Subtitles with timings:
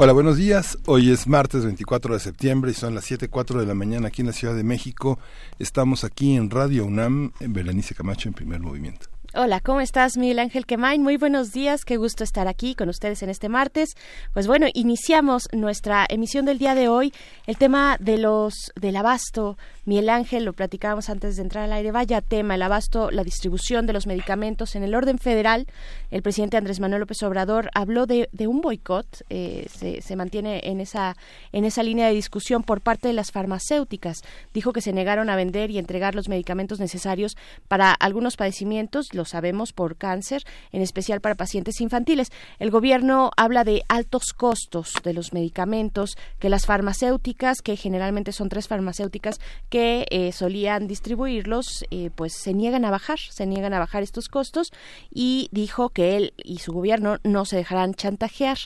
[0.00, 0.78] Hola, buenos días.
[0.86, 4.28] Hoy es martes 24 de septiembre y son las 7.04 de la mañana aquí en
[4.28, 5.18] la Ciudad de México.
[5.58, 9.08] Estamos aquí en Radio UNAM, en Berenice Camacho, en primer movimiento.
[9.34, 11.02] Hola, ¿cómo estás, Miguel Ángel Quemain?
[11.02, 13.90] Muy buenos días, qué gusto estar aquí con ustedes en este martes.
[14.32, 17.12] Pues bueno, iniciamos nuestra emisión del día de hoy,
[17.46, 19.58] el tema de los del abasto.
[19.88, 23.86] Miguel Ángel, lo platicábamos antes de entrar al aire, vaya tema, el abasto, la distribución
[23.86, 25.66] de los medicamentos en el orden federal.
[26.10, 30.82] El presidente Andrés Manuel López Obrador habló de, un boicot, eh, se, se mantiene en
[30.82, 31.16] esa,
[31.52, 34.18] en esa línea de discusión por parte de las farmacéuticas.
[34.52, 39.24] Dijo que se negaron a vender y entregar los medicamentos necesarios para algunos padecimientos lo
[39.24, 42.28] sabemos, por cáncer, en especial para pacientes infantiles.
[42.58, 48.50] El gobierno habla de altos costos de los medicamentos que las farmacéuticas, que generalmente son
[48.50, 53.78] tres farmacéuticas que eh, solían distribuirlos, eh, pues se niegan a bajar, se niegan a
[53.78, 54.68] bajar estos costos
[55.10, 58.58] y dijo que él y su gobierno no se dejarán chantajear.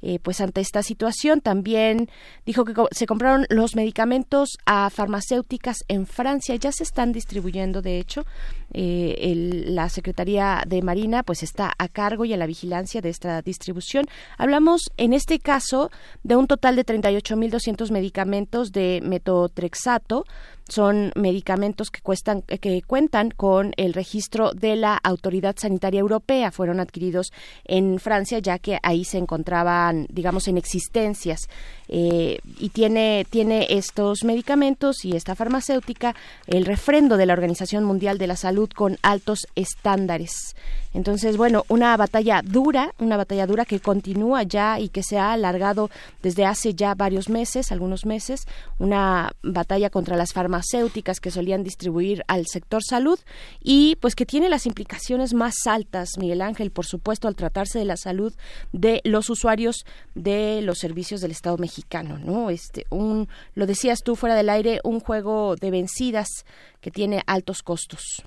[0.00, 2.08] Eh, pues ante esta situación también
[2.46, 7.98] dijo que se compraron los medicamentos a farmacéuticas en Francia, ya se están distribuyendo de
[7.98, 8.24] hecho
[8.70, 14.04] la Secretaría de Marina pues está a cargo y a la vigilancia de esta distribución.
[14.36, 15.90] Hablamos en este caso
[16.22, 20.24] de un total de 38.200 medicamentos de metotrexato,
[20.68, 26.50] son medicamentos que cuestan que cuentan con el registro de la Autoridad Sanitaria Europea.
[26.50, 27.32] Fueron adquiridos
[27.64, 31.48] en Francia ya que ahí se encontraban, digamos, en existencias
[31.88, 36.14] eh, y tiene tiene estos medicamentos y esta farmacéutica
[36.46, 40.54] el refrendo de la Organización Mundial de la Salud con altos estándares.
[40.94, 45.32] Entonces, bueno, una batalla dura, una batalla dura que continúa ya y que se ha
[45.32, 45.90] alargado
[46.22, 48.46] desde hace ya varios meses, algunos meses,
[48.78, 53.18] una batalla contra las farmacéuticas que solían distribuir al sector salud
[53.62, 57.84] y pues que tiene las implicaciones más altas, Miguel Ángel, por supuesto, al tratarse de
[57.84, 58.32] la salud
[58.72, 59.84] de los usuarios
[60.14, 61.77] de los servicios del Estado mexicano,
[62.18, 62.50] ¿no?
[62.50, 66.28] Este, un, lo decías tú fuera del aire, un juego de vencidas
[66.80, 68.22] que tiene altos costos.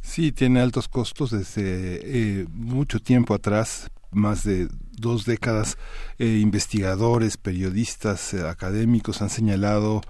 [0.00, 5.76] Sí, tiene altos costos desde eh, mucho tiempo atrás, más de dos décadas,
[6.18, 10.00] eh, investigadores, periodistas, eh, académicos han señalado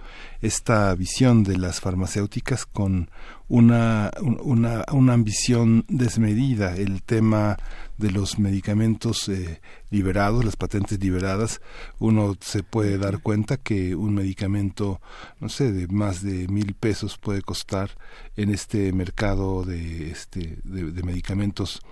[0.41, 3.10] esta visión de las farmacéuticas con
[3.48, 6.76] una, una, una ambición desmedida.
[6.76, 7.56] El tema
[7.98, 9.60] de los medicamentos eh,
[9.91, 11.60] liberados, las patentes liberadas,
[11.98, 15.00] uno se puede dar cuenta que un medicamento,
[15.41, 17.91] no sé, de más de mil pesos puede costar
[18.36, 21.82] en este mercado de, este, de, medicamentos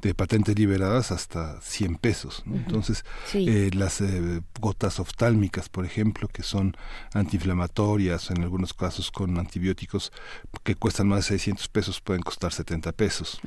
[0.00, 2.44] de patentes liberadas hasta 100 pesos.
[2.46, 3.04] Entonces,
[3.34, 6.76] eh, las eh, gotas oftálmicas, por ejemplo, que son
[7.12, 10.12] antiinflamatorias, en algunos casos con antibióticos
[10.62, 13.40] que cuestan más de 600 pesos, pueden costar 70 pesos.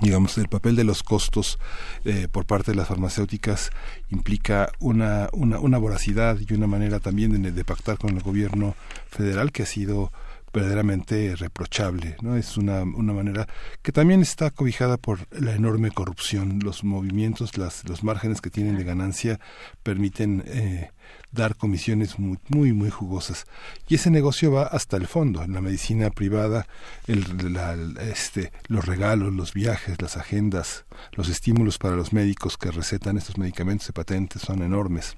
[0.00, 1.58] Digamos, el papel de los costos
[2.04, 3.70] eh, por parte de las farmacéuticas
[4.10, 8.74] implica una, una, una voracidad y una manera también de, de pactar con el gobierno
[9.08, 10.12] federal que ha sido
[10.52, 12.36] verdaderamente reprochable, ¿no?
[12.36, 13.48] Es una, una manera
[13.80, 16.60] que también está cobijada por la enorme corrupción.
[16.62, 19.40] Los movimientos, las, los márgenes que tienen de ganancia
[19.82, 20.90] permiten eh,
[21.30, 23.46] dar comisiones muy, muy, muy jugosas.
[23.88, 25.42] Y ese negocio va hasta el fondo.
[25.42, 26.66] En la medicina privada,
[27.06, 33.16] el, este, los regalos, los viajes, las agendas, los estímulos para los médicos que recetan
[33.16, 35.16] estos medicamentos de patentes son enormes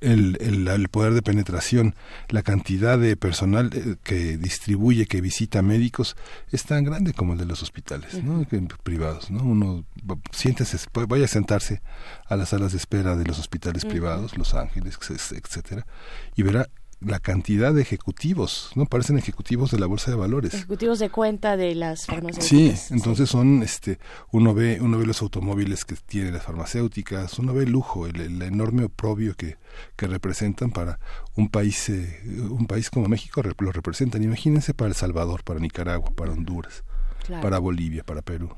[0.00, 1.94] el, el, poder de penetración,
[2.28, 6.16] la cantidad de personal eh, que distribuye, que visita médicos,
[6.50, 8.46] es tan grande como el de los hospitales ¿no?
[8.82, 9.30] privados.
[9.30, 9.42] ¿no?
[9.42, 9.84] Uno
[10.32, 11.82] siéntese, vaya a sentarse
[12.26, 15.86] a las salas de espera de los hospitales privados, Los Ángeles, etcétera,
[16.34, 16.68] y verá
[17.00, 18.86] la cantidad de ejecutivos, ¿no?
[18.86, 20.54] Parecen ejecutivos de la bolsa de valores.
[20.54, 22.46] Ejecutivos de cuenta de las farmacéuticas.
[22.46, 23.98] Sí, entonces son, este,
[24.32, 28.40] uno ve, uno ve los automóviles que tienen las farmacéuticas, uno ve el lujo, el,
[28.42, 29.58] enorme oprobio que,
[29.96, 30.98] que representan para
[31.34, 34.22] un país, eh, un país como México lo representan.
[34.22, 36.82] Imagínense para El Salvador, para Nicaragua, para Honduras.
[37.28, 38.50] Para Bolivia, para Perú.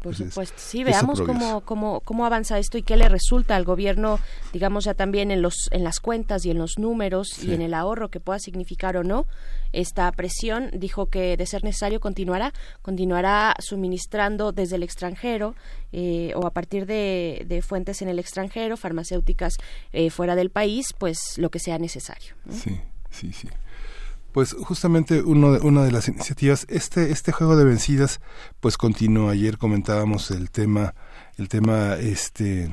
[0.00, 0.54] por supuesto.
[0.58, 4.18] Sí, veamos cómo, cómo, cómo avanza esto y qué le resulta al gobierno,
[4.52, 7.74] digamos ya también en, los, en las cuentas y en los números y en el
[7.74, 9.26] ahorro que pueda significar o no
[9.72, 10.70] esta presión.
[10.72, 12.52] Dijo que de ser necesario continuará,
[12.82, 15.54] continuará suministrando desde el extranjero
[15.92, 19.54] eh, o a partir de, de, fuentes en el extranjero, farmacéuticas
[19.92, 22.34] eh, fuera del país, pues lo que sea necesario.
[22.50, 22.80] Sí,
[23.10, 23.48] sí, sí.
[24.32, 28.20] Pues justamente uno de, una de las iniciativas, este, este juego de vencidas,
[28.60, 29.32] pues continúa.
[29.32, 30.94] Ayer comentábamos el tema,
[31.36, 32.70] el tema este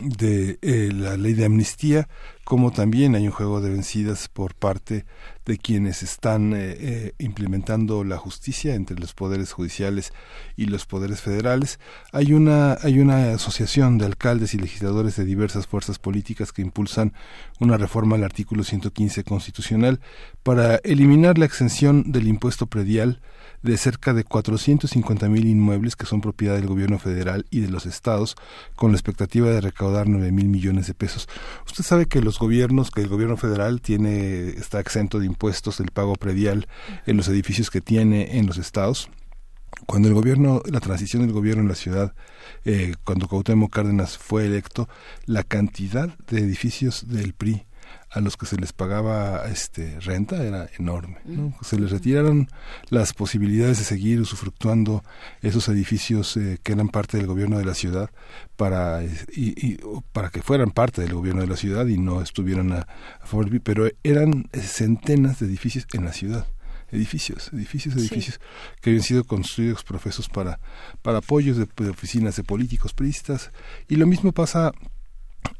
[0.00, 2.08] de eh, la ley de amnistía,
[2.44, 5.04] como también hay un juego de vencidas por parte
[5.44, 10.12] de quienes están eh, eh, implementando la justicia entre los poderes judiciales
[10.56, 11.80] y los poderes federales.
[12.12, 17.12] Hay una, hay una asociación de alcaldes y legisladores de diversas fuerzas políticas que impulsan
[17.60, 20.00] una reforma al artículo 115 constitucional
[20.42, 23.20] para eliminar la exención del impuesto predial
[23.62, 27.86] de cerca de 450 mil inmuebles que son propiedad del gobierno federal y de los
[27.86, 28.36] estados,
[28.74, 31.28] con la expectativa de recaudar 9 mil millones de pesos.
[31.66, 35.90] Usted sabe que los gobiernos, que el gobierno federal tiene, está exento de impuestos del
[35.90, 36.66] pago predial
[37.06, 39.08] en los edificios que tiene en los estados.
[39.86, 42.14] Cuando el gobierno, la transición del gobierno en la ciudad,
[42.64, 44.88] eh, cuando Cuauhtémoc Cárdenas fue electo,
[45.24, 47.64] la cantidad de edificios del PRI
[48.12, 51.16] a los que se les pagaba este renta era enorme.
[51.62, 52.48] Se les retiraron
[52.90, 55.02] las posibilidades de seguir usufructuando
[55.40, 58.10] esos edificios eh, que eran parte del gobierno de la ciudad
[58.56, 59.78] para y,
[60.12, 62.86] para que fueran parte del gobierno de la ciudad y no estuvieran a,
[63.24, 66.46] favor pero eran centenas de edificios en la ciudad
[66.90, 68.38] edificios, edificios, edificios
[68.82, 70.60] que habían sido construidos profesos para,
[71.00, 73.50] para apoyos de, de, oficinas de políticos priistas.
[73.88, 74.72] Y lo mismo pasa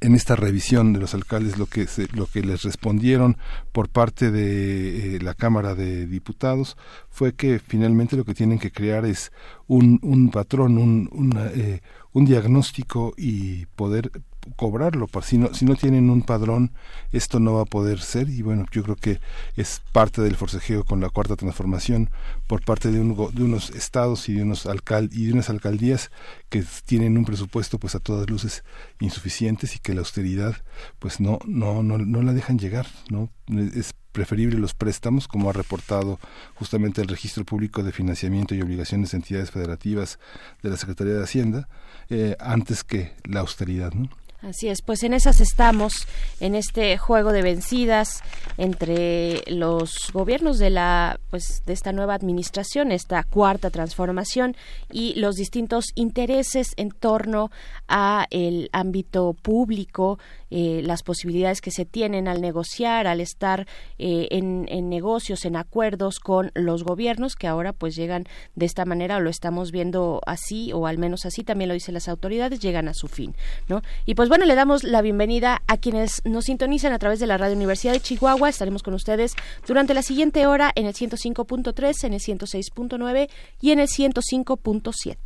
[0.01, 3.37] en esta revisión de los alcaldes lo que lo que les respondieron
[3.73, 6.77] por parte de eh, la Cámara de Diputados
[7.09, 9.33] fue que finalmente lo que tienen que crear es
[9.67, 11.81] un, un patrón, un, eh,
[12.13, 14.11] un diagnóstico y poder
[14.57, 15.09] cobrarlo.
[15.23, 16.73] Si no, si no tienen un padrón,
[17.13, 18.29] esto no va a poder ser.
[18.29, 19.21] Y bueno, yo creo que
[19.57, 22.11] es parte del forcejeo con la cuarta transformación
[22.47, 26.11] por parte de, de unos estados y de, unos alcal y de unas alcaldías
[26.49, 28.65] que tienen un presupuesto pues a todas luces
[29.01, 30.57] insuficientes y que la austeridad
[30.99, 32.87] pues no, no, no, no la dejan llegar.
[33.11, 33.31] ¿no?
[33.75, 36.21] Es preferible los préstamos, como ha reportado
[36.55, 40.19] justamente el Registro Público de Financiamiento y Obligaciones de Entidades Federativas
[40.63, 41.69] de la Secretaría de Hacienda,
[42.11, 43.93] eh, antes que la austeridad.
[43.93, 44.09] ¿no?
[44.43, 46.09] Así es, pues en esas estamos,
[46.41, 48.23] en este juego de vencidas
[48.59, 54.57] entre los gobiernos de la, pues de esta nueva administración, esta cuarta transformación
[54.91, 57.53] y los distintos intereses en torno
[57.87, 60.19] a el ámbito público,
[60.51, 63.69] eh, las posibilidades que se tienen al negociar, al estar
[63.99, 68.25] eh, en, negocios, en acuerdos con los gobiernos que ahora pues llegan
[68.57, 71.95] de esta manera o lo estamos viendo así o al menos así también lo dicen
[71.95, 73.37] las autoridades llegan a su fin,
[73.69, 73.83] ¿no?
[74.05, 77.37] Y pues bueno le damos la bienvenida a quienes nos sintonizan a través de la
[77.37, 79.35] radio Universidad de Chihuahua estaremos con ustedes
[79.67, 83.29] durante la siguiente hora en el 105.3, en el 106.9
[83.61, 85.17] y en el 105.7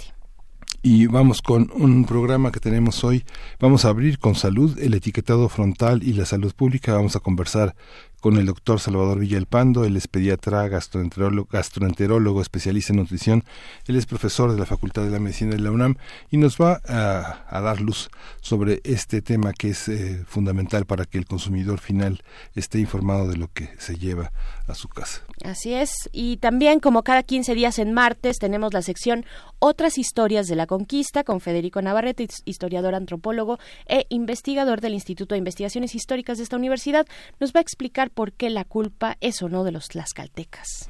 [0.82, 3.24] y vamos con un programa que tenemos hoy.
[3.58, 6.94] Vamos a abrir con salud, el etiquetado frontal y la salud pública.
[6.94, 7.74] Vamos a conversar
[8.26, 13.44] con el doctor Salvador Villalpando, él es pediatra, gastroenterólogo, gastroenterólogo, especialista en nutrición,
[13.86, 15.94] él es profesor de la Facultad de la Medicina de la UNAM
[16.28, 21.18] y nos va a, dar luz sobre este tema que es eh, fundamental para que
[21.18, 22.24] el consumidor final
[22.56, 24.32] esté informado de lo que se lleva
[24.66, 25.22] a su casa.
[25.44, 29.24] Así es, y también como cada 15 días en martes tenemos la sección
[29.60, 35.38] Otras historias de la conquista con Federico Navarrete, historiador antropólogo e investigador del Instituto de
[35.38, 37.06] Investigaciones Históricas de esta universidad,
[37.38, 40.88] nos va a explicar por qué la culpa es o no de los tlaxcaltecas.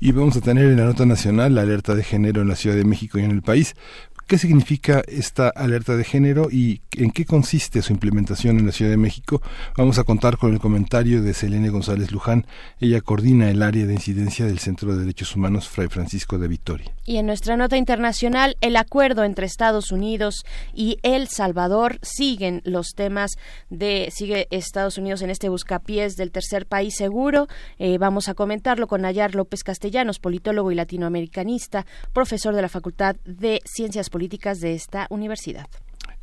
[0.00, 2.76] Y vamos a tener en la nota nacional la alerta de género en la Ciudad
[2.76, 3.76] de México y en el país.
[4.26, 8.90] ¿Qué significa esta alerta de género y en qué consiste su implementación en la Ciudad
[8.90, 9.40] de México?
[9.76, 12.44] Vamos a contar con el comentario de Selene González Luján.
[12.80, 16.92] Ella coordina el área de incidencia del Centro de Derechos Humanos Fray Francisco de Vitoria.
[17.04, 22.94] Y en nuestra nota internacional, el acuerdo entre Estados Unidos y El Salvador siguen los
[22.96, 23.36] temas
[23.70, 27.46] de sigue Estados Unidos en este buscapiés del tercer país seguro.
[27.78, 33.14] Eh, vamos a comentarlo con Ayar López Castellanos, politólogo y latinoamericanista, profesor de la Facultad
[33.24, 35.66] de Ciencias políticas de esta universidad.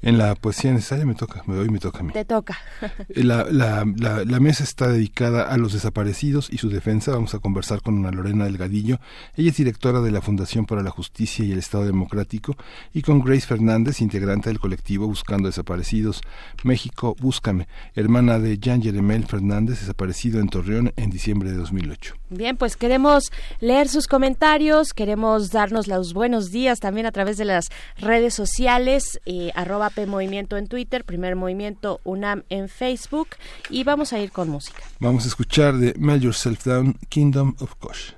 [0.04, 2.12] En la poesía necesaria me toca, hoy me toca a mí.
[2.12, 2.58] Te toca.
[3.16, 7.12] La, la, la, mesa está dedicada a los desaparecidos y su defensa.
[7.12, 9.00] Vamos a conversar con una Lorena Delgadillo.
[9.36, 12.56] Ella es directora de la Fundación para la Justicia y el Estado Democrático
[12.94, 16.22] y con Grace Fernández, integrante del colectivo Buscando Desaparecidos
[16.64, 22.16] México Búscame, hermana de Jean Jeremel Fernández, desaparecido en Torreón en diciembre de 2008.
[22.30, 27.46] Bien, pues queremos leer sus comentarios, queremos darnos los buenos días también a través de
[27.46, 33.30] las redes sociales, eh, arroba Movimiento en Twitter, Primer Movimiento UNAM en Facebook
[33.70, 34.84] y vamos a ir con música.
[35.00, 38.12] Vamos a escuchar de Melt Yourself Down, Kingdom of Kosh.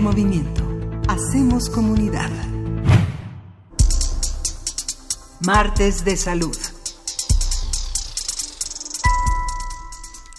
[0.00, 0.62] Movimiento.
[1.08, 2.30] Hacemos comunidad.
[5.40, 6.56] Martes de Salud.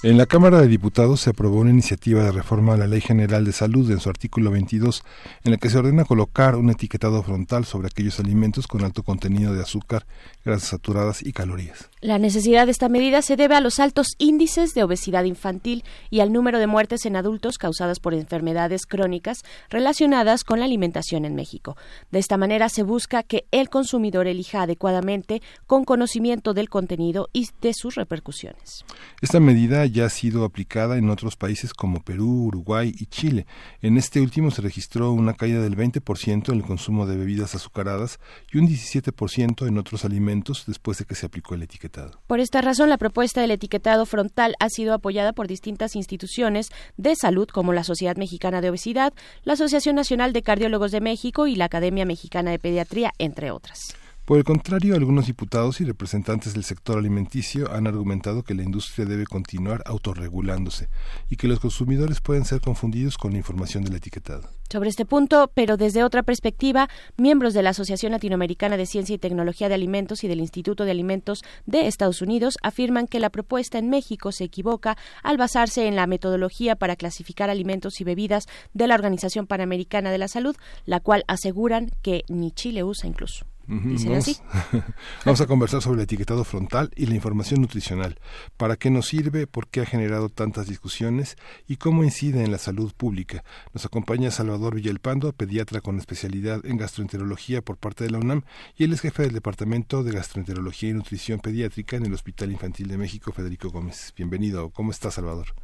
[0.01, 3.45] En la Cámara de Diputados se aprobó una iniciativa de reforma a la Ley General
[3.45, 5.03] de Salud en su artículo 22,
[5.43, 9.53] en la que se ordena colocar un etiquetado frontal sobre aquellos alimentos con alto contenido
[9.53, 10.05] de azúcar,
[10.45, 11.89] grasas saturadas y calorías.
[12.01, 16.21] La necesidad de esta medida se debe a los altos índices de obesidad infantil y
[16.21, 21.35] al número de muertes en adultos causadas por enfermedades crónicas relacionadas con la alimentación en
[21.35, 21.75] México.
[22.11, 27.49] De esta manera se busca que el consumidor elija adecuadamente con conocimiento del contenido y
[27.61, 28.85] de sus repercusiones.
[29.21, 33.45] Esta medida ya ha sido aplicada en otros países como Perú, Uruguay y Chile.
[33.81, 38.19] En este último se registró una caída del 20% en el consumo de bebidas azucaradas
[38.51, 42.19] y un 17% en otros alimentos después de que se aplicó el etiquetado.
[42.27, 47.15] Por esta razón, la propuesta del etiquetado frontal ha sido apoyada por distintas instituciones de
[47.15, 49.13] salud como la Sociedad Mexicana de Obesidad,
[49.43, 53.79] la Asociación Nacional de Cardiólogos de México y la Academia Mexicana de Pediatría, entre otras.
[54.25, 59.05] Por el contrario, algunos diputados y representantes del sector alimenticio han argumentado que la industria
[59.05, 60.87] debe continuar autorregulándose
[61.29, 64.47] y que los consumidores pueden ser confundidos con la información del etiquetado.
[64.71, 66.87] Sobre este punto, pero desde otra perspectiva,
[67.17, 70.91] miembros de la Asociación Latinoamericana de Ciencia y Tecnología de Alimentos y del Instituto de
[70.91, 75.97] Alimentos de Estados Unidos afirman que la propuesta en México se equivoca al basarse en
[75.97, 81.01] la metodología para clasificar alimentos y bebidas de la Organización Panamericana de la Salud, la
[81.01, 83.45] cual aseguran que ni Chile usa incluso.
[85.25, 88.19] Vamos, a conversar sobre el etiquetado frontal y la información nutricional.
[88.57, 89.47] ¿Para qué nos sirve?
[89.47, 91.37] ¿Por qué ha generado tantas discusiones?
[91.67, 93.43] ¿Y cómo incide en la salud pública?
[93.73, 98.43] Nos acompaña Salvador Villalpando, pediatra con especialidad en gastroenterología por parte de la UNAM
[98.77, 102.87] y él es jefe del Departamento de Gastroenterología y Nutrición Pediátrica en el Hospital Infantil
[102.87, 104.13] de México, Federico Gómez.
[104.15, 104.71] Bienvenido.
[104.71, 105.62] ¿Cómo está, Salvador?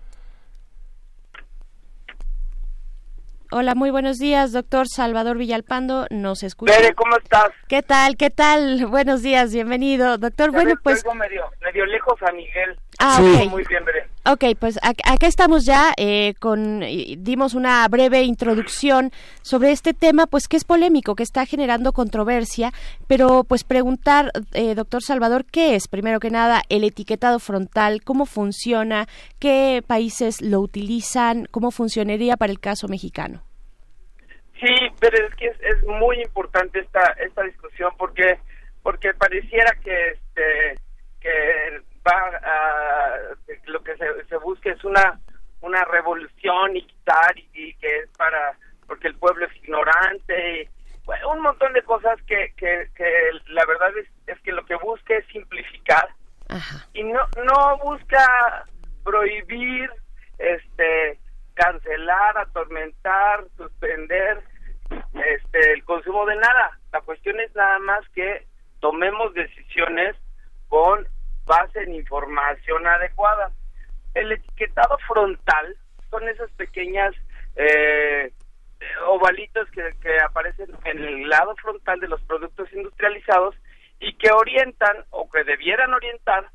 [3.51, 6.05] Hola, muy buenos días, doctor Salvador Villalpando.
[6.11, 6.71] ¿Nos escucha?
[6.77, 7.49] Bere, ¿cómo estás?
[7.67, 8.15] ¿Qué tal?
[8.15, 8.85] ¿Qué tal?
[8.91, 10.19] Buenos días, bienvenido.
[10.19, 11.03] Doctor, bueno, pues...
[11.15, 12.77] medio, medio lejos a Miguel.
[12.99, 13.49] Ah, sí.
[13.49, 14.07] Muy bien, Bere.
[14.25, 16.81] Ok, pues acá estamos ya eh, con...
[17.19, 19.11] Dimos una breve introducción
[19.41, 22.71] sobre este tema, pues que es polémico, que está generando controversia,
[23.07, 28.01] pero pues preguntar, eh, doctor Salvador, ¿qué es, primero que nada, el etiquetado frontal?
[28.03, 29.07] ¿Cómo funciona?
[29.39, 31.45] ¿Qué países lo utilizan?
[31.49, 33.41] ¿Cómo funcionaría para el caso mexicano?
[34.59, 38.37] Sí, pero es que es, muy importante esta esta discusión porque
[38.83, 40.77] porque pareciera que este
[41.21, 45.19] que va a, lo que se, se busca es una
[45.61, 50.69] una revolución y quitar y, que es para porque el pueblo es ignorante y,
[51.27, 55.15] un montón de cosas que, que, que la verdad es, es que lo que busca
[55.15, 56.07] es simplificar
[56.93, 58.65] y no no busca
[59.03, 59.89] prohibir
[60.37, 61.19] este
[61.59, 64.41] cancelar, atormentar, suspender
[65.13, 66.79] este, el consumo de nada.
[66.93, 68.47] La cuestión es nada más que
[68.79, 70.15] tomemos decisiones
[70.69, 71.05] con
[71.45, 73.51] base en información adecuada.
[74.13, 75.75] El etiquetado frontal
[76.09, 77.13] son esas pequeñas
[77.55, 78.31] eh,
[79.07, 83.55] ovalitos que, aparecen en el lado frontal de los productos industrializados
[83.99, 86.49] y que orientan o que debieran orientar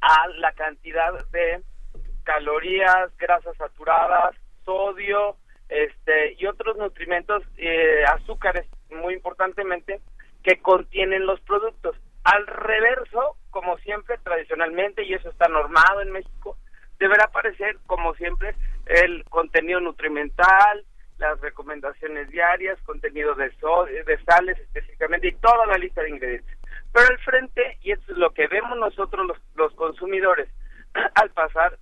[0.00, 1.62] a la cantidad de
[2.24, 5.36] calorías, grasas saturadas, sodio,
[5.68, 10.00] este y otros nutrimentos, eh, azúcares, muy importantemente,
[10.42, 11.96] que contienen los productos.
[12.24, 16.56] Al reverso, como siempre, tradicionalmente, y eso está normado en México,
[16.98, 18.54] deberá aparecer, como siempre,
[18.86, 20.84] el contenido nutrimental,
[21.18, 23.50] las recomendaciones diarias, contenido de,
[24.06, 26.58] de sales específicamente y toda la lista de ingredientes.
[26.92, 30.48] Pero al frente, y es lo que vemos nosotros los, los consumidores
[31.14, 31.78] al pasar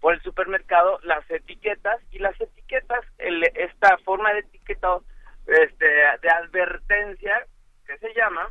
[0.00, 5.02] por el supermercado las etiquetas y las etiquetas esta forma de etiquetado
[5.46, 7.46] este, de advertencia
[7.86, 8.48] que se llama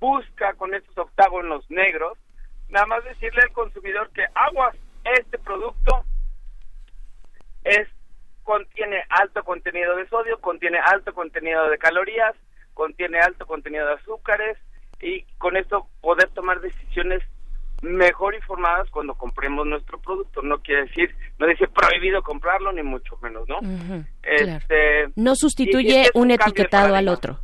[0.00, 2.18] busca con estos octágonos negros
[2.68, 4.76] nada más decirle al consumidor que aguas
[5.18, 6.04] este producto
[7.64, 7.88] es
[8.42, 12.34] contiene alto contenido de sodio contiene alto contenido de calorías
[12.74, 14.58] contiene alto contenido de azúcares
[15.00, 17.22] y con esto poder tomar decisiones
[17.82, 20.42] mejor informadas cuando compremos nuestro producto.
[20.42, 23.58] No quiere decir, no dice prohibido comprarlo, ni mucho menos, ¿no?
[24.22, 27.38] este, No sustituye un, etiquetado al otro.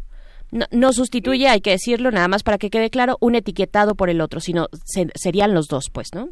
[0.52, 4.20] No, sustituye, hay que decirlo, nada más para que quede claro, un etiquetado por el
[4.20, 4.68] otro, sino
[5.14, 6.28] serían los dos, pues, ¿no?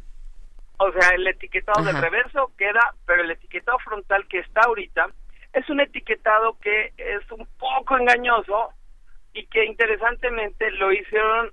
[0.76, 5.08] O sea, el etiquetado del reverso queda, pero el etiquetado frontal que está ahorita
[5.54, 8.70] es un etiquetado que es un poco engañoso
[9.32, 11.50] y que interesantemente lo hicieron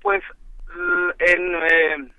[0.00, 0.22] pues
[1.18, 2.12] en, eh,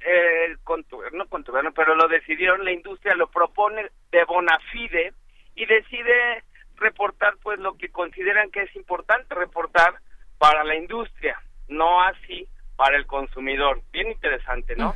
[0.00, 5.12] eh, contubernio, pero lo decidieron, la industria lo propone de bona fide
[5.54, 6.42] y decide
[6.82, 9.94] reportar pues lo que consideran que es importante reportar
[10.38, 13.80] para la industria, no así para el consumidor.
[13.92, 14.94] Bien interesante, ¿no?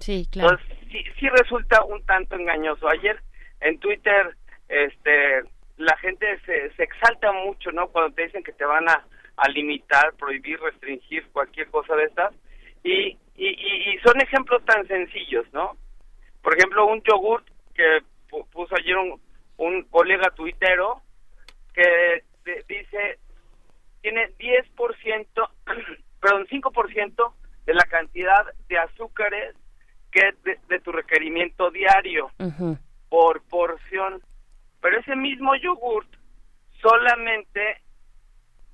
[0.00, 0.58] Sí, claro.
[0.60, 2.88] Entonces, sí, sí resulta un tanto engañoso.
[2.88, 3.18] Ayer
[3.60, 4.36] en Twitter,
[4.68, 5.42] este,
[5.78, 7.88] la gente se, se exalta mucho, ¿no?
[7.88, 9.04] Cuando te dicen que te van a,
[9.36, 12.34] a limitar, prohibir, restringir cualquier cosa de estas.
[12.82, 15.76] Y, y, y, son ejemplos tan sencillos, ¿no?
[16.42, 18.02] Por ejemplo, un yogurt que
[18.52, 19.20] puso ayer un,
[19.56, 21.00] un colega tuitero
[21.74, 22.24] que
[22.68, 23.18] dice
[24.00, 25.26] tiene 10%,
[26.20, 27.32] perdón, 5%
[27.64, 29.56] de la cantidad de azúcares
[30.10, 32.30] que de, de tu requerimiento diario
[33.08, 34.22] por porción.
[34.80, 36.08] Pero ese mismo yogurt
[36.82, 37.80] solamente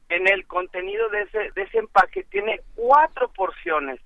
[0.09, 4.01] en el contenido de ese, de ese empaque tiene cuatro porciones.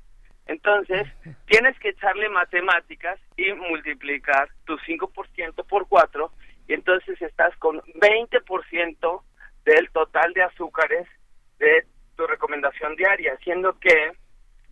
[0.47, 1.09] Entonces,
[1.47, 6.31] tienes que echarle matemáticas y multiplicar tu 5% por 4
[6.69, 9.23] y entonces estás con 20%
[9.65, 11.07] del total de azúcares
[11.59, 14.13] de tu recomendación diaria, siendo que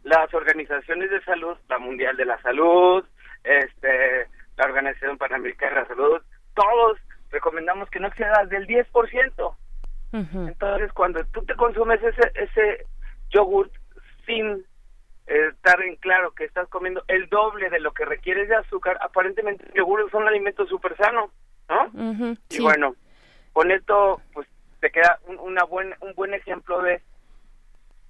[0.04, 3.04] las organizaciones de salud, la Mundial de la Salud,
[3.44, 4.26] este,
[4.56, 6.22] la Organización Panamericana de la Salud,
[6.54, 6.98] todos
[7.30, 9.56] recomendamos que no excedas del 10%.
[10.12, 12.86] Entonces, cuando tú te consumes ese, ese
[13.30, 13.72] yogurt
[14.26, 14.62] sin
[15.26, 18.98] eh, estar en claro que estás comiendo el doble de lo que requieres de azúcar,
[19.00, 21.30] aparentemente el yogur es un alimento súper sano,
[21.72, 22.36] ¿no?
[22.48, 22.94] y bueno,
[23.52, 24.48] con esto, pues
[24.80, 27.00] te queda un, una buen, un buen ejemplo de,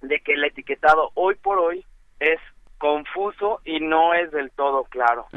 [0.01, 1.85] de que el etiquetado hoy por hoy
[2.19, 2.39] es
[2.77, 5.27] confuso y no es del todo claro.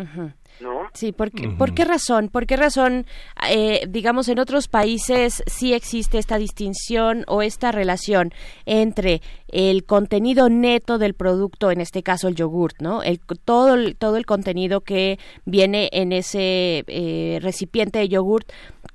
[0.61, 0.88] ¿No?
[0.94, 2.28] Sí, ¿por qué, ¿por qué razón?
[2.28, 3.06] ¿Por qué razón,
[3.50, 8.32] eh, digamos, en otros países sí existe esta distinción o esta relación
[8.64, 13.02] entre el contenido neto del producto, en este caso el yogurt, ¿no?
[13.02, 18.50] El, todo, el, todo el contenido que viene en ese eh, recipiente de yogurt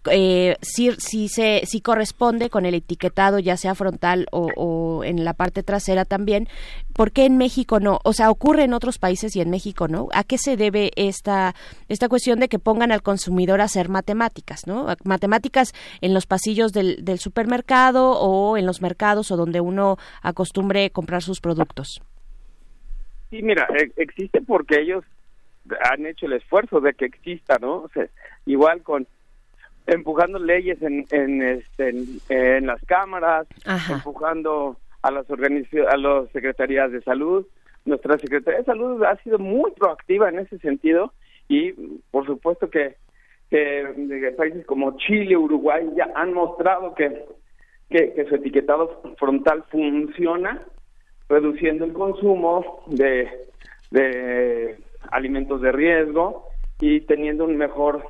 [0.09, 5.33] eh, si, si, se, si corresponde con el etiquetado, ya sea frontal o, en la
[5.33, 6.47] parte trasera también.
[6.93, 7.99] ¿Por qué en México no?
[8.03, 10.07] O sea, ocurre en otros países y en México no.
[10.13, 11.40] ¿A qué se debe esta,
[11.89, 14.87] esta cuestión de que pongan al consumidor a hacer matemáticas, ¿no?
[15.03, 20.89] Matemáticas en los pasillos del, del supermercado o en los mercados o donde uno acostumbre
[20.91, 22.01] comprar sus productos.
[23.29, 25.03] Sí, mira, e, existe porque ellos
[25.89, 27.83] han hecho el esfuerzo de que exista, ¿no?
[27.83, 28.07] O sea,
[28.45, 29.07] igual con
[29.87, 31.93] empujando leyes en en, este,
[32.29, 33.47] en, las cámaras,
[33.89, 37.45] empujando a las a las secretarías de salud.
[37.83, 41.13] Nuestra Secretaría de Salud ha sido muy proactiva en ese sentido
[41.47, 41.71] y
[42.11, 42.95] por supuesto que,
[43.49, 47.25] que países como Chile, Uruguay ya han mostrado que,
[47.89, 50.61] que, que su etiquetado frontal funciona,
[51.27, 53.29] reduciendo el consumo de,
[53.91, 54.77] de
[55.11, 56.47] alimentos de riesgo
[56.79, 58.03] y teniendo un mejor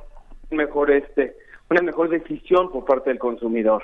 [0.50, 1.36] mejor este
[1.70, 3.82] una mejor decisión por parte del consumidor.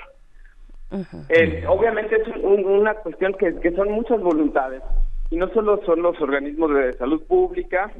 [1.29, 4.81] Eh, obviamente es una cuestión que, que son muchas voluntades
[5.29, 7.91] y no solo son los organismos de salud pública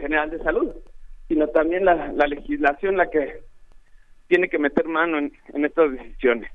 [0.00, 0.70] general de salud,
[1.28, 3.42] sino también la, la legislación la que
[4.32, 6.50] tiene que meter mano en, estas decisiones.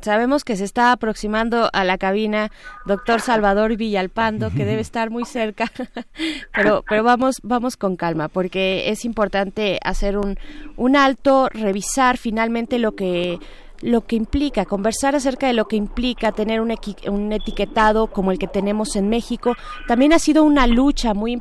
[0.00, 2.48] Sabemos que se está aproximando a la cabina
[2.86, 5.66] doctor Salvador Villalpando, que debe estar muy cerca,
[6.54, 10.36] pero, pero vamos, vamos con calma, porque es importante hacer un,
[10.76, 13.38] un alto, revisar finalmente lo que
[13.80, 16.74] lo que implica, conversar acerca de lo que implica tener un,
[17.08, 19.54] un etiquetado como el que tenemos en México.
[19.86, 21.38] También ha sido una lucha muy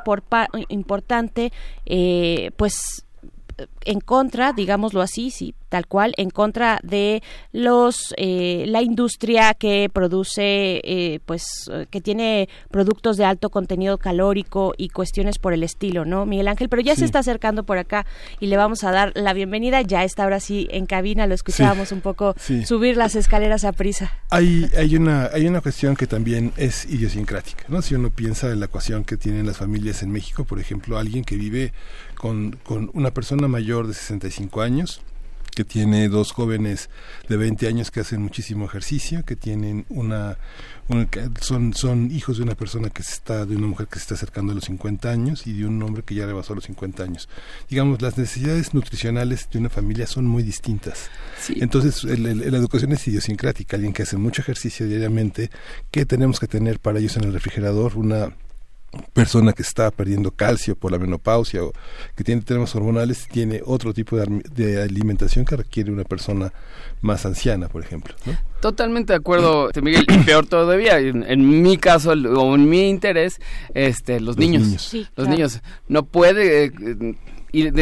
[0.70, 1.52] importante,
[1.86, 3.07] eh, pues
[3.86, 9.90] en contra, digámoslo así, sí, tal cual, en contra de los eh, la industria que
[9.92, 16.06] produce, eh, pues, que tiene productos de alto contenido calórico y cuestiones por el estilo,
[16.06, 16.70] ¿no, Miguel Ángel?
[16.70, 18.06] Pero ya se está acercando por acá
[18.40, 19.82] y le vamos a dar la bienvenida.
[19.82, 24.12] Ya está ahora sí en cabina, lo escuchábamos un poco subir las escaleras a prisa.
[24.30, 27.82] Hay hay una hay una cuestión que también es idiosincrática, ¿no?
[27.82, 31.24] Si uno piensa en la ecuación que tienen las familias en México, por ejemplo, alguien
[31.24, 31.74] que vive
[32.18, 35.02] con, con una persona mayor de 65 años,
[35.58, 36.88] que tiene dos jóvenes
[37.28, 40.38] de 20 años que hacen muchísimo ejercicio, que tienen una,
[41.42, 44.14] son son hijos de una persona que se está de una mujer que se está
[44.14, 47.28] acercando a los 50 años y de un hombre que ya rebasó los 50 años.
[47.68, 51.10] Digamos, las necesidades nutricionales de una familia son muy distintas.
[51.50, 55.50] Entonces, la educación es idiosincrática, alguien que hace mucho ejercicio diariamente,
[55.90, 57.98] ¿qué tenemos que tener para ellos en el refrigerador?
[57.98, 58.32] Una
[59.14, 61.74] persona que está perdiendo calcio por la menopausia o
[62.16, 66.54] que tiene temas hormonales tiene otro tipo de, alimentación que requiere una persona
[67.02, 68.16] más anciana, por ejemplo.
[68.62, 70.06] Totalmente de acuerdo, este, Miguel.
[70.10, 73.40] Y peor todavía, en, mi caso o en mi interés,
[73.74, 74.96] este, los, niños.
[75.16, 75.62] los niños.
[75.88, 76.72] No puede eh,
[77.52, 77.74] ir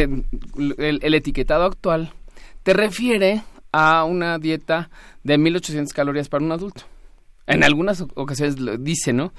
[0.78, 2.12] el, etiquetado actual
[2.66, 4.90] te refiere a una dieta
[5.22, 6.82] de 1800 calorías para un adulto.
[7.46, 9.32] En algunas ocasiones dice, ¿no?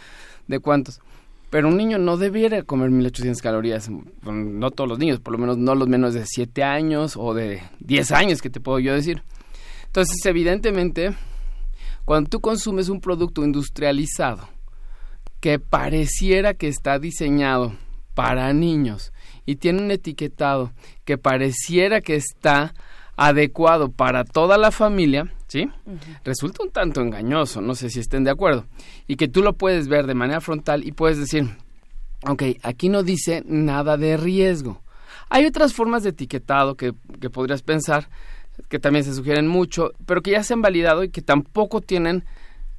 [0.48, 1.02] De cuántos.
[1.50, 3.90] Pero un niño no debiera comer 1800 calorías,
[4.24, 7.62] no todos los niños, por lo menos no los menos de 7 años o de
[7.80, 9.24] 10 años, que te puedo yo decir.
[9.86, 11.16] Entonces, evidentemente,
[12.06, 14.50] cuando tú consumes un producto industrializado
[15.40, 17.74] que pareciera que está diseñado
[18.14, 19.14] para niños
[19.46, 20.72] y tiene un etiquetado
[21.06, 22.74] que pareciera que está
[23.18, 25.70] adecuado para toda la familia, ¿sí?
[26.24, 28.68] Resulta un tanto engañoso, no sé si estén de acuerdo.
[29.08, 31.50] Y que tú lo puedes ver de manera frontal y puedes decir,
[32.28, 34.84] ok, aquí no dice nada de riesgo.
[35.30, 38.08] Hay otras formas de etiquetado que, que podrías pensar,
[38.70, 42.24] que también se sugieren mucho, pero que ya se han validado y que tampoco tienen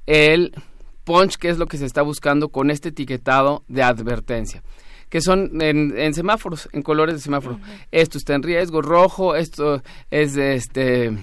[0.07, 0.55] el
[1.03, 4.62] punch que es lo que se está buscando con este etiquetado de advertencia
[5.08, 7.58] que son en, semáforos, en colores de semáforo.
[7.90, 11.16] Esto está en riesgo rojo, esto es de este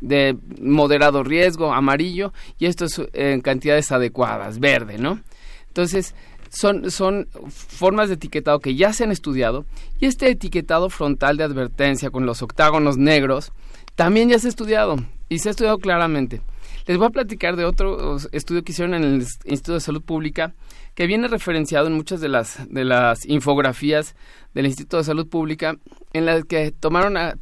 [0.00, 5.20] de moderado riesgo, amarillo, y esto es en cantidades adecuadas, verde, ¿no?
[5.66, 6.14] Entonces,
[6.50, 9.66] son, son formas de etiquetado que ya se han estudiado,
[9.98, 13.52] y este etiquetado frontal de advertencia con los octágonos negros
[13.96, 14.96] también ya se ha estudiado,
[15.28, 16.40] y se ha estudiado claramente.
[16.86, 20.54] Les voy a platicar de otro estudio que hicieron en el Instituto de Salud Pública
[20.98, 24.16] que viene referenciado en muchas de las, de las infografías
[24.52, 25.76] del Instituto de Salud Pública,
[26.12, 27.36] en las que tomaron a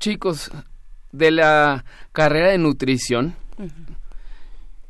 [0.00, 0.50] chicos
[1.12, 3.36] de la carrera de nutrición,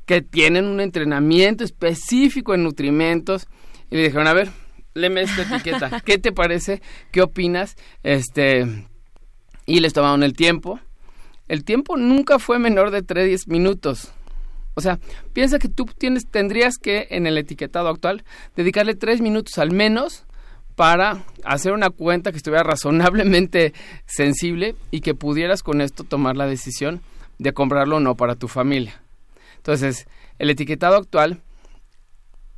[0.05, 3.49] que tienen un entrenamiento específico en nutrimentos,
[3.91, 4.51] y le dijeron, a ver,
[4.95, 6.83] léeme esta etiqueta, ¿qué te parece?
[7.11, 7.75] ¿Qué opinas?
[8.05, 8.87] Este,
[9.67, 10.79] y les tomaron el tiempo.
[11.49, 14.13] El tiempo nunca fue menor de 3 minutos.
[14.79, 14.99] O sea,
[15.33, 18.25] piensa que tú tienes, tendrías que, en el etiquetado actual,
[18.57, 20.27] dedicarle tres minutos al menos
[20.75, 23.73] para hacer una cuenta que estuviera razonablemente
[24.05, 27.01] sensible y que pudieras con esto tomar la decisión
[27.39, 29.01] de comprarlo o no para tu familia.
[29.57, 30.07] Entonces,
[30.39, 31.41] el etiquetado actual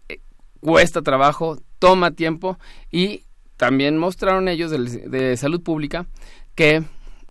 [0.08, 0.18] eh,
[0.58, 2.58] cuesta trabajo, toma tiempo
[2.90, 3.22] y
[3.56, 6.06] también mostraron ellos de, salud pública
[6.56, 6.82] que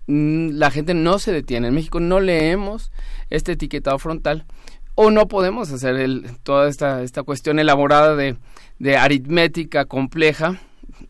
[0.08, 1.68] mm, la gente no se detiene.
[1.68, 2.92] En México no leemos
[3.30, 4.46] este etiquetado frontal
[5.00, 8.36] o no podemos hacer el, toda esta, esta cuestión elaborada de,
[8.80, 10.60] de aritmética compleja,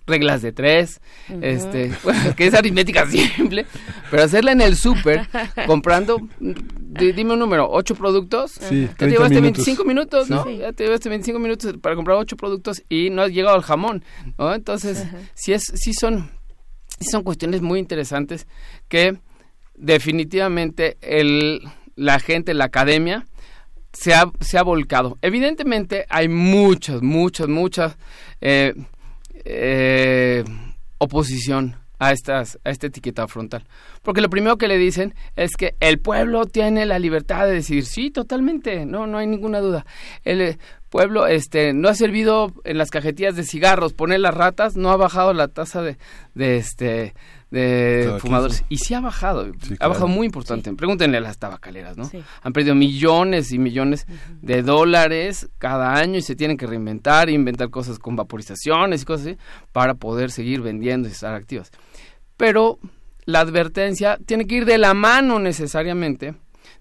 [0.05, 0.99] reglas de tres,
[1.41, 1.93] este,
[2.35, 3.65] que es aritmética simple,
[4.11, 5.29] pero hacerla en el súper,
[5.65, 10.49] comprando, dime un número, ocho productos, sí, te llevaste 25 minutos, ¿no?
[10.49, 14.03] Ya te llevaste 25 minutos para comprar ocho productos y no has llegado al jamón,
[14.37, 14.53] ¿no?
[14.53, 16.29] Entonces, sí, es, sí son,
[16.99, 18.47] sí son cuestiones muy interesantes
[18.89, 19.17] que
[19.75, 21.61] definitivamente el,
[21.95, 23.25] la gente, la academia,
[23.97, 25.17] se ha, se ha volcado.
[25.21, 27.97] Evidentemente hay muchas, muchas, muchas
[28.41, 28.73] eh,
[29.43, 30.43] eh,
[30.99, 33.65] oposición a, estas, a este etiquetado frontal.
[34.07, 37.85] Porque lo primero que le dicen es que el pueblo tiene la libertad de decir,
[37.85, 39.85] sí, totalmente, no, no hay ninguna duda.
[40.23, 40.57] El eh,
[40.89, 44.95] pueblo este, no ha servido en las cajetillas de cigarros poner las ratas, no ha
[44.95, 45.97] bajado la tasa de,
[46.35, 47.15] de, este,
[47.51, 48.63] de fumadores.
[48.69, 50.73] Y sí ha bajado, ha bajado muy importante.
[50.73, 52.09] Pregúntenle a las tabacaleras, ¿no?
[52.43, 54.07] Han perdido millones y millones
[54.41, 59.27] de dólares cada año y se tienen que reinventar, inventar cosas con vaporizaciones y cosas
[59.27, 59.37] así
[59.73, 61.71] para poder seguir vendiendo y estar activas.
[62.37, 62.79] Pero
[63.27, 66.33] la advertencia tiene que ir de la mano necesariamente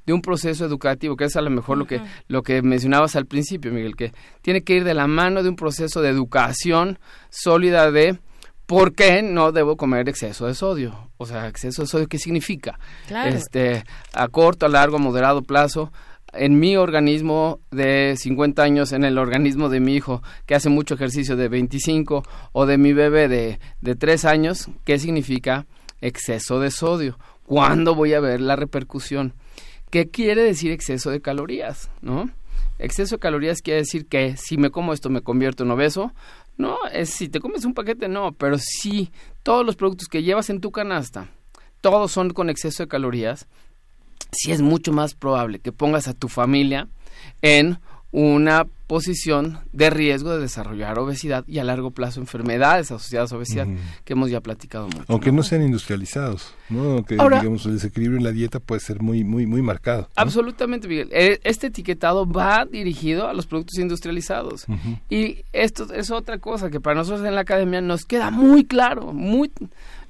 [0.07, 3.27] de un proceso educativo, que es a lo mejor lo que lo que mencionabas al
[3.27, 7.91] principio, Miguel, que tiene que ir de la mano de un proceso de educación sólida
[7.91, 8.21] de
[8.67, 11.11] ¿por qué no debo comer exceso de sodio?
[11.17, 12.79] O sea, exceso de sodio, ¿qué significa?
[13.27, 15.93] Este, a corto, a largo, moderado plazo,
[16.33, 20.95] en mi organismo de 50 años, en el organismo de mi hijo que hace mucho
[20.95, 25.67] ejercicio de 25 o de mi bebé de, de 3 años, ¿qué significa
[26.01, 27.19] exceso de sodio?
[27.45, 29.35] ¿Cuándo voy a ver la repercusión?
[29.91, 31.91] ¿Qué quiere decir exceso de calorías?
[32.01, 32.31] ¿No?
[32.79, 36.13] Exceso de calorías quiere decir que si me como esto me convierto en obeso,
[36.59, 39.11] no, es si te comes un paquete, no, pero si
[39.43, 41.29] todos los productos que llevas en tu canasta,
[41.81, 43.47] todos son con exceso de calorías,
[44.33, 46.89] sí es mucho más probable que pongas a tu familia
[47.43, 47.79] en
[48.13, 53.67] una posición de riesgo de desarrollar obesidad y a largo plazo enfermedades asociadas a obesidad
[54.05, 55.05] que hemos ya platicado mucho.
[55.09, 56.93] Aunque no, sean industrializados, ¿no?
[56.93, 60.09] Aunque digamos el desequilibrio en la dieta puede ser muy muy muy marcado.
[60.15, 61.09] Absolutamente, Miguel.
[61.13, 64.67] E, este etiquetado va dirigido a los productos industrializados.
[65.11, 69.13] Y esto es otra cosa que para nosotros en la academia nos queda muy claro,
[69.13, 69.51] muy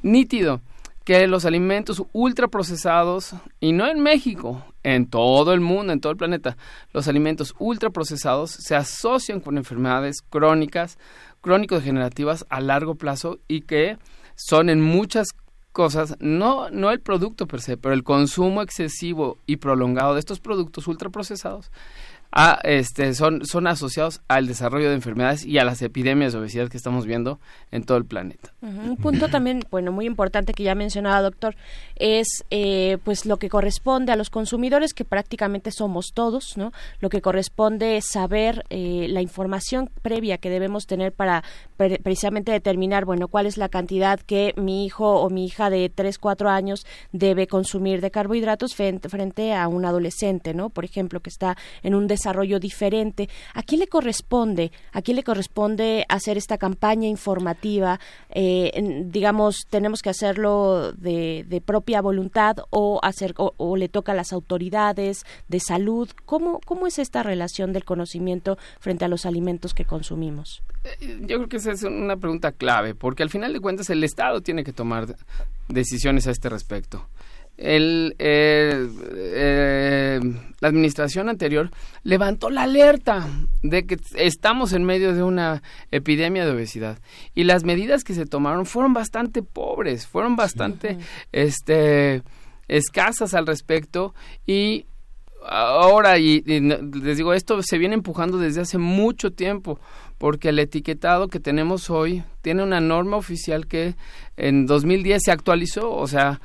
[0.02, 0.60] nítido
[1.06, 6.18] que los alimentos ultraprocesados, y no en México, en todo el mundo, en todo el
[6.18, 6.56] planeta,
[6.92, 10.98] los alimentos ultraprocesados se asocian con enfermedades crónicas,
[11.42, 13.98] crónico-degenerativas a largo plazo y que
[14.34, 15.28] son en muchas
[15.70, 20.40] cosas, no, no el producto per se, pero el consumo excesivo y prolongado de estos
[20.40, 21.70] productos ultraprocesados
[22.64, 26.76] este, son, son asociados al desarrollo de enfermedades y a las epidemias de obesidad que
[26.76, 28.52] estamos viendo en todo el planeta.
[28.60, 31.56] Un punto también, bueno, muy importante que ya mencionaba, doctor,
[31.96, 36.72] es eh, pues lo que corresponde a los consumidores, que prácticamente somos todos, ¿no?
[37.00, 41.42] Lo que corresponde es saber eh, la información previa que debemos tener para
[41.76, 46.18] precisamente determinar, bueno, cuál es la cantidad que mi hijo o mi hija de 3,
[46.18, 50.70] 4 años debe consumir de carbohidratos frente, frente a un adolescente, ¿no?
[50.70, 53.28] Por ejemplo, que está en un desarrollo diferente.
[53.54, 54.72] ¿A quién le corresponde?
[54.92, 58.00] ¿A quién le corresponde hacer esta campaña informativa?
[58.30, 58.72] Eh,
[59.04, 65.24] digamos, tenemos que hacerlo de, propia voluntad o hacer o, le toca a las autoridades
[65.48, 66.08] de salud.
[66.24, 70.62] ¿Cómo, ¿Cómo es esta relación del conocimiento frente a los alimentos que consumimos?
[70.84, 74.02] Eh, yo creo que esa es una pregunta clave, porque al final de cuentas el
[74.04, 75.16] Estado tiene que tomar
[75.68, 77.06] decisiones a este respecto
[77.56, 78.88] el, eh,
[80.60, 81.70] la administración anterior
[82.02, 83.26] levantó la alerta
[83.62, 86.98] de que estamos en medio de una epidemia de obesidad.
[87.34, 90.98] Y las medidas que se tomaron fueron bastante pobres, fueron bastante
[91.32, 92.22] este,
[92.68, 94.14] escasas al respecto.
[94.46, 94.86] Y
[95.48, 99.78] ahora y les digo esto se viene empujando desde hace mucho tiempo
[100.18, 103.96] porque el etiquetado que tenemos hoy tiene una norma oficial que
[104.36, 106.40] en 2010 se actualizó, o sea,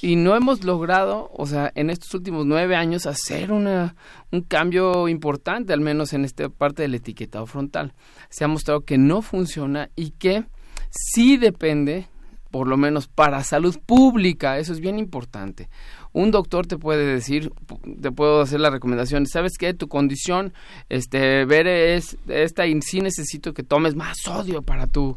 [0.00, 3.96] y no hemos logrado, o sea, en estos últimos nueve años hacer una,
[4.30, 7.94] un cambio importante, al menos en esta parte del etiquetado frontal.
[8.28, 10.44] Se ha mostrado que no funciona y que
[10.90, 12.08] sí depende,
[12.50, 15.68] por lo menos para salud pública, eso es bien importante
[16.16, 17.52] un doctor te puede decir,
[18.00, 19.74] te puedo hacer la recomendación, ¿sabes qué?
[19.74, 20.54] Tu condición,
[20.88, 25.14] este, ver es esta y sí necesito que tomes más sodio para tu,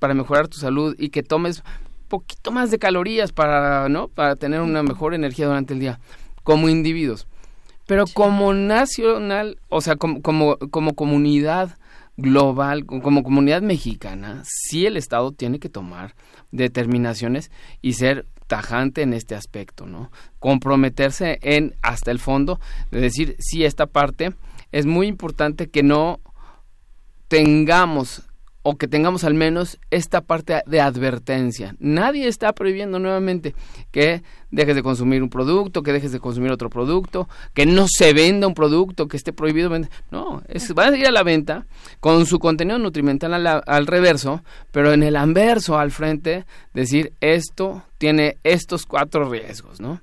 [0.00, 1.62] para mejorar tu salud y que tomes
[2.08, 4.08] poquito más de calorías para, ¿no?
[4.08, 6.00] Para tener una mejor energía durante el día,
[6.42, 7.28] como individuos.
[7.86, 11.78] Pero como nacional, o sea, como, como, como comunidad
[12.16, 16.16] global, como comunidad mexicana, sí el Estado tiene que tomar
[16.50, 20.10] determinaciones y ser tajante en este aspecto, ¿no?
[20.40, 22.58] Comprometerse en hasta el fondo,
[22.90, 24.32] de decir, si esta parte
[24.72, 26.18] es muy importante que no
[27.28, 28.24] tengamos
[28.62, 31.74] o que tengamos al menos esta parte de advertencia.
[31.78, 33.54] Nadie está prohibiendo nuevamente
[33.90, 38.12] que dejes de consumir un producto, que dejes de consumir otro producto, que no se
[38.12, 39.90] venda un producto, que esté prohibido vender.
[40.10, 41.66] No, es, va a ir a la venta
[42.00, 44.42] con su contenido nutrimental al, reverso,
[44.72, 46.44] pero en el anverso al frente
[46.74, 50.00] decir esto tiene estos cuatro riesgos, ¿no?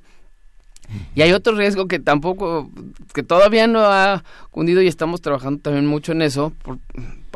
[1.16, 2.72] Y hay otro riesgo que tampoco,
[3.14, 6.80] que todavía no ha cundido y estamos trabajando también mucho en eso por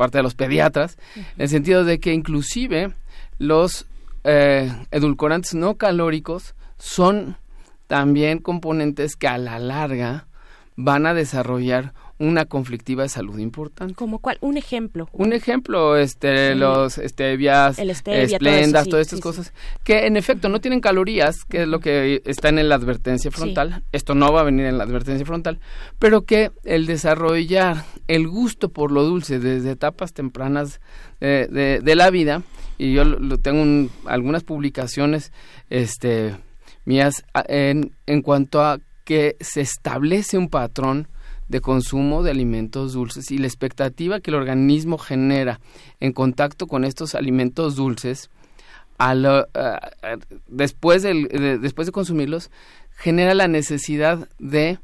[0.02, 2.92] parte de los pediatras, en el sentido de que inclusive
[3.38, 3.86] los
[4.24, 7.36] eh, edulcorantes no calóricos son
[7.86, 10.26] también componentes que a la larga
[10.74, 13.94] van a desarrollar una conflictiva de salud importante.
[13.94, 14.38] ¿Como cuál?
[14.40, 15.08] Un ejemplo.
[15.12, 20.80] Un ejemplo, este, los stevias, El esplendas, todas estas cosas, que en efecto no tienen
[20.80, 23.82] calorías, que es lo que está en la advertencia frontal.
[23.90, 25.58] Esto no va a venir en la advertencia frontal,
[25.98, 30.80] pero que el desarrollar el gusto por lo dulce desde etapas tempranas
[31.18, 32.42] de, de, la vida,
[32.78, 35.32] y yo lo, tengo algunas publicaciones,
[35.70, 36.36] este,
[36.84, 41.08] mías en, en cuanto a que se establece un patrón
[41.52, 45.60] de consumo de alimentos dulces y la expectativa que el organismo genera
[46.00, 48.30] en contacto con estos alimentos dulces
[50.48, 52.50] después, después de consumirlos
[52.96, 54.78] genera la necesidad de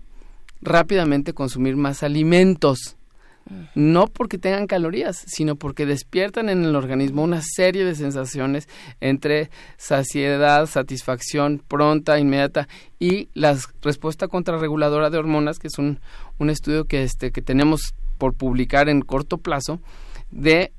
[0.61, 2.98] rápidamente consumir más alimentos
[3.75, 8.69] no porque tengan calorías, sino porque despiertan en el organismo una serie de sensaciones
[9.01, 16.01] entre saciedad, satisfacción pronta, inmediata y la respuesta contrarreguladora de hormonas, que es un,
[16.39, 19.81] un estudio que, este, que tenemos por publicar en corto plazo,
[20.31, 20.73] de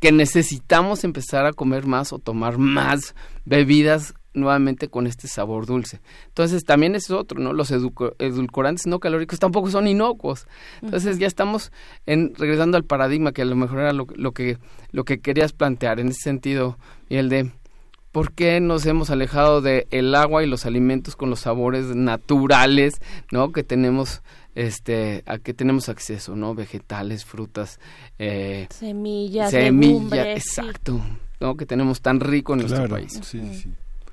[0.00, 6.00] que necesitamos empezar a comer más o tomar más bebidas nuevamente con este sabor dulce.
[6.28, 7.52] Entonces también es otro, ¿no?
[7.52, 10.46] Los edulcorantes no calóricos tampoco son inocuos.
[10.82, 11.72] Entonces ya estamos
[12.06, 14.58] en, regresando al paradigma que a lo mejor era lo, que,
[14.92, 17.50] lo que querías plantear en ese sentido, y el de
[18.12, 22.94] por qué nos hemos alejado de el agua y los alimentos con los sabores naturales,
[23.30, 23.52] ¿no?
[23.52, 24.22] Que tenemos
[24.56, 27.78] este a que tenemos acceso no vegetales frutas
[28.18, 31.00] eh, semillas semillas exacto
[31.38, 33.70] no que tenemos tan rico en nuestro país sí, sí.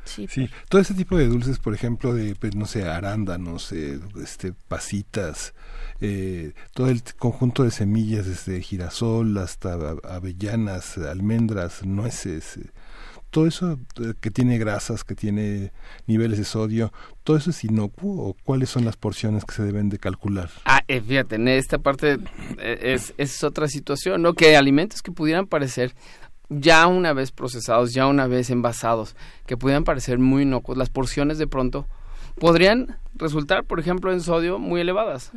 [0.07, 4.53] Sí, todo ese tipo de dulces, por ejemplo, de, pues, no sé, arándanos, eh, este,
[4.67, 5.53] pasitas,
[5.99, 12.69] eh, todo el conjunto de semillas, desde girasol hasta avellanas, almendras, nueces, eh,
[13.31, 15.71] todo eso eh, que tiene grasas, que tiene
[16.05, 16.93] niveles de sodio,
[17.23, 20.49] ¿todo eso es inocuo o cuáles son las porciones que se deben de calcular?
[20.65, 22.19] Ah, fíjate, en esta parte
[22.59, 24.33] es, es otra situación, ¿no?
[24.33, 25.95] Que alimentos que pudieran parecer
[26.49, 31.37] ya una vez procesados, ya una vez envasados, que pudieran parecer muy inocuos, las porciones
[31.37, 31.87] de pronto
[32.39, 35.31] podrían resultar, por ejemplo, en sodio muy elevadas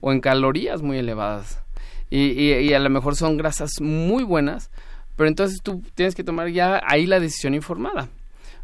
[0.00, 1.62] o en calorías muy elevadas.
[2.08, 4.70] Y, y, a lo mejor son grasas muy buenas,
[5.16, 8.08] pero entonces tú tienes que tomar ya ahí la decisión informada.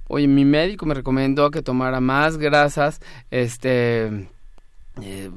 [0.07, 3.01] Oye, mi médico me recomendó que tomara más grasas,
[3.31, 4.29] este,
[5.01, 5.31] eh,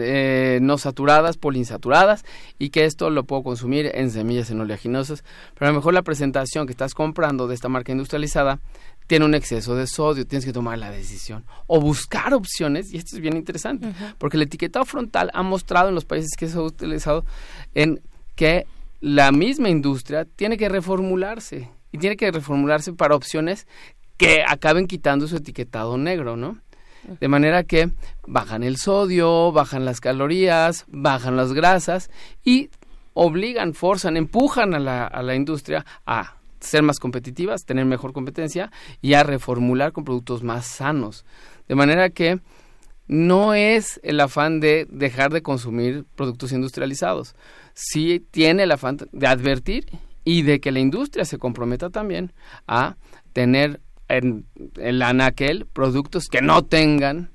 [0.00, 2.24] eh, no saturadas, poliinsaturadas
[2.58, 5.24] y que esto lo puedo consumir en semillas en oleaginosas.
[5.54, 8.60] Pero a lo mejor la presentación que estás comprando de esta marca industrializada
[9.06, 13.16] tiene un exceso de sodio, tienes que tomar la decisión o buscar opciones, y esto
[13.16, 16.62] es bien interesante, porque el etiquetado frontal ha mostrado en los países que se ha
[16.62, 17.24] utilizado
[17.74, 18.00] en
[18.36, 18.66] que
[19.00, 23.66] la misma industria tiene que reformularse y tiene que reformularse para opciones
[24.16, 26.58] que acaben quitando su etiquetado negro, ¿no?
[27.20, 27.90] De manera que
[28.26, 32.10] bajan el sodio, bajan las calorías, bajan las grasas
[32.44, 32.70] y
[33.14, 38.70] obligan, forzan, empujan a la, a la industria a ser más competitivas, tener mejor competencia
[39.00, 41.24] y a reformular con productos más sanos.
[41.68, 42.40] De manera que
[43.10, 47.34] no es el afán de dejar de consumir productos industrializados.
[47.74, 49.86] Sí tiene el afán de advertir
[50.24, 52.32] y de que la industria se comprometa también
[52.68, 52.96] a
[53.32, 53.80] tener
[54.10, 54.44] en
[54.76, 57.30] el anaquel productos que no tengan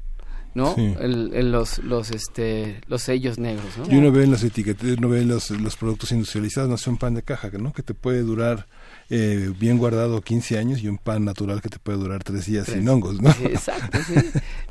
[0.55, 0.73] ¿no?
[0.77, 3.93] El, los, los, este, los sellos negros, ¿no?
[3.93, 7.13] Y uno ve en las etiquetas, uno ve los, los productos industrializados, no son pan
[7.13, 7.73] de caja, ¿no?
[7.73, 8.65] Que te puede durar
[9.09, 12.67] eh, bien guardado 15 años y un pan natural que te puede durar tres días
[12.67, 13.29] sin hongos, ¿no?
[13.29, 14.15] exacto, sí.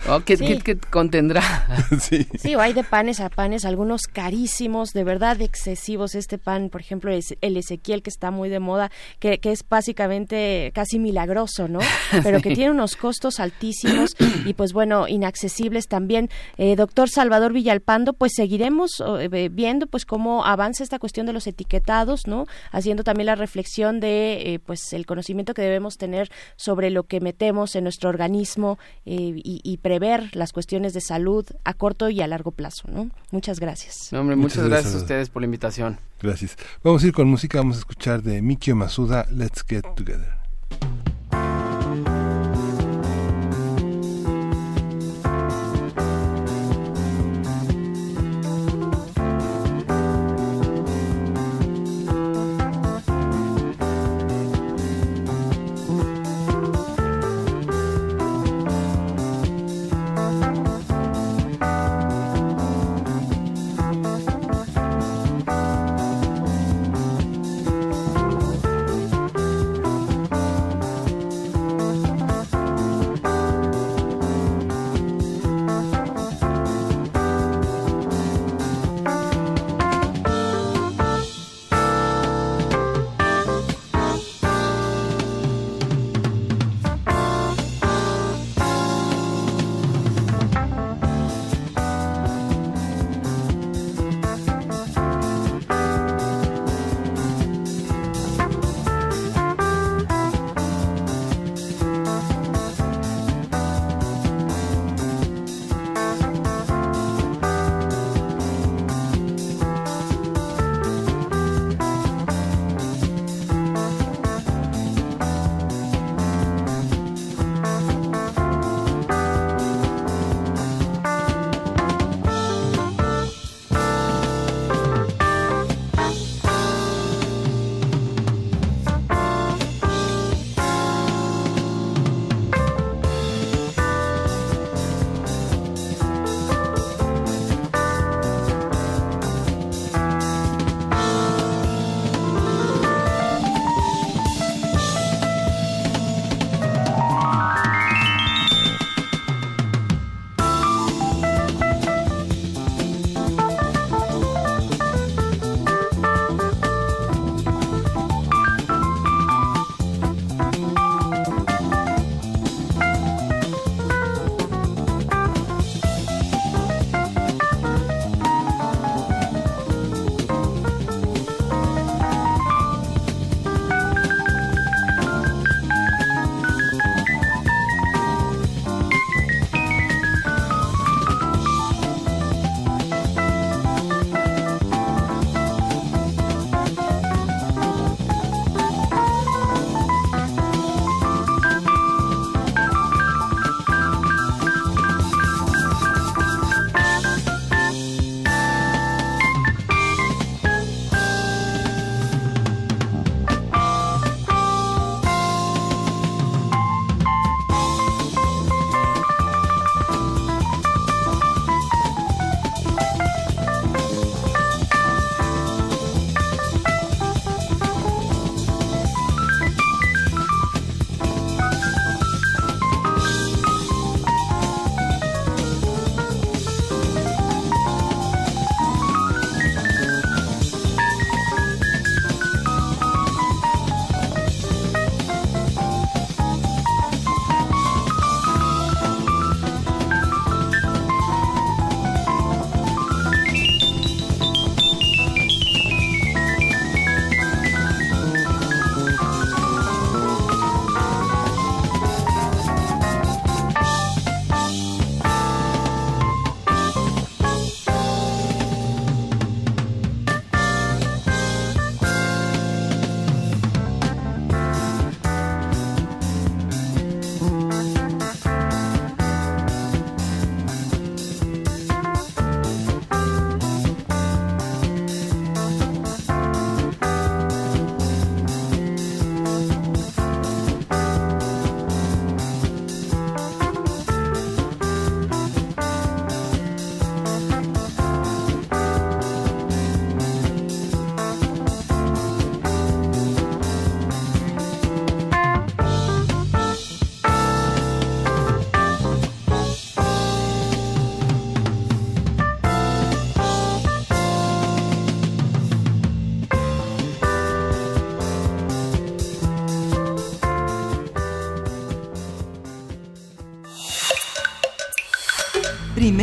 [0.09, 1.43] Oh, ¿qué, contendrá?
[2.01, 2.27] sí.
[2.37, 6.15] sí, o hay de panes a panes, algunos carísimos, de verdad excesivos.
[6.15, 9.65] Este pan, por ejemplo, es el Ezequiel, que está muy de moda, que, que es
[9.69, 11.79] básicamente casi milagroso, ¿no?
[12.23, 16.29] Pero que tiene unos costos altísimos y, pues bueno, inaccesibles también.
[16.59, 21.47] Eh, doctor Salvador Villalpando, pues seguiremos eh, viendo pues cómo avanza esta cuestión de los
[21.47, 22.47] etiquetados, ¿no?
[22.73, 27.21] Haciendo también la reflexión de eh, pues el conocimiento que debemos tener sobre lo que
[27.21, 32.27] metemos en nuestro organismo eh, y, prever las cuestiones de salud a corto y a
[32.27, 32.89] largo plazo.
[32.89, 33.11] ¿no?
[33.31, 34.11] Muchas gracias.
[34.13, 35.99] muchas, gracias, a ustedes por la invitación.
[36.23, 36.57] Gracias.
[36.83, 40.44] Vamos a ir con música, vamos a escuchar de Mikio Masuda, Let's Get Together.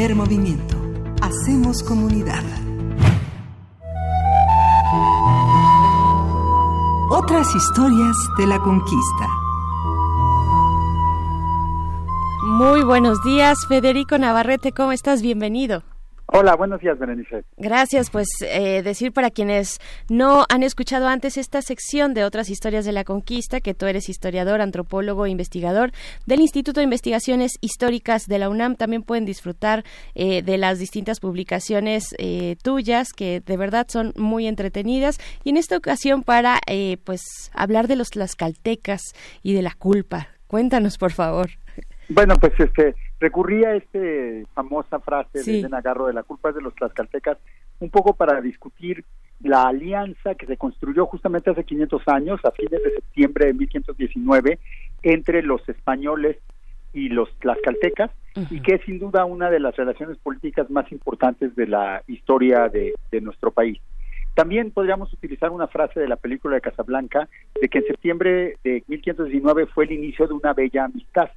[0.01, 0.75] Primer movimiento.
[1.21, 2.43] Hacemos comunidad.
[7.11, 9.27] Otras historias de la conquista.
[12.47, 15.21] Muy buenos días, Federico Navarrete, ¿cómo estás?
[15.21, 15.83] Bienvenido.
[16.41, 17.43] Hola, buenos días, Berenice.
[17.57, 19.77] Gracias, pues eh, decir para quienes
[20.09, 24.09] no han escuchado antes esta sección de otras historias de la conquista, que tú eres
[24.09, 25.91] historiador, antropólogo, investigador
[26.25, 29.83] del Instituto de Investigaciones Históricas de la UNAM, también pueden disfrutar
[30.15, 35.57] eh, de las distintas publicaciones eh, tuyas, que de verdad son muy entretenidas, y en
[35.57, 36.59] esta ocasión para
[37.03, 39.13] pues hablar de los tlaxcaltecas
[39.43, 40.29] y de la culpa.
[40.47, 41.51] Cuéntanos, por favor.
[42.09, 43.99] Bueno, pues este recurrí a esta
[44.55, 47.37] famosa frase de Nagarro de la culpa es de los tlaxcaltecas,
[47.79, 49.05] un poco para discutir
[49.41, 54.59] la alianza que se construyó justamente hace 500 años, a fines de septiembre de 1519,
[55.03, 56.37] entre los españoles
[56.93, 58.09] y los tlaxcaltecas,
[58.49, 62.69] y que es sin duda una de las relaciones políticas más importantes de la historia
[62.69, 63.79] de, de nuestro país.
[64.33, 67.27] También podríamos utilizar una frase de la película de Casablanca,
[67.61, 71.29] de que en septiembre de 1519 fue el inicio de una bella amistad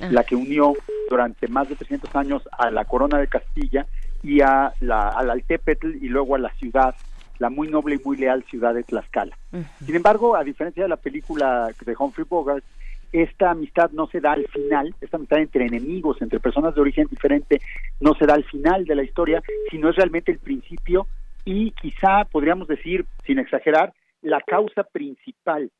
[0.00, 0.08] Ah.
[0.10, 0.74] la que unió
[1.08, 3.86] durante más de 300 años a la corona de Castilla
[4.22, 6.94] y a la, al Altepetl y luego a la ciudad,
[7.38, 9.36] la muy noble y muy leal ciudad de Tlaxcala.
[9.84, 12.64] Sin embargo, a diferencia de la película de Humphrey Bogart,
[13.12, 17.06] esta amistad no se da al final, esta amistad entre enemigos, entre personas de origen
[17.08, 17.60] diferente,
[18.00, 19.40] no se da al final de la historia,
[19.70, 21.06] sino es realmente el principio
[21.44, 23.92] y quizá podríamos decir, sin exagerar,
[24.22, 25.70] la causa principal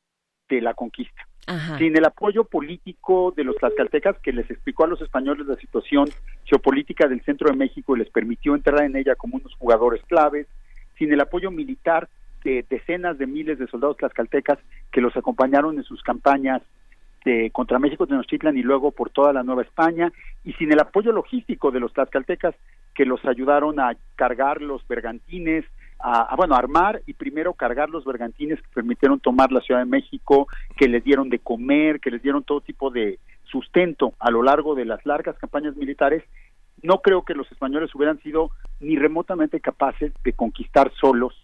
[0.49, 1.27] de la conquista.
[1.78, 6.09] Sin el apoyo político de los tlaxcaltecas que les explicó a los españoles la situación
[6.45, 10.47] geopolítica del centro de México y les permitió entrar en ella como unos jugadores claves,
[10.99, 12.09] sin el apoyo militar
[12.45, 14.59] de decenas de miles de soldados tlaxcaltecas
[14.90, 16.62] que los acompañaron en sus campañas
[17.24, 20.12] de, contra México, Tenochtitlan y luego por toda la Nueva España,
[20.45, 22.55] y sin el apoyo logístico de los tlaxcaltecas
[22.95, 25.64] que los ayudaron a cargar los bergantines,
[26.07, 30.47] a, bueno, armar y primero cargar los bergantines que permitieron tomar la Ciudad de México,
[30.77, 34.75] que les dieron de comer, que les dieron todo tipo de sustento a lo largo
[34.75, 36.23] de las largas campañas militares,
[36.83, 38.51] no creo que los españoles hubieran sido
[38.81, 41.35] ni remotamente capaces de conquistar solos,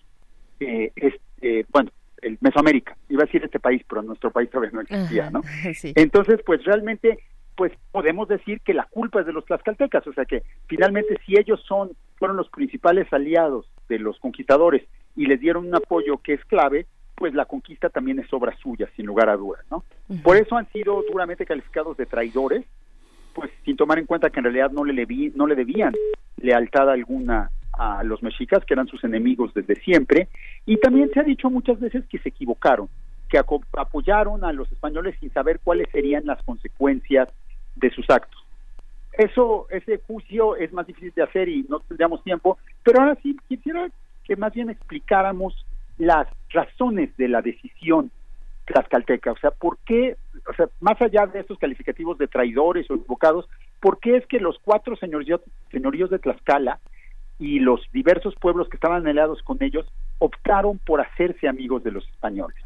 [0.61, 1.91] eh, este, bueno,
[2.21, 5.41] el Mesoamérica, iba a decir este país, pero nuestro país todavía no existía, ¿no?
[5.95, 7.19] Entonces, pues realmente
[7.57, 11.39] pues podemos decir que la culpa es de los tlaxcaltecas, o sea que finalmente si
[11.39, 14.85] ellos son fueron los principales aliados de los conquistadores
[15.17, 18.89] y les dieron un apoyo que es clave, pues la conquista también es obra suya,
[18.97, 19.85] sin lugar a dudas, ¿no?
[20.23, 22.65] Por eso han sido duramente calificados de traidores,
[23.35, 25.93] pues sin tomar en cuenta que en realidad no le, no le debían
[26.39, 30.29] lealtad alguna a los mexicas, que eran sus enemigos desde siempre,
[30.67, 32.89] y también se ha dicho muchas veces que se equivocaron,
[33.29, 37.29] que apoyaron a los españoles sin saber cuáles serían las consecuencias
[37.77, 38.40] de sus actos.
[39.21, 43.37] Eso, ese juicio es más difícil de hacer y no tendríamos tiempo, pero ahora sí
[43.49, 43.91] quisiera
[44.25, 45.67] que más bien explicáramos
[45.99, 48.11] las razones de la decisión
[48.65, 50.17] tlaxcalteca, o sea, ¿por qué,
[50.49, 53.47] o sea, más allá de estos calificativos de traidores o equivocados,
[53.79, 56.79] ¿por qué es que los cuatro señoríos, señoríos de Tlaxcala
[57.39, 59.87] y los diversos pueblos que estaban aliados con ellos
[60.19, 62.57] optaron por hacerse amigos de los españoles?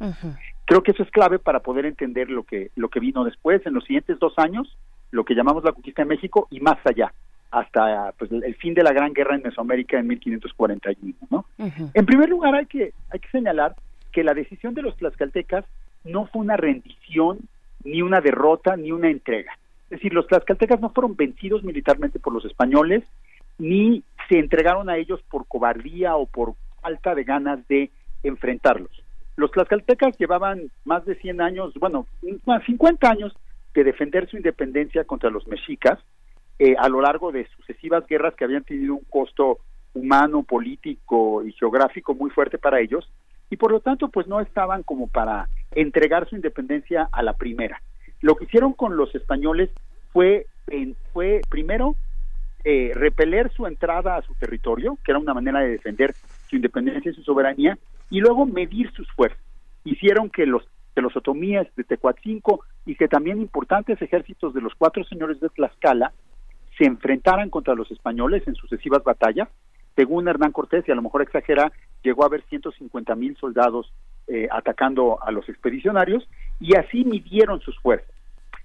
[0.66, 3.66] Creo que eso es clave para poder entender lo que, lo que vino después.
[3.66, 4.76] En los siguientes dos años,
[5.14, 7.12] lo que llamamos la conquista de México y más allá,
[7.52, 11.14] hasta pues, el fin de la Gran Guerra en Mesoamérica en 1541.
[11.30, 11.46] ¿no?
[11.56, 13.76] En primer lugar, hay que, hay que señalar
[14.12, 15.64] que la decisión de los tlaxcaltecas
[16.02, 17.38] no fue una rendición,
[17.84, 19.52] ni una derrota, ni una entrega.
[19.84, 23.04] Es decir, los tlaxcaltecas no fueron vencidos militarmente por los españoles,
[23.58, 27.90] ni se entregaron a ellos por cobardía o por falta de ganas de
[28.24, 28.90] enfrentarlos.
[29.36, 32.06] Los tlaxcaltecas llevaban más de 100 años, bueno,
[32.66, 33.32] 50 años
[33.74, 35.98] de defender su independencia contra los mexicas
[36.58, 39.58] eh, a lo largo de sucesivas guerras que habían tenido un costo
[39.92, 43.10] humano, político y geográfico muy fuerte para ellos
[43.50, 47.80] y por lo tanto pues no estaban como para entregar su independencia a la primera.
[48.20, 49.70] Lo que hicieron con los españoles
[50.12, 50.46] fue,
[51.12, 51.96] fue primero
[52.64, 56.14] eh, repeler su entrada a su territorio, que era una manera de defender
[56.48, 57.76] su independencia y su soberanía,
[58.10, 59.38] y luego medir sus fuerzas.
[59.84, 64.74] Hicieron que los que los otomíes de Tecuatzinco y que también importantes ejércitos de los
[64.74, 66.12] cuatro señores de Tlaxcala
[66.78, 69.48] se enfrentaran contra los españoles en sucesivas batallas.
[69.96, 71.72] Según Hernán Cortés, y a lo mejor exagera,
[72.02, 73.92] llegó a haber 150 mil soldados
[74.26, 76.28] eh, atacando a los expedicionarios
[76.60, 78.10] y así midieron sus fuerzas.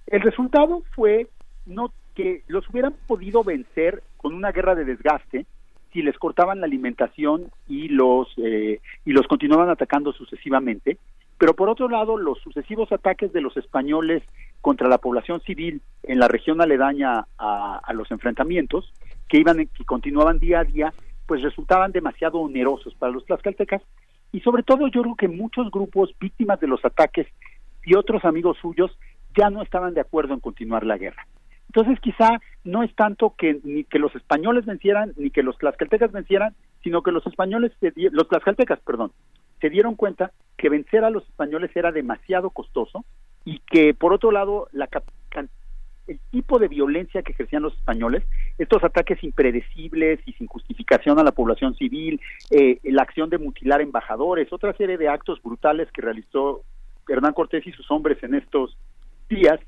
[0.06, 1.28] El resultado fue
[1.66, 5.46] no que los hubieran podido vencer con una guerra de desgaste
[5.92, 10.98] si les cortaban la alimentación y los eh, y los continuaban atacando sucesivamente
[11.40, 14.22] pero por otro lado, los sucesivos ataques de los españoles
[14.60, 18.92] contra la población civil en la región aledaña a, los enfrentamientos
[19.26, 20.92] que iban que continuaban día a día,
[21.26, 23.80] pues resultaban demasiado onerosos para los tlaxcaltecas
[24.32, 27.26] y sobre todo yo creo que muchos grupos víctimas de los ataques
[27.86, 28.90] y otros amigos suyos
[29.34, 31.26] ya no estaban de acuerdo en continuar la guerra.
[31.68, 36.12] Entonces quizá no es tanto que ni que los españoles vencieran ni que los tlaxcaltecas
[36.12, 37.72] vencieran, sino que los españoles,
[38.12, 39.12] los tlaxcaltecas, perdón,
[39.60, 43.04] se dieron cuenta que vencer a los españoles era demasiado costoso
[43.44, 44.88] y que por otro lado la
[46.10, 48.24] el tipo de violencia que ejercían los españoles,
[48.58, 53.80] estos ataques impredecibles y sin justificación a la población civil, eh, la acción de mutilar
[53.80, 56.64] embajadores, otra serie de actos brutales que realizó
[57.08, 58.76] Hernán Cortés y sus hombres en estos
[59.28, 59.60] días,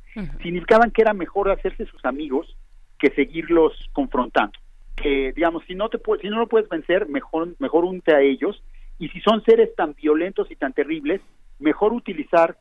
[0.43, 2.57] significaban que era mejor hacerse sus amigos
[2.99, 4.59] que seguirlos confrontando.
[4.97, 8.63] Que, digamos, si no, te si no lo puedes vencer, mejor, mejor unte a ellos.
[9.03, 11.21] Y si son seres tan violentos y tan terribles,
[11.59, 12.57] mejor utilizar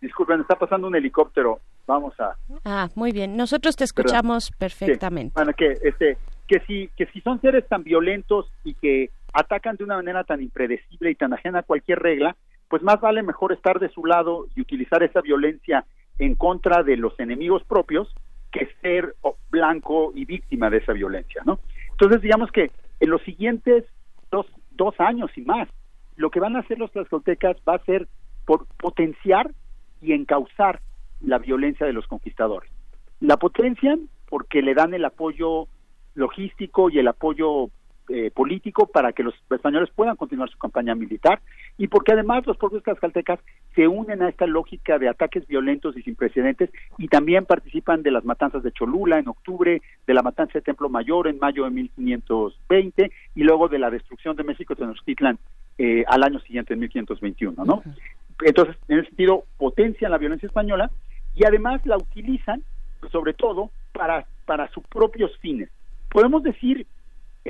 [0.00, 1.58] Disculpen, está pasando un helicóptero.
[1.84, 2.36] Vamos a.
[2.64, 3.36] Ah, muy bien.
[3.36, 5.32] Nosotros te escuchamos perfectamente.
[5.34, 6.16] Bueno, que este,
[6.46, 10.40] que si, que si son seres tan violentos y que atacan de una manera tan
[10.42, 12.36] impredecible y tan ajena a cualquier regla,
[12.68, 15.84] pues más vale mejor estar de su lado y utilizar esa violencia
[16.20, 18.14] en contra de los enemigos propios
[18.52, 19.16] que ser
[19.50, 21.58] blanco y víctima de esa violencia, ¿no?
[21.90, 22.70] Entonces, digamos que
[23.00, 23.84] en los siguientes
[24.30, 24.46] dos,
[24.76, 25.68] dos años y más,
[26.16, 28.08] lo que van a hacer los tlaxcaltecas va a ser
[28.44, 29.50] por potenciar
[30.00, 30.80] y encauzar
[31.20, 32.70] la violencia de los conquistadores.
[33.20, 35.68] La potencian porque le dan el apoyo
[36.14, 37.70] logístico y el apoyo
[38.08, 41.40] eh, político para que los españoles puedan continuar su campaña militar
[41.76, 43.40] y porque además los propios tlaxcaltecas
[43.74, 48.10] se unen a esta lógica de ataques violentos y sin precedentes y también participan de
[48.10, 51.70] las matanzas de Cholula en octubre, de la matanza de Templo Mayor en mayo de
[51.70, 55.38] 1520 y luego de la destrucción de México Tenochtitlan
[55.78, 57.82] eh, al año siguiente en 1521, ¿no?
[58.42, 60.90] Entonces, en ese sentido, potencian la violencia española
[61.34, 62.62] y además la utilizan,
[63.10, 65.70] sobre todo, para, para sus propios fines.
[66.10, 66.86] Podemos decir,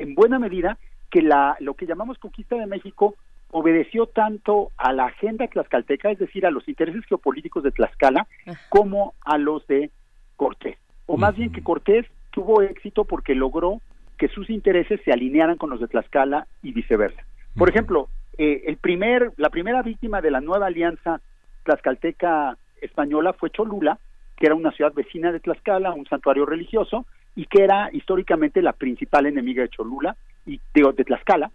[0.00, 0.78] en buena medida,
[1.10, 3.14] que la, lo que llamamos conquista de México
[3.50, 8.26] obedeció tanto a la agenda tlaxcalteca, es decir, a los intereses geopolíticos de Tlaxcala,
[8.68, 9.90] como a los de
[10.36, 10.76] Cortés.
[11.06, 13.80] O más bien que Cortés tuvo éxito porque logró
[14.18, 17.22] que sus intereses se alinearan con los de Tlaxcala y viceversa.
[17.56, 21.20] Por ejemplo, eh, el primer, la primera víctima de la nueva alianza
[21.64, 23.98] tlaxcalteca española fue Cholula,
[24.36, 27.06] que era una ciudad vecina de Tlaxcala, un santuario religioso,
[27.36, 30.16] y que era históricamente la principal enemiga de Cholula,
[30.46, 31.50] y de, de Tlaxcala.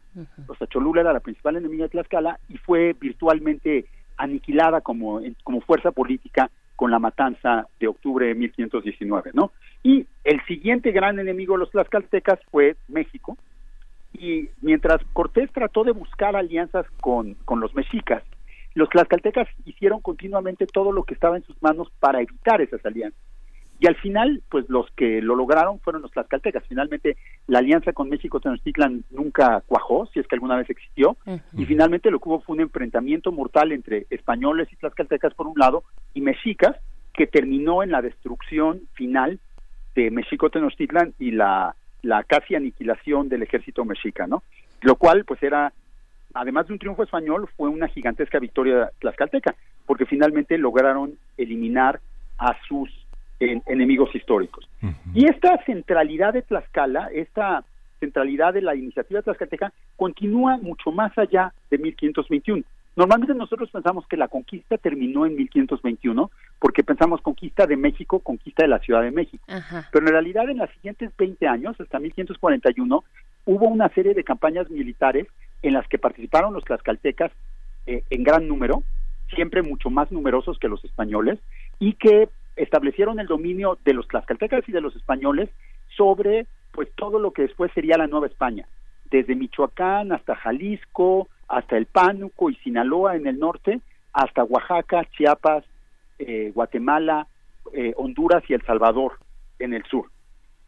[0.48, 3.86] O sea, Cholula era la principal enemiga de Tlaxcala y fue virtualmente
[4.18, 9.52] aniquilada como, como fuerza política con la matanza de octubre de 1519, ¿no?
[9.84, 13.38] Y el siguiente gran enemigo de los tlaxcaltecas fue México,
[14.14, 18.24] y mientras Cortés trató de buscar alianzas con, con los mexicas,
[18.74, 23.20] los tlaxcaltecas hicieron continuamente todo lo que estaba en sus manos para evitar esas alianzas.
[23.82, 26.64] Y al final, pues los que lo lograron fueron los tlaxcaltecas.
[26.70, 27.18] Finalmente,
[27.48, 31.18] la alianza con México Tenochtitlan nunca cuajó, si es que alguna vez existió,
[31.58, 35.58] y finalmente lo que hubo fue un enfrentamiento mortal entre españoles y tlaxcaltecas por un
[35.58, 36.78] lado y mexicas,
[37.12, 39.40] que terminó en la destrucción final
[39.96, 44.44] de México Tenochtitlan y la la casi aniquilación del ejército mexica, ¿no?
[44.82, 45.72] Lo cual, pues era,
[46.34, 49.56] además de un triunfo español, fue una gigantesca victoria tlaxcalteca,
[49.86, 52.00] porque finalmente lograron eliminar
[52.38, 52.90] a sus
[53.66, 54.70] enemigos históricos.
[55.14, 57.64] Y esta centralidad de Tlaxcala, esta
[58.00, 62.64] centralidad de la iniciativa tlaxcalteca, continúa mucho más allá de 1521.
[62.96, 66.30] Normalmente nosotros pensamos que la conquista terminó en 1521
[66.60, 69.44] porque pensamos conquista de México, conquista de la Ciudad de México.
[69.92, 73.04] Pero en realidad en los siguientes 20 años, hasta 1541,
[73.46, 75.28] hubo una serie de campañas militares
[75.62, 77.32] en las que participaron los tlaxcaltecas
[77.88, 78.84] eh, en gran número,
[79.34, 81.40] siempre mucho más numerosos que los españoles,
[81.80, 85.50] y que establecieron el dominio de los tlaxcaltecas y de los españoles
[85.96, 88.66] sobre pues todo lo que después sería la Nueva España,
[89.10, 93.82] desde Michoacán hasta Jalisco, hasta el Pánuco y Sinaloa en el norte,
[94.14, 95.66] hasta Oaxaca, Chiapas,
[96.20, 97.28] eh, Guatemala,
[97.74, 99.14] eh, Honduras y El Salvador
[99.60, 100.06] en el sur.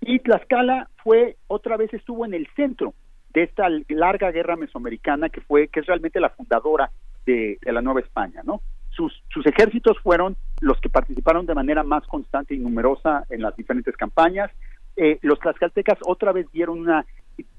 [0.02, 2.94] Y Tlaxcala fue, otra vez estuvo en el centro
[3.34, 6.92] de esta larga guerra mesoamericana que fue, que es realmente la fundadora
[7.26, 8.62] de, la Nueva España, ¿no?
[8.90, 13.56] Sus, sus ejércitos fueron los que participaron de manera más constante y numerosa en las
[13.56, 14.50] diferentes campañas.
[14.96, 17.06] Eh, los tlaxcaltecas otra vez dieron una,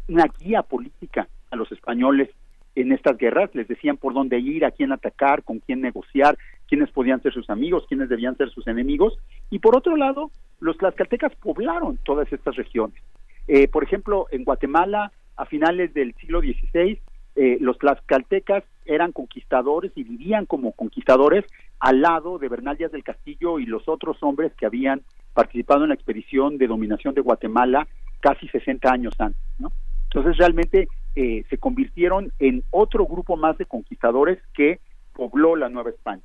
[0.08, 2.30] una guía política a los españoles
[2.74, 6.36] en estas guerras, les decían por dónde ir, a quién atacar, con quién negociar,
[6.66, 9.16] quiénes podían ser sus amigos, quiénes debían ser sus enemigos.
[9.50, 10.30] Y por otro lado,
[10.60, 13.00] los tlaxcaltecas poblaron todas estas regiones.
[13.46, 16.98] Eh, por ejemplo, en Guatemala, a finales del siglo XVI,
[17.36, 21.44] eh, los tlaxcaltecas eran conquistadores y vivían como conquistadores
[21.80, 25.88] al lado de Bernal Díaz del Castillo y los otros hombres que habían participado en
[25.88, 27.88] la expedición de dominación de Guatemala
[28.20, 29.72] casi 60 años antes, ¿no?
[30.04, 34.78] Entonces realmente eh, se convirtieron en otro grupo más de conquistadores que
[35.12, 36.22] pobló la Nueva España.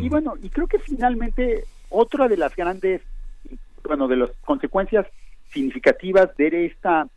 [0.00, 3.02] Y bueno, y creo que finalmente otra de las grandes,
[3.82, 5.06] bueno, de las consecuencias
[5.48, 7.08] significativas de esta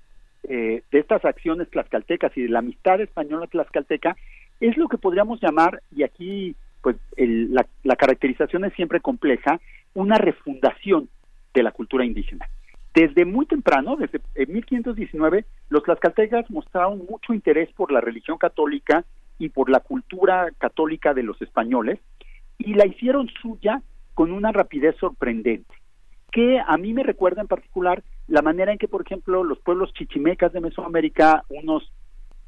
[0.48, 4.16] eh, de estas acciones tlaxcaltecas y de la amistad española tlaxcalteca
[4.60, 9.60] es lo que podríamos llamar, y aquí pues la, la, caracterización es siempre compleja,
[9.94, 11.10] una refundación
[11.54, 12.48] de la cultura indígena.
[12.94, 19.04] Desde muy temprano, desde 1519, los tlaxcaltecas mostraron mucho interés por la religión católica
[19.38, 22.00] y por la cultura católica de los españoles
[22.58, 23.82] y la hicieron suya
[24.14, 25.76] con una rapidez sorprendente,
[26.32, 29.94] que a mí me recuerda en particular la manera en que, por ejemplo, los pueblos
[29.94, 31.92] chichimecas de Mesoamérica, unos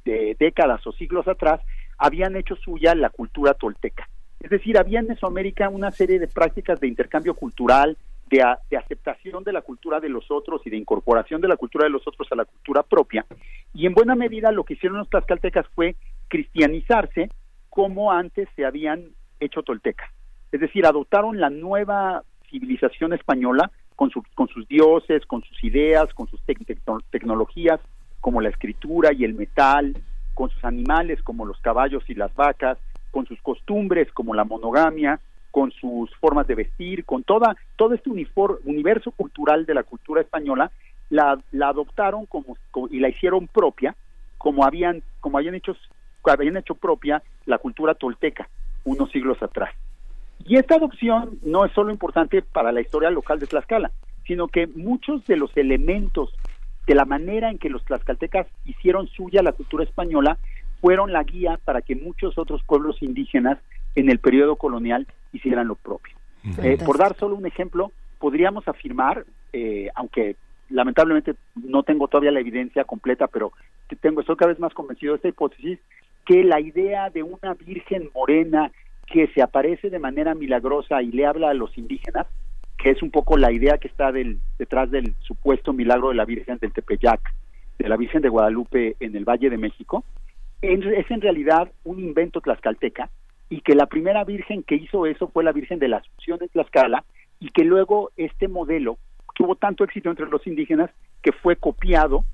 [0.06, 1.62] de décadas o siglos atrás,
[1.98, 4.08] habían hecho suya la cultura tolteca.
[4.40, 7.98] Es decir, había en Mesoamérica una serie de prácticas de intercambio cultural,
[8.30, 11.86] de, de, aceptación de la cultura de los otros y de incorporación de la cultura
[11.86, 13.26] de los otros a la cultura propia.
[13.74, 15.96] Y en buena medida lo que hicieron los tlaxcaltecas fue
[16.28, 17.30] cristianizarse
[17.70, 19.10] como antes se habían
[19.40, 20.10] hecho toltecas.
[20.52, 26.26] Es decir, adoptaron la nueva civilización española con, con sus dioses, con sus ideas, con
[26.30, 26.40] sus
[27.12, 27.82] tecnologías
[28.22, 29.94] como la escritura y el metal,
[30.36, 32.78] con sus animales como los caballos y las vacas,
[33.12, 35.20] con sus costumbres como la monogamia,
[35.52, 40.72] con sus formas de vestir, con toda todo este universo cultural de la cultura española,
[41.10, 42.56] la, la adoptaron como,
[42.90, 43.98] y la hicieron propia,
[44.38, 45.76] como habían como habían hecho
[46.24, 48.48] habían hecho propia la cultura tolteca
[48.86, 49.76] unos siglos atrás.
[50.46, 53.92] Y esta adopción no es solo importante para la historia local de Tlaxcala,
[54.26, 56.34] sino que muchos de los elementos
[56.90, 60.40] de la manera en que los tlaxcaltecas hicieron suya la cultura española
[60.82, 63.60] fueron la guía para que muchos otros pueblos indígenas
[63.96, 66.16] en el periodo colonial hicieran lo propio.
[66.64, 70.36] Eh, por dar solo un ejemplo, podríamos afirmar, eh, aunque
[70.70, 73.52] lamentablemente no tengo todavía la evidencia completa, pero
[74.02, 75.80] tengo, estoy cada vez más convencido de esta hipótesis,
[76.26, 78.72] que la idea de una virgen morena
[79.12, 82.28] que se aparece de manera milagrosa y le habla a los indígenas,
[82.78, 86.26] que es un poco la idea que está del, detrás del supuesto milagro de la
[86.26, 87.22] Virgen del Tepeyac,
[87.78, 90.04] de la Virgen de Guadalupe en el Valle de México,
[90.62, 93.10] es en realidad un invento tlaxcalteca
[93.50, 96.48] y que la primera virgen que hizo eso fue la Virgen de la Asunción de
[96.48, 97.04] Tlaxcala
[97.40, 98.98] y que luego este modelo
[99.34, 100.92] tuvo tanto éxito entre los indígenas
[101.24, 102.26] que fue copiado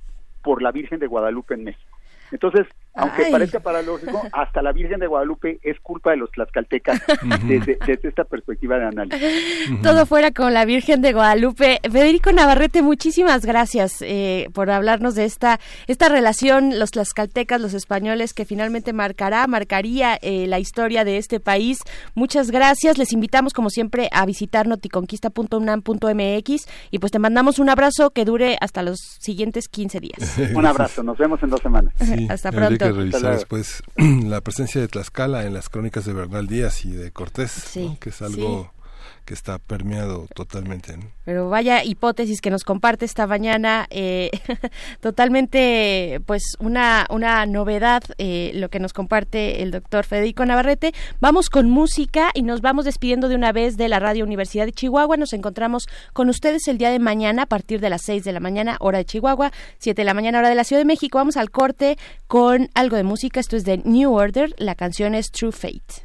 [0.43, 1.97] por la Virgen de Guadalupe en México.
[2.31, 7.01] Entonces, aunque parezca paradójico, hasta la Virgen de Guadalupe es culpa de los tlaxcaltecas
[7.47, 9.81] desde, esta perspectiva de análisis.
[9.81, 11.79] Todo fuera con la Virgen de Guadalupe.
[11.83, 18.33] Federico Navarrete, muchísimas gracias eh, por hablarnos de esta, esta relación, los tlaxcaltecas, los españoles,
[18.33, 21.79] que finalmente marcará, marcaría eh, la historia de este país.
[22.13, 22.97] Muchas gracias.
[22.97, 28.57] Les invitamos, como siempre, a visitar noticonquista.unam.mx y pues te mandamos un abrazo que dure
[28.61, 30.37] hasta los siguientes 15 días.
[30.53, 31.03] un abrazo.
[31.03, 31.93] Nos vemos en dos semanas.
[32.29, 36.85] hasta pronto que revisar después la presencia de Tlaxcala en las crónicas de Bernal Díaz
[36.85, 38.74] y de Cortés, que es algo
[39.25, 40.97] que está permeado totalmente.
[41.25, 44.29] Pero vaya hipótesis que nos comparte esta mañana, eh,
[45.01, 50.93] totalmente pues una, una novedad eh, lo que nos comparte el doctor Federico Navarrete.
[51.19, 54.71] Vamos con música y nos vamos despidiendo de una vez de la Radio Universidad de
[54.71, 55.17] Chihuahua.
[55.17, 58.39] Nos encontramos con ustedes el día de mañana a partir de las 6 de la
[58.39, 61.17] mañana, hora de Chihuahua, 7 de la mañana, hora de la Ciudad de México.
[61.17, 61.97] Vamos al corte
[62.27, 63.39] con algo de música.
[63.39, 64.53] Esto es de New Order.
[64.57, 66.04] La canción es True Fate.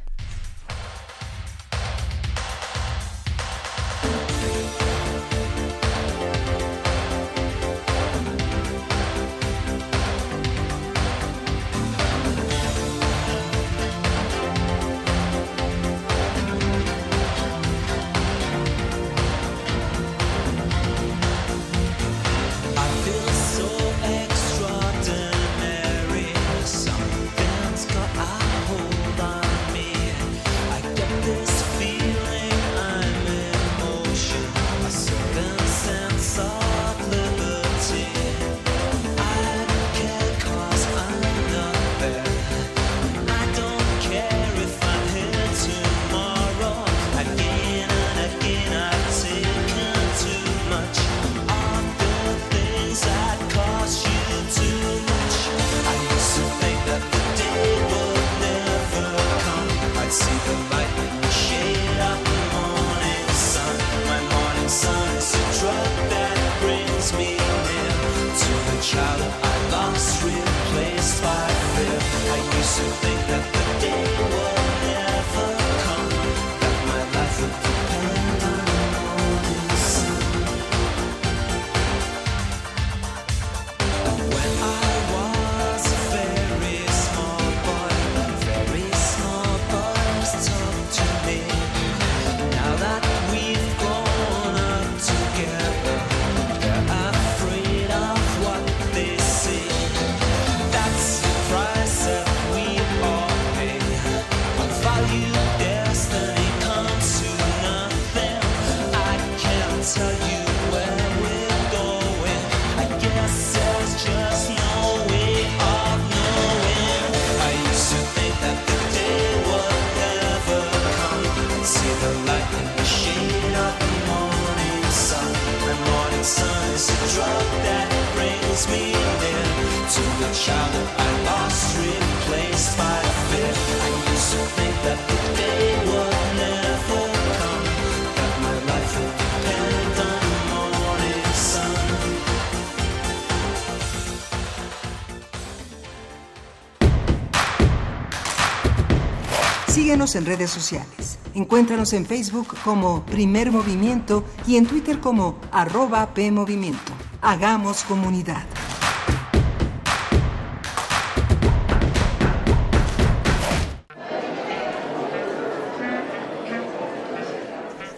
[150.11, 151.19] Síguenos en redes sociales.
[151.33, 156.91] Encuéntranos en Facebook como Primer Movimiento y en Twitter como arroba PMovimiento.
[157.21, 158.43] Hagamos comunidad.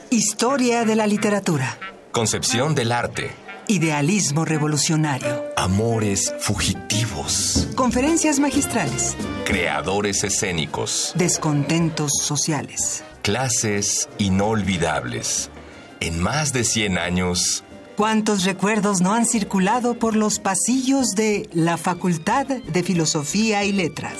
[0.09, 1.77] Historia de la literatura.
[2.11, 3.31] Concepción del arte.
[3.67, 5.45] Idealismo revolucionario.
[5.55, 7.69] Amores fugitivos.
[7.75, 9.15] Conferencias magistrales.
[9.53, 11.13] Creadores escénicos.
[11.13, 13.03] Descontentos sociales.
[13.21, 15.51] Clases inolvidables.
[15.99, 17.63] En más de 100 años.
[17.95, 24.15] ¿Cuántos recuerdos no han circulado por los pasillos de la Facultad de Filosofía y Letras?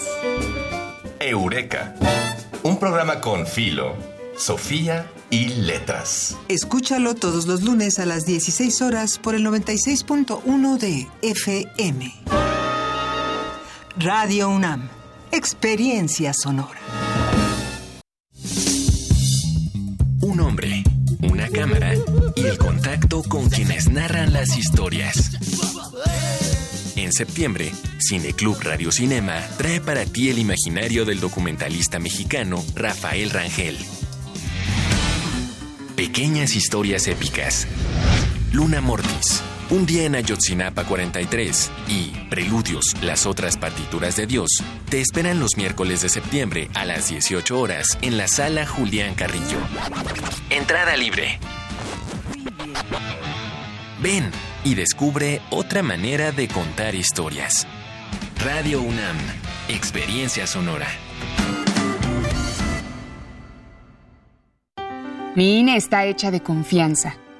[1.19, 1.95] Eureka.
[2.61, 3.95] Un programa con Filo,
[4.37, 6.37] Sofía y letras.
[6.47, 12.13] Escúchalo todos los lunes a las 16 horas por el 96.1 de FM.
[13.97, 14.92] Radio UNAM.
[15.33, 16.79] Experiencia sonora.
[20.21, 20.83] Un hombre,
[21.23, 21.95] una cámara
[22.35, 25.31] y el contacto con quienes narran las historias.
[26.95, 33.77] En septiembre, Cineclub Radio Cinema trae para ti el imaginario del documentalista mexicano Rafael Rangel
[35.95, 37.67] Pequeñas historias épicas.
[38.51, 39.43] Luna Mortis.
[39.73, 44.51] Un día en Ayotzinapa 43 y Preludios, las otras partituras de Dios,
[44.87, 49.57] te esperan los miércoles de septiembre a las 18 horas en la sala Julián Carrillo.
[50.51, 51.39] Entrada libre.
[53.99, 54.29] Ven
[54.63, 57.65] y descubre otra manera de contar historias.
[58.45, 59.17] Radio UNAM,
[59.69, 60.87] Experiencia Sonora.
[65.35, 67.22] Mi INE está hecha de confianza.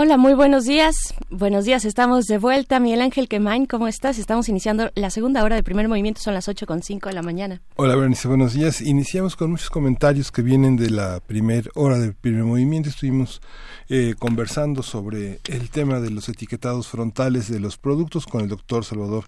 [0.00, 1.12] Hola, muy buenos días.
[1.28, 2.78] Buenos días, estamos de vuelta.
[2.78, 4.20] Miguel Ángel Quemain, ¿cómo estás?
[4.20, 7.22] Estamos iniciando la segunda hora del primer movimiento, son las ocho con cinco de la
[7.22, 7.62] mañana.
[7.74, 8.80] Hola, Bernice, buenos días.
[8.80, 12.90] Iniciamos con muchos comentarios que vienen de la primera hora del primer movimiento.
[12.90, 13.42] Estuvimos
[13.88, 18.84] eh, conversando sobre el tema de los etiquetados frontales de los productos con el doctor
[18.84, 19.24] Salvador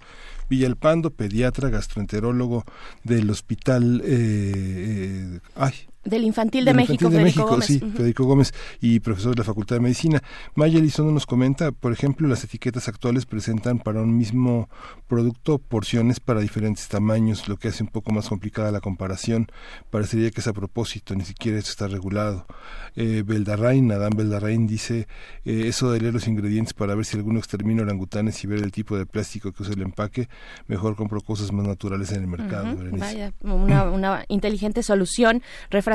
[0.48, 2.64] Villalpando, pediatra, gastroenterólogo
[3.02, 5.72] del hospital, eh, eh, ay,
[6.10, 7.66] Del Infantil de, México, Federico Gómez.
[7.66, 10.22] Sí, Federico Gómez y profesor de la Facultad de Medicina.
[10.54, 14.68] Maya Elizondo nos comenta, por ejemplo, las etiquetas actuales presentan para un mismo
[15.06, 19.46] producto porciones para diferentes tamaños, lo que hace un poco más complicada la comparación.
[19.90, 22.46] Parecería que es a propósito, ni siquiera esto está regulado.
[22.96, 25.06] Eh, Beldarrain, Adán Beldarrain dice,
[25.44, 28.72] eh, eso de leer los ingredientes para ver si alguno extermina orangutanes y ver el
[28.72, 30.28] tipo de plástico que usa el empaque,
[30.66, 32.76] mejor compro cosas más naturales en el mercado.
[32.92, 35.42] vaya, una, una inteligente solución.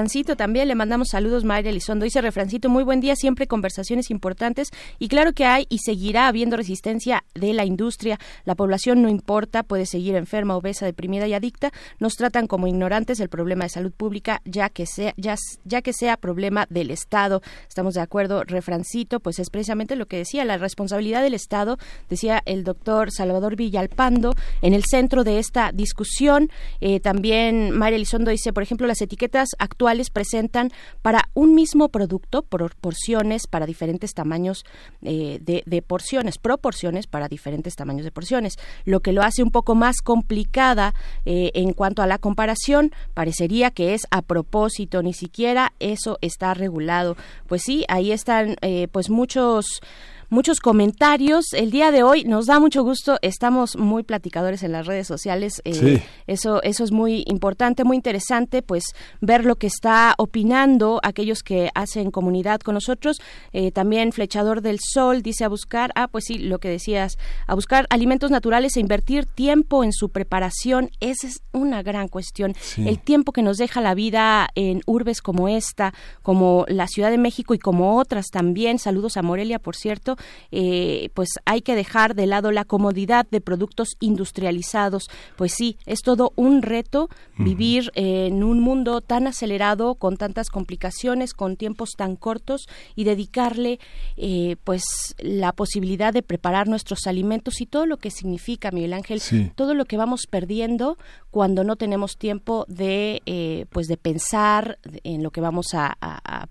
[0.05, 2.03] Refrancito también, le mandamos saludos, Mayra Elizondo.
[2.03, 6.57] Dice Refrancito, muy buen día, siempre conversaciones importantes y claro que hay y seguirá habiendo
[6.57, 8.19] resistencia de la industria.
[8.43, 11.71] La población no importa, puede seguir enferma, obesa, deprimida y adicta.
[11.97, 16.17] Nos tratan como ignorantes el problema de salud pública, ya que sea, ya, que sea
[16.17, 17.41] problema del Estado.
[17.67, 21.79] Estamos de acuerdo, Refrancito, pues es precisamente lo que decía, la responsabilidad del Estado,
[22.11, 26.51] decía el doctor Salvador Villalpando, en el centro de esta discusión.
[26.79, 30.71] Eh, también Mayra Elizondo dice, por ejemplo, las etiquetas actuales presentan
[31.01, 34.65] para un mismo producto por porciones para diferentes tamaños
[35.01, 38.55] eh, de, porciones, proporciones para diferentes tamaños de porciones,
[38.85, 40.93] lo que lo hace un poco más complicada
[41.25, 42.91] eh, en cuanto a la comparación.
[43.13, 47.15] Parecería que es a propósito, ni siquiera eso está regulado.
[47.47, 49.81] Pues sí, ahí están eh, pues muchos
[50.29, 51.53] muchos comentarios.
[51.53, 55.61] El día de hoy nos da mucho gusto, estamos muy platicadores en las redes sociales.
[55.65, 58.83] Eh, eso, eso es muy importante, muy interesante, pues
[59.21, 63.21] ver lo que está opinando aquellos que hacen comunidad con nosotros.
[63.53, 67.17] Eh, también Flechador del Sol dice a buscar, ah, pues sí, lo que decías,
[67.47, 70.89] a buscar alimentos naturales e invertir tiempo en su preparación.
[70.99, 72.55] Esa es una gran cuestión.
[72.77, 77.17] El tiempo que nos deja la vida en urbes como esta, como la Ciudad de
[77.17, 78.79] México y como otras también.
[78.79, 80.14] Saludos a Morelia, por cierto
[80.51, 85.07] eh, pues hay que dejar de lado la comodidad de productos industrializados.
[85.35, 91.33] Pues sí, es todo un reto vivir en un mundo tan acelerado, con tantas complicaciones,
[91.33, 93.79] con tiempos tan cortos y dedicarle
[94.17, 94.83] eh, pues
[95.19, 99.21] la posibilidad de preparar nuestros alimentos y todo lo que significa, Miguel Ángel,
[99.55, 100.97] todo lo que vamos perdiendo
[101.31, 105.97] cuando no tenemos tiempo de eh, pues de pensar en lo que vamos a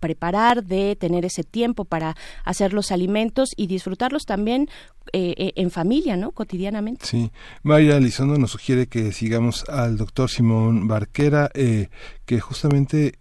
[0.01, 4.69] preparar, de tener ese tiempo para hacer los alimentos y disfrutarlos también
[5.13, 6.33] eh, eh, en familia, ¿no?
[6.33, 7.07] Cotidianamente.
[7.07, 7.31] Sí.
[7.63, 11.89] María Elizondo nos sugiere que sigamos al doctor Simón Barquera, eh,
[12.25, 13.13] que justamente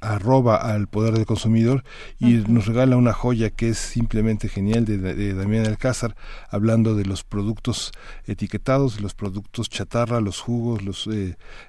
[0.00, 1.84] arroba al poder del consumidor
[2.18, 6.16] y nos regala una joya que es simplemente genial de, de, Damián Alcázar,
[6.48, 7.92] hablando de los productos
[8.26, 11.08] etiquetados, los productos chatarra, los jugos, los,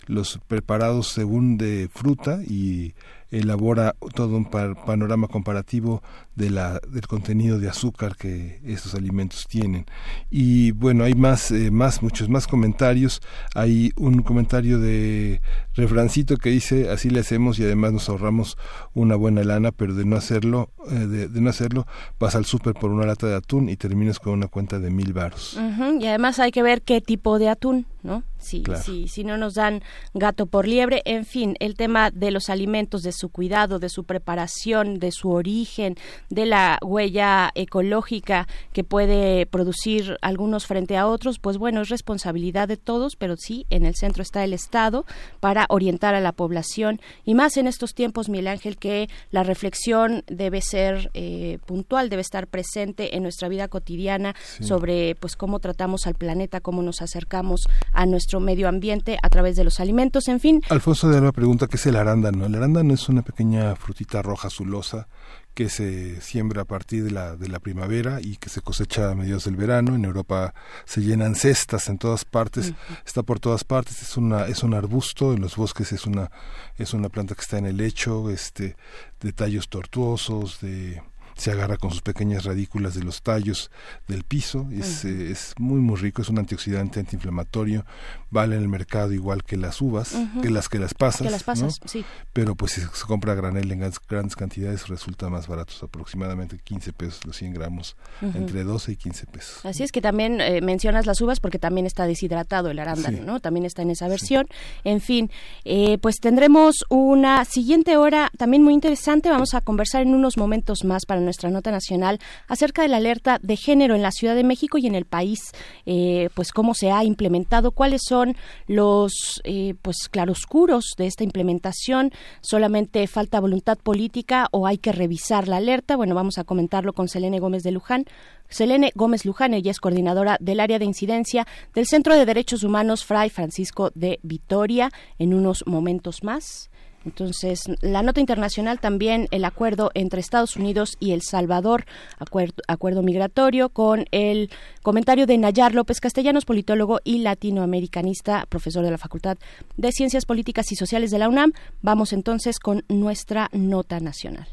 [0.08, 2.94] los preparados según de fruta y
[3.40, 6.02] elabora todo un panorama comparativo
[6.36, 9.86] de la, del contenido de azúcar que estos alimentos tienen.
[10.30, 13.22] Y bueno, hay más, eh, más, muchos más comentarios.
[13.54, 15.42] Hay un comentario de
[15.76, 18.58] Refrancito que dice, así le hacemos y además nos ahorramos
[18.94, 21.86] una buena lana, pero de no hacerlo, eh, de, no hacerlo,
[22.20, 25.14] vas al súper por una lata de atún y terminas con una cuenta de mil
[25.14, 25.60] varos.
[26.00, 28.24] Y además hay que ver qué tipo de atún, ¿no?
[28.38, 29.82] Si, si, si no nos dan
[30.14, 34.04] gato por liebre, en fin, el tema de los alimentos, de su cuidado, de su
[34.04, 35.96] preparación, de su origen,
[36.30, 42.68] de la huella ecológica que puede producir algunos frente a otros, pues bueno, es responsabilidad
[42.68, 45.06] de todos, pero sí, en el centro está el Estado
[45.40, 47.02] para orientar a la población.
[47.24, 52.22] Y más en estos tiempos, Miguel Ángel, que la reflexión debe ser eh, puntual, debe
[52.22, 57.68] estar presente en nuestra vida cotidiana sobre pues cómo tratamos al planeta, cómo nos acercamos
[57.92, 60.62] a nuestro medio ambiente a través de los alimentos, en fin.
[60.70, 62.46] Alfonso de Alba pregunta qué es el arándano.
[62.46, 65.08] El arándano es una pequeña frutita roja azulosa
[65.56, 69.16] que se siembra a partir de la, de la primavera y que se cosecha a
[69.16, 69.96] mediados del verano.
[69.96, 72.74] En Europa se llenan cestas en todas partes,
[73.06, 76.30] está por todas partes, es una, es un arbusto, en los bosques es una,
[76.78, 78.76] es una planta que está en el lecho, este,
[79.22, 81.02] de tallos tortuosos, de
[81.36, 83.72] se agarra con sus pequeñas radículas de los tallos
[84.08, 87.86] del piso, es, eh, es muy muy rico, es un antioxidante antiinflamatorio,
[88.30, 91.80] vale en el mercado igual que las uvas, que las que las pasas, las pasas
[91.86, 92.06] sí.
[92.34, 96.94] pero pues si se compra a granel en grandes cantidades resulta más barato, aproximadamente 15
[96.94, 99.66] pesos los 100 gramos, entre 12 y 15 pesos.
[99.66, 103.40] Así es que también eh, mencionas las uvas porque también está deshidratado el arándano, ¿no?
[103.40, 104.48] También está en esa versión.
[104.84, 105.30] En fin,
[105.64, 110.84] eh, pues tendremos una siguiente hora también muy interesante, vamos a conversar en unos momentos
[110.84, 114.44] más para nuestra nota nacional acerca de la alerta de género en la Ciudad de
[114.44, 115.52] México y en el país,
[115.86, 118.36] eh, pues cómo se ha implementado, cuáles son
[118.68, 122.12] los eh, pues claroscuros de esta implementación,
[122.42, 125.96] solamente falta voluntad política o hay que revisar la alerta.
[125.96, 128.06] Bueno, vamos a comentarlo con Selene Gómez de Luján.
[128.48, 133.04] Selene Gómez Luján, ella es coordinadora del área de incidencia del Centro de Derechos Humanos
[133.04, 134.92] Fray Francisco de Vitoria.
[135.18, 136.70] En unos momentos más
[137.06, 141.86] Entonces, la nota internacional también el acuerdo entre Estados Unidos y El Salvador,
[142.18, 144.50] acuerdo, acuerdo migratorio, con el
[144.82, 149.38] comentario de Nayar López Castellanos, politólogo y latinoamericanista, profesor de la Facultad
[149.78, 151.54] de Ciencias Políticas y Sociales de la UNAM.
[151.82, 154.48] Vamos entonces con nuestra nota nacional.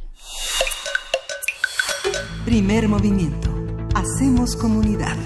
[2.44, 3.50] Primer movimiento.
[3.94, 5.16] Hacemos comunidad.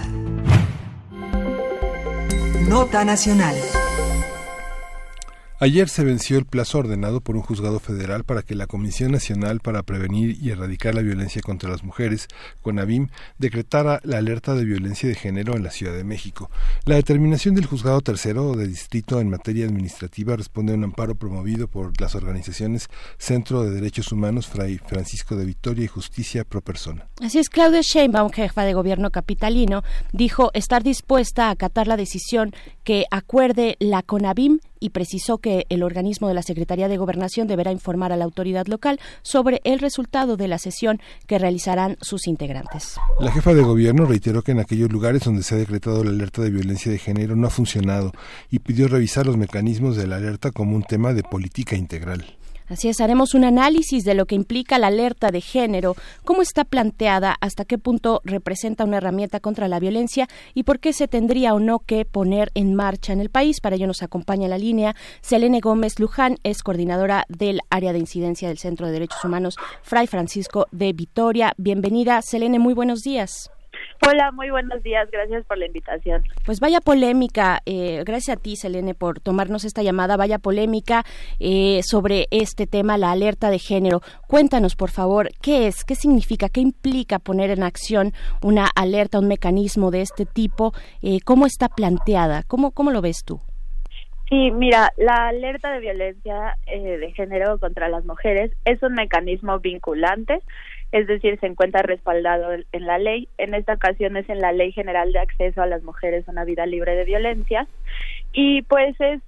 [2.69, 3.55] Nota nacional.
[5.59, 9.61] Ayer se venció el plazo ordenado por un juzgado federal para que la Comisión Nacional
[9.61, 12.29] para Prevenir y Erradicar la Violencia contra las Mujeres,
[12.61, 16.51] CONAVIM, decretara la alerta de violencia de género en la Ciudad de México.
[16.85, 21.69] La determinación del juzgado tercero de distrito en materia administrativa responde a un amparo promovido
[21.69, 27.09] por las organizaciones Centro de Derechos Humanos Fray Francisco de Victoria y Justicia Pro Persona.
[27.23, 32.53] Así es, Claudia Sheinbaum, jefa de gobierno capitalino, dijo estar dispuesta a acatar la decisión
[32.85, 37.73] que acuerde la CONAVIM y precisó que el organismo de la Secretaría de Gobernación deberá
[37.73, 42.97] informar a la autoridad local sobre el resultado de la sesión que realizarán sus integrantes.
[43.21, 46.43] La jefa de gobierno reiteró que en aquellos lugares donde se ha decretado la alerta
[46.43, 48.13] de violencia de género no ha funcionado
[48.51, 52.37] y pidió revisar los mecanismos de la alerta como un tema de política integral.
[52.69, 55.95] Así es, haremos un análisis de lo que implica la alerta de género,
[56.25, 60.93] cómo está planteada, hasta qué punto representa una herramienta contra la violencia y por qué
[60.93, 63.61] se tendría o no que poner en marcha en el país.
[63.61, 68.49] Para ello nos acompaña la línea Selene Gómez Luján, es coordinadora del área de incidencia
[68.49, 71.55] del Centro de Derechos Humanos Fray Francisco de Vitoria.
[71.57, 73.51] Bienvenida, Selene, muy buenos días.
[74.05, 75.09] Hola, muy buenos días.
[75.11, 76.23] Gracias por la invitación.
[76.45, 77.61] Pues vaya polémica.
[77.67, 80.17] Eh, gracias a ti, Selene, por tomarnos esta llamada.
[80.17, 81.05] Vaya polémica
[81.41, 84.03] eh, sobre este tema, la alerta de género.
[84.29, 88.13] Cuéntanos, por favor, qué es, qué significa, qué implica poner en acción
[88.43, 90.73] una alerta, un mecanismo de este tipo.
[91.03, 92.43] Eh, ¿Cómo está planteada?
[92.43, 93.41] ¿Cómo, ¿Cómo lo ves tú?
[94.29, 100.43] Sí, mira, la alerta de violencia de género contra las mujeres es un mecanismo vinculante
[100.93, 103.29] es decir, se encuentra respaldado en la ley.
[103.39, 106.45] En esta ocasión es en la Ley General de Acceso a las Mujeres a una
[106.45, 107.67] Vida Libre de Violencia.
[108.33, 109.21] Y pues es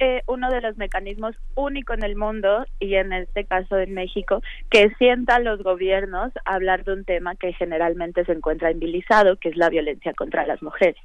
[0.00, 4.42] eh, uno de los mecanismos únicos en el mundo y en este caso en México
[4.68, 9.50] que sienta a los gobiernos hablar de un tema que generalmente se encuentra invilizado, que
[9.50, 10.96] es la violencia contra las mujeres.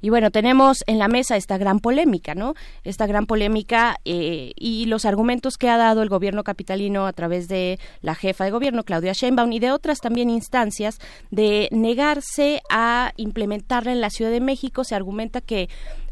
[0.00, 2.54] Y bueno, tenemos en la mesa esta gran polémica, ¿no?
[2.84, 7.48] Esta gran polémica eh, y los argumentos que ha dado el gobierno capitalino a través
[7.48, 10.98] de la jefa de gobierno, Claudia Sheinbaum, y de otras también instancias
[11.30, 14.84] de negarse a implementarla en la Ciudad de México.
[14.84, 15.68] Se argumenta que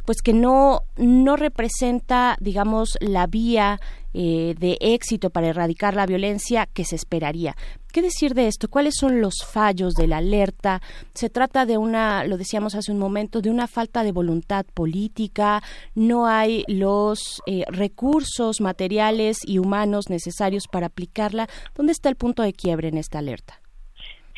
[0.09, 3.79] pues que no, no representa, digamos, la vía
[4.21, 7.55] eh, de éxito para erradicar la violencia que se esperaría.
[7.93, 8.67] ¿Qué decir de esto?
[8.69, 10.83] ¿Cuáles son los fallos de la alerta?
[11.15, 15.63] Se trata de una, lo decíamos hace un momento, de una falta de voluntad política,
[15.95, 21.49] no hay los eh, recursos materiales y humanos necesarios para aplicarla.
[21.77, 23.61] ¿Dónde está el punto de quiebre en esta alerta?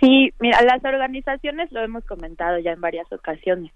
[0.00, 3.70] Sí, mira, las organizaciones lo hemos comentado ya en varias ocasiones.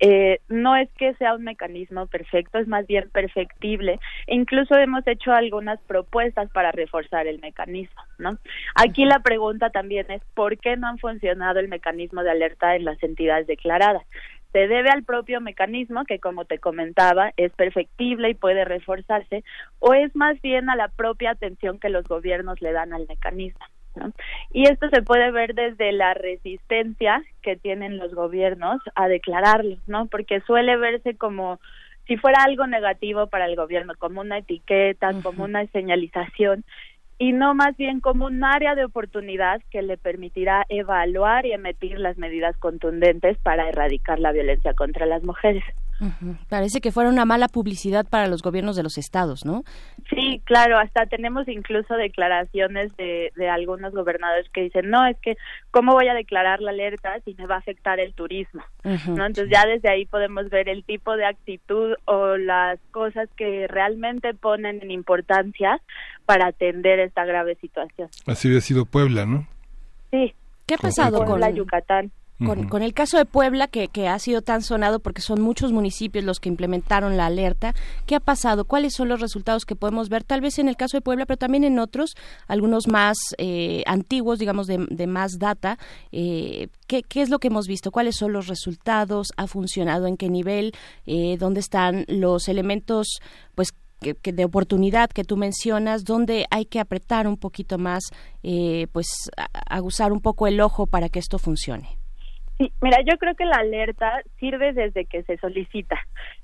[0.00, 4.00] Eh, no es que sea un mecanismo perfecto, es más bien perfectible.
[4.26, 8.38] E incluso hemos hecho algunas propuestas para reforzar el mecanismo, ¿no?
[8.74, 12.86] Aquí la pregunta también es ¿por qué no han funcionado el mecanismo de alerta en
[12.86, 14.02] las entidades declaradas?
[14.52, 19.44] se debe al propio mecanismo que como te comentaba es perfectible y puede reforzarse
[19.80, 23.66] o es más bien a la propia atención que los gobiernos le dan al mecanismo.
[24.52, 30.06] Y esto se puede ver desde la resistencia que tienen los gobiernos a declararlo, ¿no?
[30.06, 31.60] Porque suele verse como
[32.06, 36.64] si fuera algo negativo para el gobierno, como una etiqueta, como una señalización,
[37.18, 41.98] y no más bien como un área de oportunidad que le permitirá evaluar y emitir
[41.98, 45.64] las medidas contundentes para erradicar la violencia contra las mujeres.
[46.48, 49.64] Parece que fuera una mala publicidad para los gobiernos de los estados, ¿no?
[50.10, 55.36] Sí, claro, hasta tenemos incluso declaraciones de, de algunos gobernadores que dicen, no, es que,
[55.70, 58.62] ¿cómo voy a declarar la alerta si me va a afectar el turismo?
[58.84, 59.26] ¿No?
[59.26, 64.34] Entonces ya desde ahí podemos ver el tipo de actitud o las cosas que realmente
[64.34, 65.80] ponen en importancia
[66.24, 68.08] para atender esta grave situación.
[68.26, 69.46] Así había sido Puebla, ¿no?
[70.10, 70.34] Sí.
[70.66, 72.10] ¿Qué ha pasado con la Yucatán?
[72.38, 76.22] Con, el caso de Puebla, que, que, ha sido tan sonado porque son muchos municipios
[76.22, 78.66] los que implementaron la alerta, ¿qué ha pasado?
[78.66, 80.22] ¿Cuáles son los resultados que podemos ver?
[80.22, 82.14] Tal vez en el caso de Puebla, pero también en otros,
[82.46, 85.78] algunos más eh, antiguos, digamos, de, de más data.
[86.12, 87.90] Eh, ¿qué, ¿qué, es lo que hemos visto?
[87.90, 89.28] ¿Cuáles son los resultados?
[89.38, 90.06] ¿Ha funcionado?
[90.06, 90.72] ¿En qué nivel?
[91.06, 93.20] Eh, ¿Dónde están los elementos
[93.54, 98.04] pues que, de oportunidad que tú mencionas, donde hay que apretar un poquito más,
[98.42, 99.06] eh, pues
[99.68, 101.98] aguzar un poco el ojo para que esto funcione.
[102.58, 105.96] Sí, mira, yo creo que la alerta sirve desde que se solicita,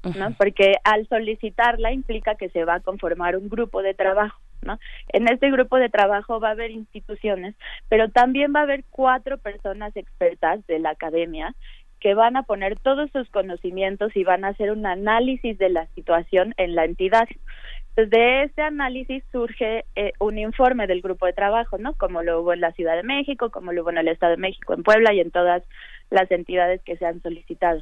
[0.02, 0.34] ¿no?
[0.36, 4.78] Porque al solicitarla implica que se va a conformar un grupo de trabajo, ¿no?
[5.08, 7.54] En este grupo de trabajo va a haber instituciones,
[7.88, 11.54] pero también va a haber cuatro personas expertas de la academia
[11.98, 15.86] que van a poner todos sus conocimientos y van a hacer un análisis de la
[15.94, 17.28] situación en la entidad.
[17.94, 21.94] Entonces, de este análisis surge eh, un informe del grupo de trabajo, ¿no?
[21.94, 24.38] Como lo hubo en la Ciudad de México, como lo hubo en el Estado de
[24.38, 25.62] México, en Puebla y en todas
[26.12, 27.80] las entidades que se han solicitado.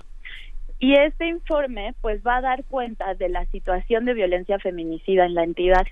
[0.78, 5.34] Y este informe pues va a dar cuenta de la situación de violencia feminicida en
[5.34, 5.86] la entidad.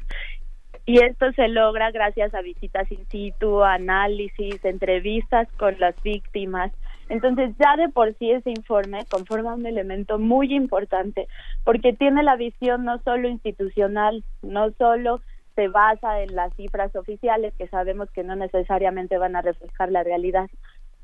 [0.86, 6.72] Y esto se logra gracias a visitas in situ, análisis, entrevistas con las víctimas.
[7.10, 11.28] Entonces ya de por sí ese informe conforma un elemento muy importante
[11.64, 15.20] porque tiene la visión no solo institucional, no solo
[15.54, 20.04] se basa en las cifras oficiales que sabemos que no necesariamente van a reflejar la
[20.04, 20.48] realidad,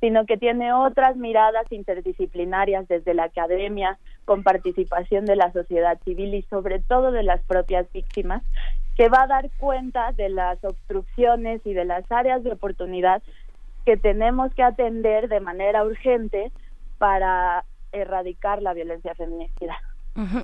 [0.00, 6.34] sino que tiene otras miradas interdisciplinarias desde la academia, con participación de la sociedad civil
[6.34, 8.42] y sobre todo de las propias víctimas,
[8.96, 13.22] que va a dar cuenta de las obstrucciones y de las áreas de oportunidad
[13.84, 16.52] que tenemos que atender de manera urgente
[16.98, 19.76] para erradicar la violencia feminicida.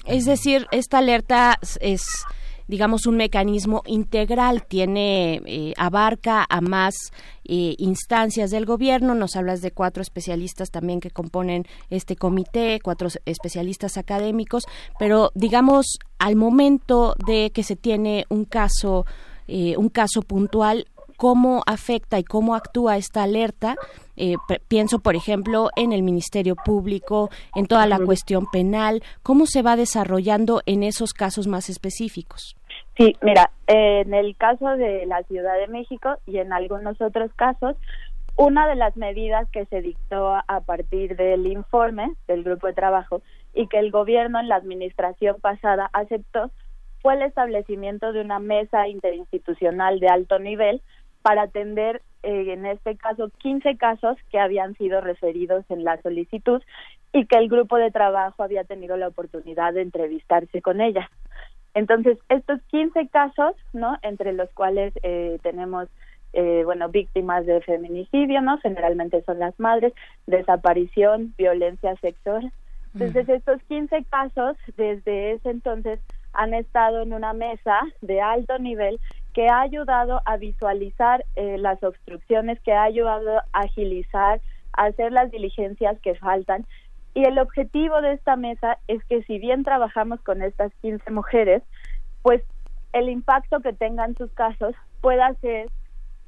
[0.04, 2.26] Es decir, esta alerta es
[2.70, 6.94] digamos, un mecanismo integral, tiene, eh, abarca a más
[7.44, 9.16] eh, instancias del gobierno.
[9.16, 14.66] Nos hablas de cuatro especialistas también que componen este comité, cuatro especialistas académicos,
[15.00, 19.04] pero digamos, al momento de que se tiene un caso,
[19.48, 20.86] eh, un caso puntual,
[21.16, 23.76] cómo afecta y cómo actúa esta alerta.
[24.68, 29.76] pienso, por ejemplo, en el Ministerio Público, en toda la cuestión penal, cómo se va
[29.76, 32.54] desarrollando en esos casos más específicos.
[33.00, 37.74] Sí, mira, en el caso de la Ciudad de México y en algunos otros casos,
[38.36, 43.22] una de las medidas que se dictó a partir del informe del grupo de trabajo
[43.54, 46.50] y que el gobierno en la administración pasada aceptó
[47.00, 50.82] fue el establecimiento de una mesa interinstitucional de alto nivel
[51.22, 56.62] para atender, eh, en este caso, 15 casos que habían sido referidos en la solicitud
[57.14, 61.10] y que el grupo de trabajo había tenido la oportunidad de entrevistarse con ella.
[61.74, 63.96] Entonces, estos 15 casos, ¿no?
[64.02, 65.88] Entre los cuales eh, tenemos,
[66.32, 68.58] eh, bueno, víctimas de feminicidio, ¿no?
[68.58, 69.92] Generalmente son las madres,
[70.26, 72.52] desaparición, violencia sexual.
[72.94, 76.00] Entonces, estos 15 casos, desde ese entonces,
[76.32, 78.98] han estado en una mesa de alto nivel
[79.32, 84.40] que ha ayudado a visualizar eh, las obstrucciones, que ha ayudado a agilizar,
[84.72, 86.66] a hacer las diligencias que faltan
[87.14, 91.62] y el objetivo de esta mesa es que si bien trabajamos con estas 15 mujeres,
[92.22, 92.42] pues
[92.92, 95.68] el impacto que tengan sus casos pueda ser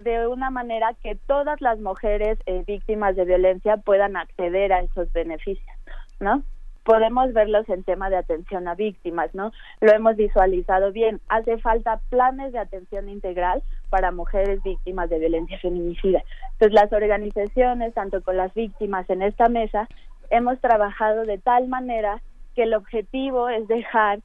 [0.01, 5.13] de una manera que todas las mujeres eh, víctimas de violencia puedan acceder a esos
[5.13, 5.77] beneficios,
[6.19, 6.43] ¿no?
[6.85, 9.53] Podemos verlos en tema de atención a víctimas, ¿no?
[9.81, 11.21] Lo hemos visualizado bien.
[11.29, 16.25] Hace falta planes de atención integral para mujeres víctimas de violencia feminicida.
[16.55, 19.87] Entonces, las organizaciones, tanto con las víctimas en esta mesa,
[20.33, 22.21] hemos trabajado de tal manera
[22.57, 24.21] que el objetivo es dejar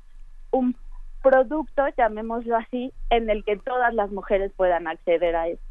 [0.52, 0.76] un
[1.22, 5.62] producto, llamémoslo así, en el que todas las mujeres puedan acceder a eso.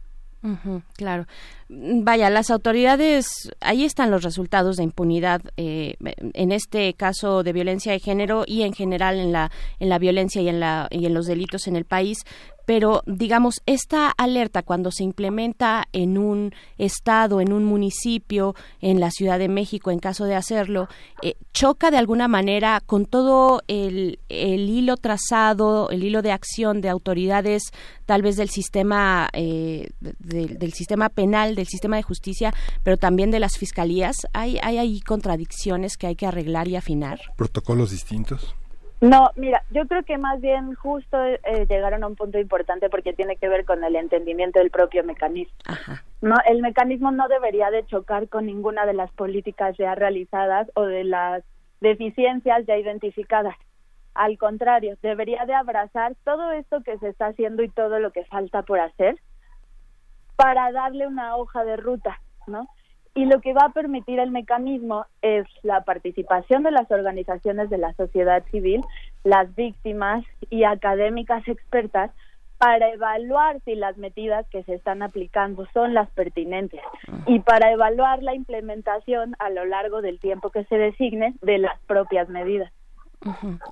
[0.97, 1.27] claro.
[1.69, 5.97] Vaya, las autoridades, ahí están los resultados de impunidad eh,
[6.35, 9.51] en este caso de violencia de género y en general en la
[9.81, 12.19] en la violencia y en la y en los delitos en el país
[12.67, 19.11] pero digamos, esta alerta cuando se implementa en un estado, en un municipio, en la
[19.11, 20.89] Ciudad de México, en caso de hacerlo,
[21.23, 26.89] eh, choca de alguna manera con todo el, hilo trazado, el hilo de acción de
[26.89, 27.63] autoridades,
[28.05, 32.53] tal vez del sistema, eh, del sistema penal, del sistema de justicia,
[32.83, 34.17] pero también de las fiscalías.
[34.33, 37.21] ¿Hay, hay ahí contradicciones que hay que arreglar y afinar?
[37.37, 38.55] ¿Protocolos distintos?
[39.01, 43.13] No, mira, yo creo que más bien justo eh, llegaron a un punto importante porque
[43.13, 45.55] tiene que ver con el entendimiento del propio mecanismo.
[46.23, 50.85] No, el mecanismo no debería de chocar con ninguna de las políticas ya realizadas o
[50.85, 51.45] de las
[51.81, 53.55] deficiencias ya identificadas.
[54.15, 58.25] Al contrario, debería de abrazar todo esto que se está haciendo y todo lo que
[58.25, 59.21] falta por hacer
[60.37, 62.67] para darle una hoja de ruta, ¿no?
[63.17, 67.79] Y lo que va a permitir el mecanismo es la participación de las organizaciones de
[67.79, 68.83] la sociedad civil,
[69.25, 72.11] las víctimas y académicas expertas
[72.59, 76.81] para evaluar si las medidas que se están aplicando son las pertinentes
[77.27, 81.81] y para evaluar la implementación a lo largo del tiempo que se designe de las
[81.87, 82.71] propias medidas.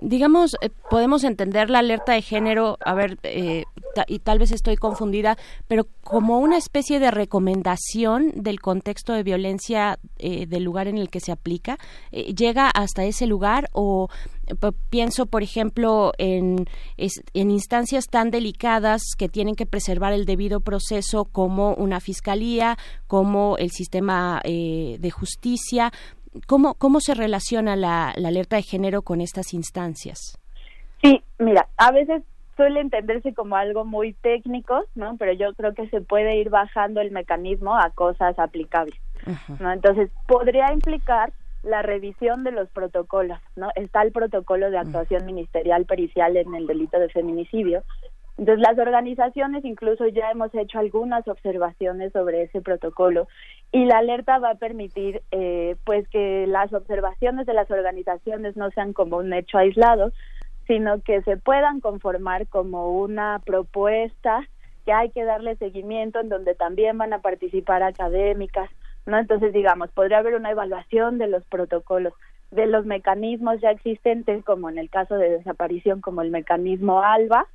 [0.00, 3.64] Digamos, eh, podemos entender la alerta de género, a ver, eh,
[4.08, 5.36] y tal vez estoy confundida,
[5.68, 11.10] pero como una especie de recomendación del contexto de violencia eh, del lugar en el
[11.10, 11.78] que se aplica,
[12.10, 14.08] llega hasta ese lugar o
[14.90, 16.66] pienso, por ejemplo, en,
[16.96, 22.76] en instancias tan delicadas que tienen que preservar el debido proceso como una fiscalía,
[23.06, 25.92] como el sistema de justicia,
[26.46, 30.38] ¿cómo, cómo se relaciona la, alerta de género con estas instancias?
[31.02, 32.22] Sí, mira, a veces
[32.56, 35.16] suele entenderse como algo muy técnico, ¿no?
[35.18, 38.98] Pero yo creo que se puede ir bajando el mecanismo a cosas aplicables,
[39.58, 39.72] ¿no?
[39.72, 41.32] Entonces, podría implicar
[41.62, 43.70] la revisión de los protocolos, ¿no?
[43.74, 47.82] Está el protocolo de actuación ministerial pericial en el delito de feminicidio,
[48.36, 53.28] entonces, las organizaciones incluso ya hemos hecho algunas observaciones sobre ese protocolo
[53.70, 58.70] y la alerta va a permitir, eh, pues, que las observaciones de las organizaciones no
[58.72, 60.12] sean como un hecho aislado,
[60.66, 64.48] sino que se puedan conformar como una propuesta
[64.84, 68.68] que hay que darle seguimiento en donde también van a participar académicas,
[69.06, 69.16] ¿no?
[69.16, 72.14] Entonces, digamos, podría haber una evaluación de los protocolos,
[72.50, 77.46] de los mecanismos ya existentes, como en el caso de desaparición, como el mecanismo ALBA,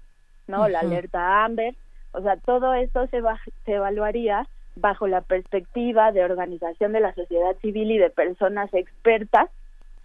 [0.49, 0.67] ¿no?
[0.67, 1.75] La alerta AMBER,
[2.11, 3.21] o sea, todo esto se,
[3.65, 9.49] se evaluaría bajo la perspectiva de organización de la sociedad civil y de personas expertas,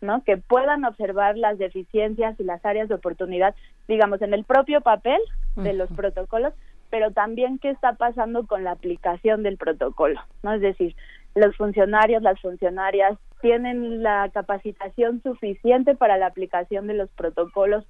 [0.01, 0.23] ¿no?
[0.23, 3.55] Que puedan observar las deficiencias y las áreas de oportunidad,
[3.89, 5.21] digamos, en el propio papel
[5.57, 6.53] de los protocolos,
[6.91, 10.53] pero también qué está pasando con la aplicación del protocolo, ¿no?
[10.53, 10.95] Es decir,
[11.35, 17.85] los funcionarios, las funcionarias tienen la capacitación suficiente para la aplicación de los protocolos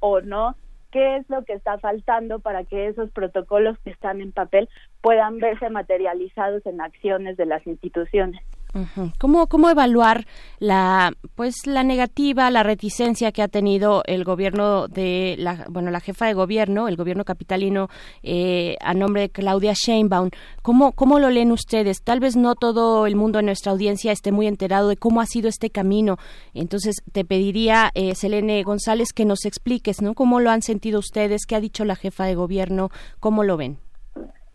[0.00, 0.56] o no,
[0.90, 4.68] qué es lo que está faltando para que esos protocolos que están en papel
[5.00, 8.40] puedan verse materializados en acciones de las instituciones.
[9.18, 10.26] ¿Cómo, ¿Cómo evaluar
[10.58, 16.00] la pues la negativa, la reticencia que ha tenido el gobierno de la bueno la
[16.00, 17.88] jefa de gobierno, el gobierno capitalino
[18.22, 20.30] eh, a nombre de Claudia Sheinbaum?
[20.62, 22.02] ¿Cómo cómo lo leen ustedes?
[22.04, 25.26] Tal vez no todo el mundo en nuestra audiencia esté muy enterado de cómo ha
[25.26, 26.18] sido este camino.
[26.54, 30.14] Entonces te pediría eh, Selene González que nos expliques, ¿no?
[30.14, 31.46] ¿Cómo lo han sentido ustedes?
[31.46, 32.90] ¿Qué ha dicho la jefa de gobierno?
[33.18, 33.78] ¿Cómo lo ven?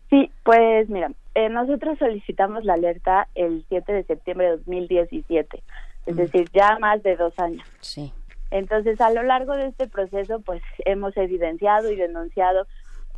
[0.08, 5.62] Sí, pues mira, eh, nosotros solicitamos la alerta el 7 de septiembre de 2017,
[6.06, 6.16] es mm.
[6.16, 7.62] decir, ya más de dos años.
[7.80, 8.10] Sí.
[8.50, 12.66] Entonces, a lo largo de este proceso, pues hemos evidenciado y denunciado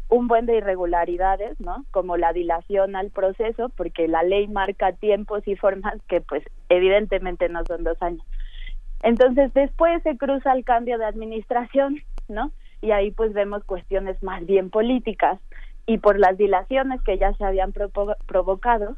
[0.09, 1.85] un buen de irregularidades, ¿no?
[1.93, 7.49] Como la dilación al proceso, porque la ley marca tiempos y formas que, pues, evidentemente
[7.49, 8.27] no son dos años.
[9.05, 12.51] Entonces, después se cruza el cambio de administración, ¿no?
[12.83, 15.39] Y ahí, pues, vemos cuestiones más bien políticas
[15.89, 18.97] y por las dilaciones que ya se habían provocado,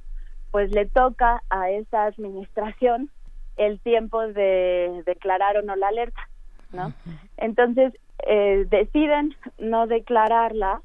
[0.50, 3.10] pues le toca a esa administración
[3.56, 6.28] el tiempo de declarar o no la alerta,
[6.72, 6.92] ¿no?
[7.36, 7.92] Entonces
[8.26, 10.82] eh, deciden no declararla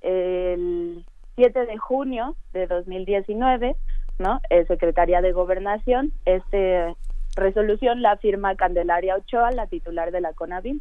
[0.00, 1.04] el
[1.34, 3.76] 7 de junio de 2019,
[4.18, 4.40] ¿no?
[4.48, 6.94] El Secretaría de Gobernación, esta
[7.36, 10.80] resolución la firma Candelaria Ochoa, la titular de la CONAVIM,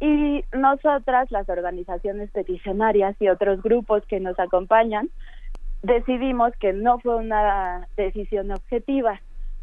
[0.00, 5.08] y nosotras, las organizaciones peticionarias y otros grupos que nos acompañan,
[5.82, 9.20] decidimos que no fue una decisión objetiva,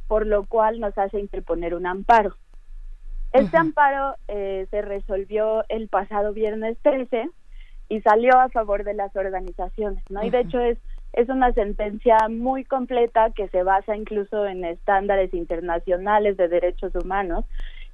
[0.07, 2.35] por lo cual nos hace interponer un amparo.
[3.31, 7.29] Este amparo eh, se resolvió el pasado viernes 13
[7.89, 10.23] y salió a favor de las organizaciones, ¿no?
[10.23, 10.77] Y de hecho es
[11.13, 17.45] es una sentencia muy completa que se basa incluso en estándares internacionales de derechos humanos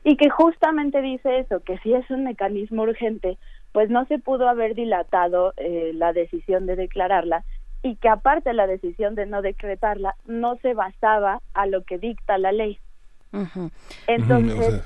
[0.04, 3.38] y que justamente dice eso, que si es un mecanismo urgente,
[3.72, 7.44] pues no se pudo haber dilatado eh, la decisión de declararla
[7.84, 12.38] y que aparte la decisión de no decretarla no se basaba a lo que dicta
[12.38, 12.80] la ley.
[14.08, 14.84] Entonces,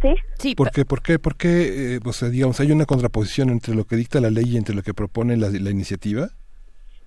[0.00, 0.14] ¿sí?
[0.38, 0.54] sí.
[0.54, 0.84] ¿Por qué?
[0.84, 1.18] ¿Por qué?
[1.18, 1.96] ¿Por qué?
[1.96, 4.74] Eh, o sea, digamos, hay una contraposición entre lo que dicta la ley y entre
[4.74, 6.28] lo que propone la, la iniciativa.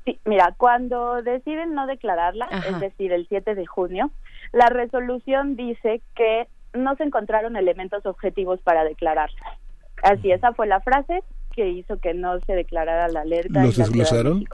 [0.05, 4.11] Sí, mira, cuando deciden no declararla, es decir, el 7 de junio,
[4.51, 9.57] la resolución dice que no se encontraron elementos objetivos para declararla.
[10.03, 11.23] Así, esa fue la frase
[11.53, 13.63] que hizo que no se declarara la alerta.
[13.63, 14.45] ¿Los desglosaron?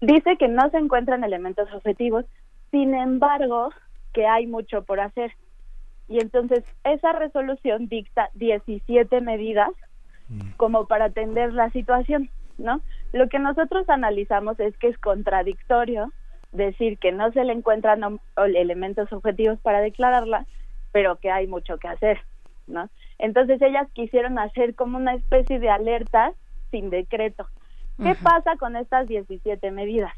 [0.00, 2.26] Dice que no se encuentran elementos objetivos,
[2.70, 3.70] sin embargo,
[4.12, 5.32] que hay mucho por hacer.
[6.08, 9.70] Y entonces esa resolución dicta 17 medidas
[10.28, 10.52] mm.
[10.56, 12.28] como para atender la situación,
[12.58, 12.80] ¿no?
[13.12, 16.12] Lo que nosotros analizamos es que es contradictorio
[16.52, 20.46] decir que no se le encuentran elementos objetivos para declararla
[20.94, 22.20] pero que hay mucho que hacer,
[22.68, 22.88] ¿no?
[23.18, 26.32] Entonces ellas quisieron hacer como una especie de alerta
[26.70, 27.48] sin decreto.
[28.00, 30.12] ¿Qué pasa con estas 17 medidas?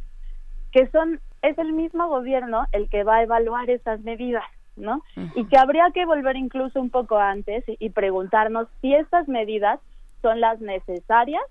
[0.73, 4.44] Que son, es el mismo gobierno el que va a evaluar estas medidas,
[4.77, 5.03] ¿no?
[5.35, 9.81] Y que habría que volver incluso un poco antes y preguntarnos si estas medidas
[10.20, 11.43] son las necesarias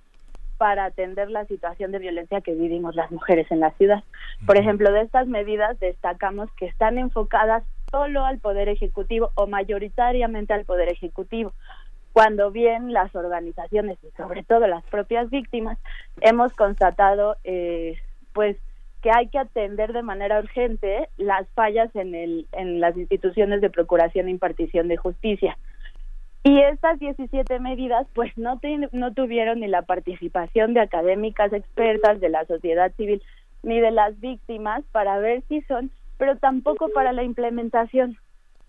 [0.60, 4.03] para atender la situación de violencia que vivimos las mujeres en la ciudad.
[4.45, 10.53] Por ejemplo, de estas medidas destacamos que están enfocadas solo al Poder Ejecutivo o mayoritariamente
[10.53, 11.53] al Poder Ejecutivo,
[12.14, 15.78] cuando bien las organizaciones y sobre todo las propias víctimas
[16.22, 17.98] hemos constatado eh,
[18.34, 18.57] pues
[19.02, 23.70] que hay que atender de manera urgente las fallas en, el, en las instituciones de
[23.70, 25.57] procuración e impartición de justicia.
[26.44, 28.60] Y estas 17 medidas pues no,
[28.91, 33.22] no tuvieron ni la participación de académicas expertas, de la sociedad civil,
[33.62, 38.17] ni de las víctimas para ver si son, pero tampoco para la implementación,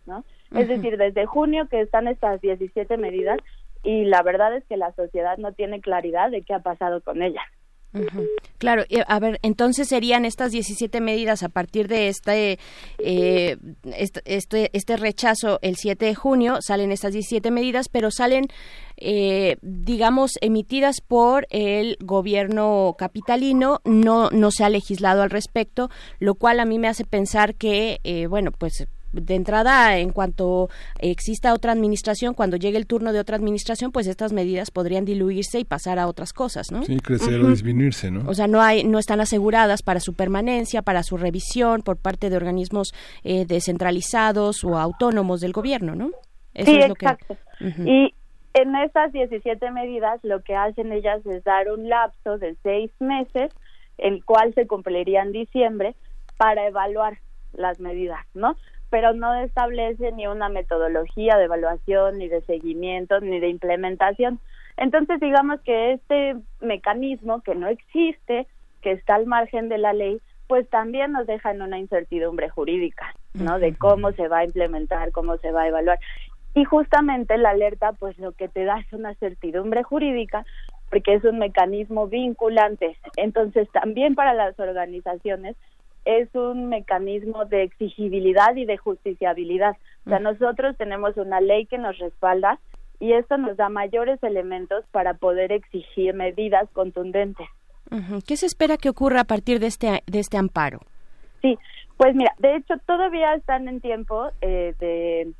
[0.07, 0.25] ¿no?
[0.55, 3.39] Es decir, desde junio que están estas 17 medidas
[3.83, 7.23] y la verdad es que la sociedad no tiene claridad de qué ha pasado con
[7.23, 7.45] ellas.
[8.59, 12.59] Claro, a ver, entonces serían estas 17 medidas a partir de este,
[12.99, 13.59] eh,
[13.95, 18.47] este, este, rechazo el 7 de junio, salen estas 17 medidas, pero salen,
[18.97, 26.35] eh, digamos, emitidas por el gobierno capitalino, no, no se ha legislado al respecto, lo
[26.35, 28.87] cual a mí me hace pensar que, eh, bueno, pues
[29.23, 30.69] de entrada, en cuanto
[30.99, 35.59] exista otra administración, cuando llegue el turno de otra administración, pues estas medidas podrían diluirse
[35.59, 36.83] y pasar a otras cosas, ¿no?
[36.83, 38.29] Sí, crecer o disminuirse, ¿no?
[38.29, 42.31] O sea, no hay, no están aseguradas para su permanencia, para su revisión por parte
[42.31, 42.93] de organismos
[43.25, 46.11] eh, descentralizados o autónomos del gobierno, ¿no?
[46.55, 47.37] sí, exacto.
[47.61, 48.15] Y
[48.55, 53.53] en estas 17 medidas, lo que hacen ellas es dar un lapso de seis meses,
[53.99, 55.95] el cual se cumpliría en diciembre,
[56.39, 57.19] para evaluar
[57.53, 58.57] las medidas, ¿no?
[58.91, 64.41] Pero no establece ni una metodología de evaluación, ni de seguimiento, ni de implementación.
[64.77, 68.47] Entonces, digamos que este mecanismo que no existe,
[68.83, 73.15] que está al margen de la ley, pues también nos deja en una incertidumbre jurídica,
[73.35, 73.59] ¿no?
[73.59, 75.99] De cómo se va a implementar, cómo se va a evaluar.
[76.55, 80.47] Y justamente la alerta, pues lo que te da es una certidumbre jurídica,
[80.89, 82.97] porque es un mecanismo vinculante.
[83.17, 85.57] Entonces, también para las organizaciones
[86.07, 89.77] es un mecanismo de exigibilidad y de justiciabilidad.
[90.07, 92.59] O sea, nosotros tenemos una ley que nos respalda
[93.01, 97.47] y esto nos da mayores elementos para poder exigir medidas contundentes.
[98.27, 100.81] ¿Qué se espera que ocurra a partir de este, de este amparo?
[101.43, 101.59] Sí,
[101.97, 105.33] pues mira, de hecho todavía están en tiempo eh, de,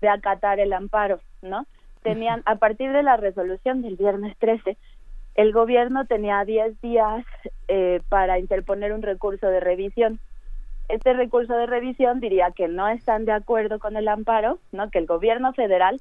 [0.00, 1.66] de acatar el amparo, ¿no?
[2.02, 4.76] Tenían, a partir de la resolución del viernes 13,
[5.34, 7.24] el gobierno tenía 10 días
[7.68, 10.20] eh, para interponer un recurso de revisión.
[10.88, 14.98] Este recurso de revisión diría que no están de acuerdo con el amparo, no que
[14.98, 16.00] el gobierno federal,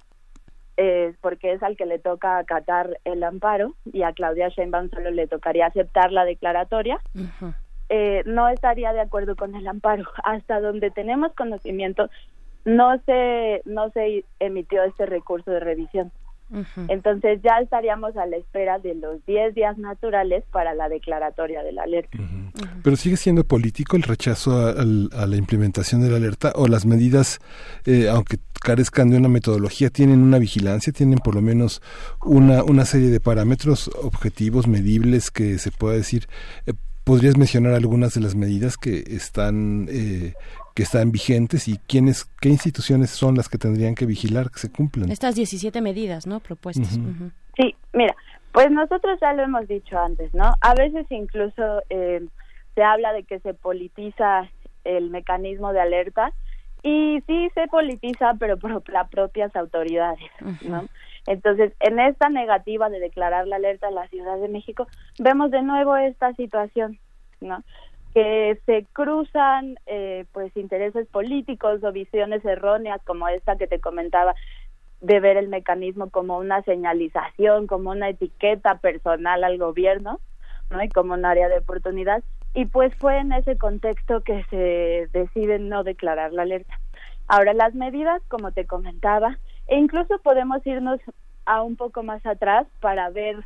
[0.78, 5.12] eh, porque es al que le toca acatar el amparo y a Claudia Sheinbaum solo
[5.12, 7.00] le tocaría aceptar la declaratoria,
[7.90, 10.06] eh, no estaría de acuerdo con el amparo.
[10.24, 12.10] Hasta donde tenemos conocimiento,
[12.66, 16.12] no se no se emitió este recurso de revisión.
[16.88, 21.72] Entonces ya estaríamos a la espera de los 10 días naturales para la declaratoria de
[21.72, 22.18] la alerta.
[22.84, 24.84] Pero sigue siendo político el rechazo a,
[25.26, 27.40] la implementación de la alerta o las medidas,
[27.86, 31.82] eh, aunque carezcan de una metodología, tienen una vigilancia, tienen por lo menos
[32.22, 36.28] una, una serie de parámetros objetivos, medibles, que se pueda decir.
[36.66, 36.74] Eh,
[37.04, 40.34] ¿Podrías mencionar algunas de las medidas que están eh,
[40.82, 44.72] que están vigentes y quiénes, qué instituciones son las que tendrían que vigilar que se
[44.72, 45.12] cumplan.
[45.12, 46.40] Estas 17 medidas, ¿no?
[46.40, 46.98] Propuestas.
[47.56, 48.16] Sí, mira,
[48.52, 50.56] pues nosotros ya lo hemos dicho antes, ¿no?
[50.60, 52.26] A veces incluso eh,
[52.74, 54.50] se habla de que se politiza
[54.84, 56.34] el mecanismo de alerta
[56.82, 60.32] y sí se politiza, pero por las propias autoridades,
[60.64, 60.86] ¿no?
[61.28, 64.88] Entonces, en esta negativa de declarar la alerta en la Ciudad de México,
[65.20, 66.98] vemos de nuevo esta situación,
[67.40, 67.64] ¿no?
[68.14, 74.36] Que se cruzan eh, pues intereses políticos o visiones erróneas como esta que te comentaba
[75.02, 80.20] de ver el mecanismo como una señalización, como una etiqueta personal al gobierno,
[80.70, 80.84] ¿no?
[80.84, 82.24] Y como un área de oportunidad.
[82.54, 86.80] Y pues fue en ese contexto que se decide no declarar la alerta.
[87.28, 91.00] Ahora, las medidas, como te comentaba, e incluso podemos irnos
[91.46, 93.38] a un poco más atrás para ver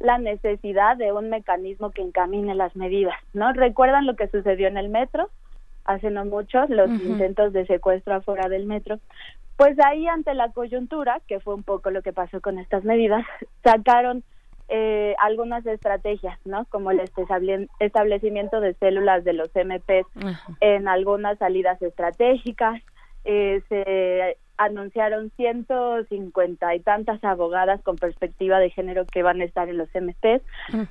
[0.00, 3.52] la necesidad de un mecanismo que encamine las medidas, ¿no?
[3.52, 5.28] ¿Recuerdan lo que sucedió en el metro?
[5.84, 8.98] Hace no mucho, los intentos de secuestro afuera del metro.
[9.56, 13.24] Pues ahí, ante la coyuntura, que fue un poco lo que pasó con estas medidas,
[13.64, 14.22] sacaron
[14.68, 16.66] eh, algunas estrategias, ¿no?
[16.66, 17.00] Como el
[17.80, 20.06] establecimiento de células de los MPs
[20.60, 22.80] en algunas salidas estratégicas,
[23.24, 29.68] eh, se anunciaron 150 y tantas abogadas con perspectiva de género que van a estar
[29.68, 30.42] en los MPs,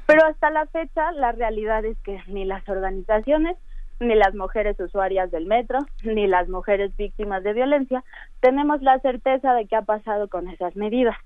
[0.07, 3.57] pero hasta la fecha la realidad es que ni las organizaciones
[3.99, 8.03] ni las mujeres usuarias del metro, ni las mujeres víctimas de violencia,
[8.41, 11.17] tenemos la certeza de qué ha pasado con esas medidas.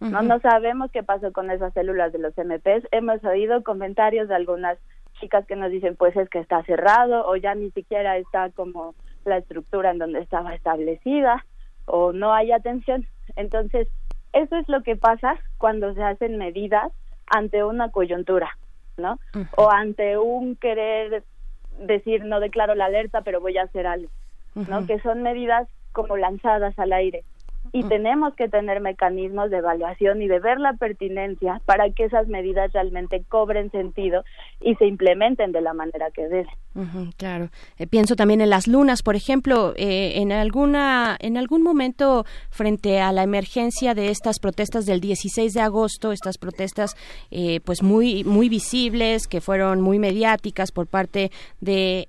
[0.00, 2.86] No, no sabemos qué pasó con esas células de los MPs.
[2.92, 4.78] Hemos oído comentarios de algunas
[5.20, 8.94] chicas que nos dicen, pues es que está cerrado o ya ni siquiera está como
[9.24, 11.44] la estructura en donde estaba establecida
[11.88, 13.06] o no hay atención.
[13.36, 13.88] Entonces,
[14.32, 16.92] eso es lo que pasa cuando se hacen medidas
[17.26, 18.56] ante una coyuntura,
[18.96, 19.18] ¿no?
[19.56, 21.24] O ante un querer
[21.80, 24.10] decir no declaro la alerta, pero voy a hacer algo,
[24.54, 24.86] ¿no?
[24.86, 27.24] Que son medidas como lanzadas al aire
[27.72, 32.28] y tenemos que tener mecanismos de evaluación y de ver la pertinencia para que esas
[32.28, 34.24] medidas realmente cobren sentido
[34.60, 36.46] y se implementen de la manera que deben.
[37.16, 37.50] claro.
[37.78, 43.00] Eh, pienso también en las lunas, por ejemplo, eh, en alguna en algún momento frente
[43.00, 46.96] a la emergencia de estas protestas del 16 de agosto, estas protestas
[47.30, 51.30] eh, pues muy muy visibles que fueron muy mediáticas por parte
[51.60, 52.06] de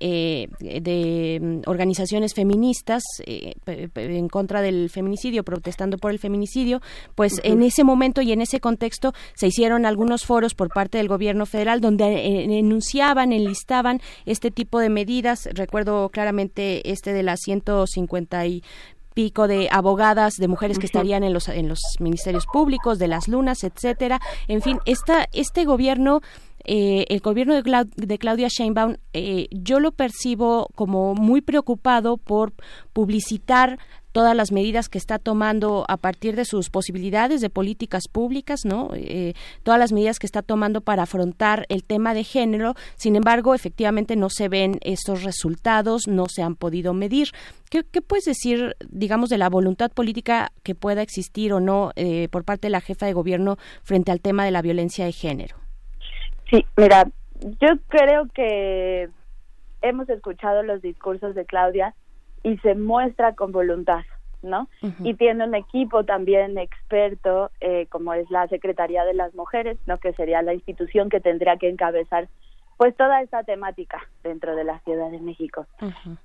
[0.60, 6.82] de mm, organizaciones feministas en contra del feminicidio protestando por el feminicidio,
[7.16, 11.08] pues en ese momento y en ese contexto se hicieron algunos foros por parte del
[11.08, 15.50] gobierno federal donde eh, enunciaban, enlistaban este tipo de medidas.
[15.54, 18.64] Recuerdo claramente este de las 150 y
[19.16, 23.28] pico de abogadas de mujeres que estarían en los en los ministerios públicos de las
[23.28, 24.22] lunas etcétera.
[24.48, 26.22] En fin esta este gobierno
[26.66, 32.54] eh, el gobierno de, de Claudia Sheinbaum eh, yo lo percibo como muy preocupado por
[32.94, 33.80] publicitar
[34.11, 38.90] todas las medidas que está tomando a partir de sus posibilidades de políticas públicas, ¿no?
[38.95, 39.34] Eh,
[39.64, 42.73] todas las medidas que está tomando para afrontar el tema de género.
[42.95, 47.30] Sin embargo, efectivamente no se ven estos resultados, no se han podido medir.
[47.69, 52.44] ¿Qué, puedes decir, digamos, de la voluntad política que pueda existir o no eh, por
[52.44, 55.56] parte de la jefa de gobierno frente al tema de la violencia de género?
[56.49, 57.07] Sí, mira,
[57.61, 59.10] yo creo que
[59.81, 61.94] hemos escuchado los discursos de Claudia
[62.50, 64.02] y se muestra con voluntad,
[64.42, 64.68] ¿no?
[65.04, 70.00] Y tiene un equipo también experto, eh, como es la Secretaría de las Mujeres, ¿no?
[70.00, 72.28] Que sería la institución que tendría que encabezar
[72.78, 75.68] pues toda esta temática dentro de la Ciudad de México.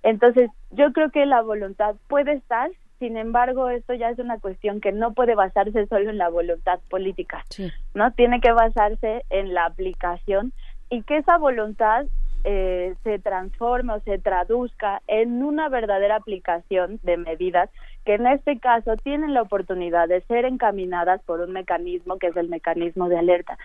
[0.04, 2.70] Entonces, yo creo que la voluntad puede estar,
[3.00, 6.78] sin embargo, esto ya es una cuestión que no puede basarse solo en la voluntad
[6.88, 7.44] política,
[7.92, 8.12] ¿no?
[8.12, 10.52] Tiene que basarse en la aplicación
[10.90, 12.06] y que esa voluntad
[12.44, 17.70] eh, se transforme o se traduzca en una verdadera aplicación de medidas
[18.04, 22.36] que en este caso tienen la oportunidad de ser encaminadas por un mecanismo que es
[22.36, 23.58] el mecanismo de alerta.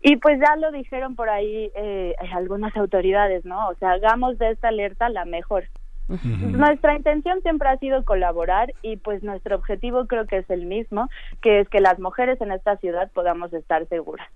[0.00, 3.68] Y pues ya lo dijeron por ahí eh, algunas autoridades, ¿no?
[3.68, 5.64] O sea, hagamos de esta alerta la mejor.
[6.24, 11.08] Nuestra intención siempre ha sido colaborar y pues nuestro objetivo creo que es el mismo,
[11.40, 14.28] que es que las mujeres en esta ciudad podamos estar seguras,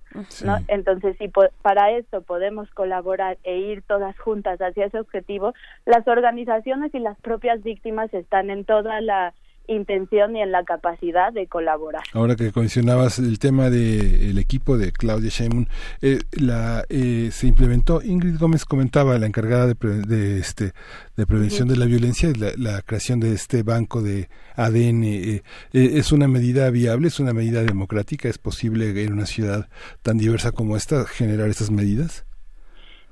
[0.44, 0.58] ¿no?
[0.68, 1.30] Entonces, si
[1.62, 5.54] para esto podemos colaborar e ir todas juntas hacia ese objetivo,
[5.84, 9.34] las organizaciones y las propias víctimas están en toda la
[9.68, 12.02] intención y en la capacidad de colaborar.
[12.12, 15.66] Ahora que mencionabas el tema del equipo de Claudia Sheinbaum,
[16.02, 20.72] eh, la, eh, se implementó, Ingrid Gómez comentaba, la encargada de, de este,
[21.16, 26.12] de prevención de la violencia, la, la, creación de este banco de ADN, eh, ¿es
[26.12, 28.28] una medida viable, es una medida democrática?
[28.28, 29.68] ¿Es posible en una ciudad
[30.02, 32.26] tan diversa como esta generar estas medidas?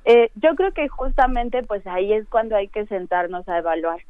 [0.05, 4.01] Eh, yo creo que justamente pues ahí es cuando hay que sentarnos a evaluar,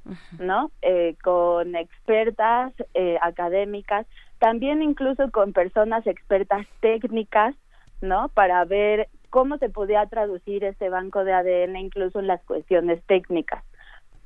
[0.41, 0.73] ¿no?
[0.83, 4.07] Eh, con expertas eh, académicas,
[4.41, 7.55] también incluso con personas expertas técnicas,
[8.01, 8.29] ¿no?
[8.31, 13.65] Para ver cómo se podía traducir ese banco de ADN incluso en las cuestiones técnicas,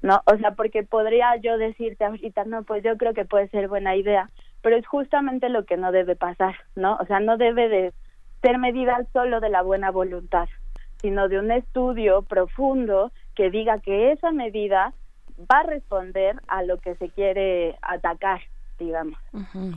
[0.00, 0.22] ¿no?
[0.24, 3.94] O sea, porque podría yo decirte ahorita, no, pues yo creo que puede ser buena
[3.94, 4.30] idea,
[4.62, 6.96] pero es justamente lo que no debe pasar, ¿no?
[6.96, 7.92] O sea, no debe de
[8.40, 10.48] ser medida solo de la buena voluntad,
[11.00, 14.92] sino de un estudio profundo que diga que esa medida
[15.38, 18.40] va a responder a lo que se quiere atacar
[18.78, 19.18] digamos.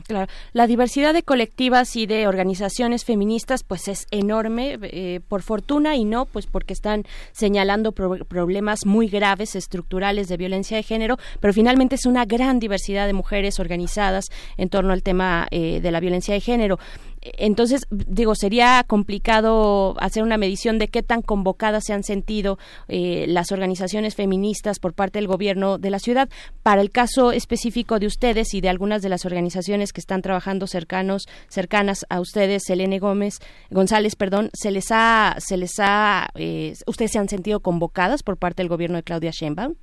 [0.06, 0.30] claro.
[0.52, 6.04] La diversidad de colectivas y de organizaciones feministas pues es enorme, eh, por fortuna y
[6.04, 11.96] no, pues porque están señalando problemas muy graves, estructurales de violencia de género, pero finalmente
[11.96, 14.26] es una gran diversidad de mujeres organizadas
[14.56, 16.78] en torno al tema eh, de la violencia de género.
[17.22, 22.58] Entonces, digo, sería complicado hacer una medición de qué tan convocadas se han sentido
[22.88, 26.28] eh, las organizaciones feministas por parte del gobierno de la ciudad.
[26.64, 30.66] Para el caso específico de ustedes y de algunas de las organizaciones que están trabajando
[30.66, 33.38] cercanos, cercanas a ustedes, Selene Gómez,
[33.70, 38.36] González, perdón, se les ha, se les ha, eh, ustedes se han sentido convocadas por
[38.36, 39.76] parte del gobierno de Claudia Sheinbaum.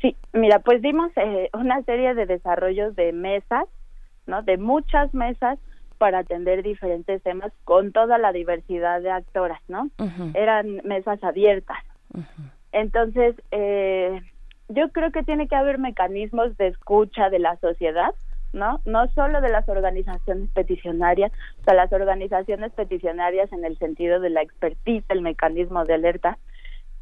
[0.00, 3.66] Sí, mira, pues dimos eh, una serie de desarrollos de mesas,
[4.26, 4.42] ¿no?
[4.42, 5.58] De muchas mesas
[6.02, 9.88] para atender diferentes temas con toda la diversidad de actoras, ¿no?
[10.34, 11.78] Eran mesas abiertas.
[12.72, 14.20] Entonces, eh,
[14.68, 18.16] yo creo que tiene que haber mecanismos de escucha de la sociedad,
[18.52, 18.80] ¿no?
[18.84, 21.30] No solo de las organizaciones peticionarias,
[21.60, 26.36] o sea, las organizaciones peticionarias en el sentido de la expertise, el mecanismo de alerta.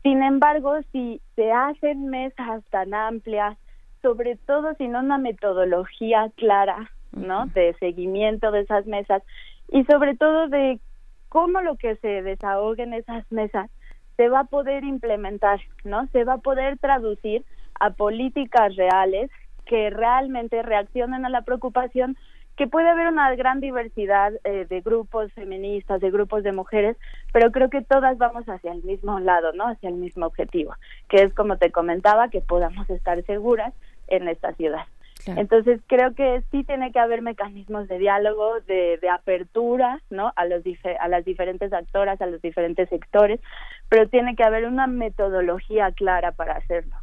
[0.02, 3.56] Sin embargo, si se hacen mesas tan amplias,
[4.02, 7.46] sobre todo sin una metodología clara, ¿no?
[7.46, 9.22] De seguimiento de esas mesas
[9.68, 10.80] y sobre todo de
[11.28, 13.70] cómo lo que se desahogue en esas mesas
[14.16, 16.06] se va a poder implementar, ¿no?
[16.08, 17.44] Se va a poder traducir
[17.78, 19.30] a políticas reales
[19.64, 22.16] que realmente reaccionen a la preocupación
[22.56, 26.98] que puede haber una gran diversidad eh, de grupos feministas, de grupos de mujeres,
[27.32, 29.68] pero creo que todas vamos hacia el mismo lado, ¿no?
[29.68, 30.74] Hacia el mismo objetivo,
[31.08, 33.72] que es como te comentaba, que podamos estar seguras
[34.08, 34.84] en esta ciudad.
[35.26, 40.32] Entonces creo que sí tiene que haber mecanismos de diálogo, de, de apertura, ¿no?
[40.36, 40.62] A los
[41.00, 43.40] a las diferentes actoras, a los diferentes sectores,
[43.88, 46.96] pero tiene que haber una metodología clara para hacerlo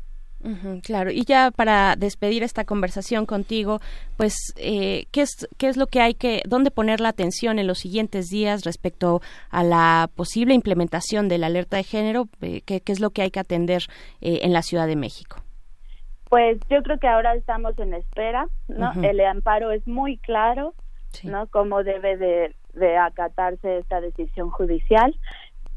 [0.83, 3.79] claro, y ya para despedir esta conversación contigo,
[4.17, 7.67] pues, eh, ¿qué, es, ¿qué es lo que hay que, dónde poner la atención en
[7.67, 12.29] los siguientes días respecto a la posible implementación de la alerta de género?
[12.41, 13.83] Eh, ¿qué, es lo que hay que atender
[14.21, 15.46] eh, en la Ciudad de México?
[16.29, 18.91] Pues yo creo que ahora estamos en espera, ¿no?
[19.01, 20.73] El amparo es muy claro,
[21.23, 21.47] ¿no?
[21.47, 25.15] Cómo debe de, de acatarse esta decisión judicial.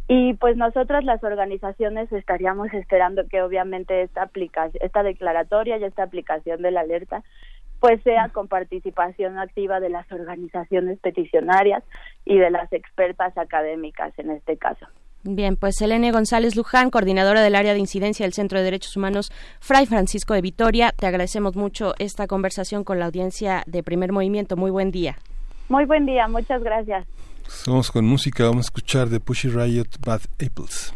[0.08, 6.02] Y pues nosotras las organizaciones estaríamos esperando que obviamente esta aplicación, esta declaratoria y esta
[6.02, 7.22] aplicación de la alerta
[7.80, 11.82] pues sea con participación activa de las organizaciones peticionarias
[12.26, 14.86] y de las expertas académicas en este caso.
[15.22, 19.30] Bien, pues Elene González Luján, coordinadora del área de incidencia del Centro de Derechos Humanos
[19.60, 24.56] Fray Francisco de Vitoria, te agradecemos mucho esta conversación con la audiencia de Primer Movimiento.
[24.56, 25.18] Muy buen día.
[25.68, 27.06] Muy buen día, muchas gracias.
[27.66, 30.94] Vamos con música, vamos a escuchar de Pushy Riot Bad Apples.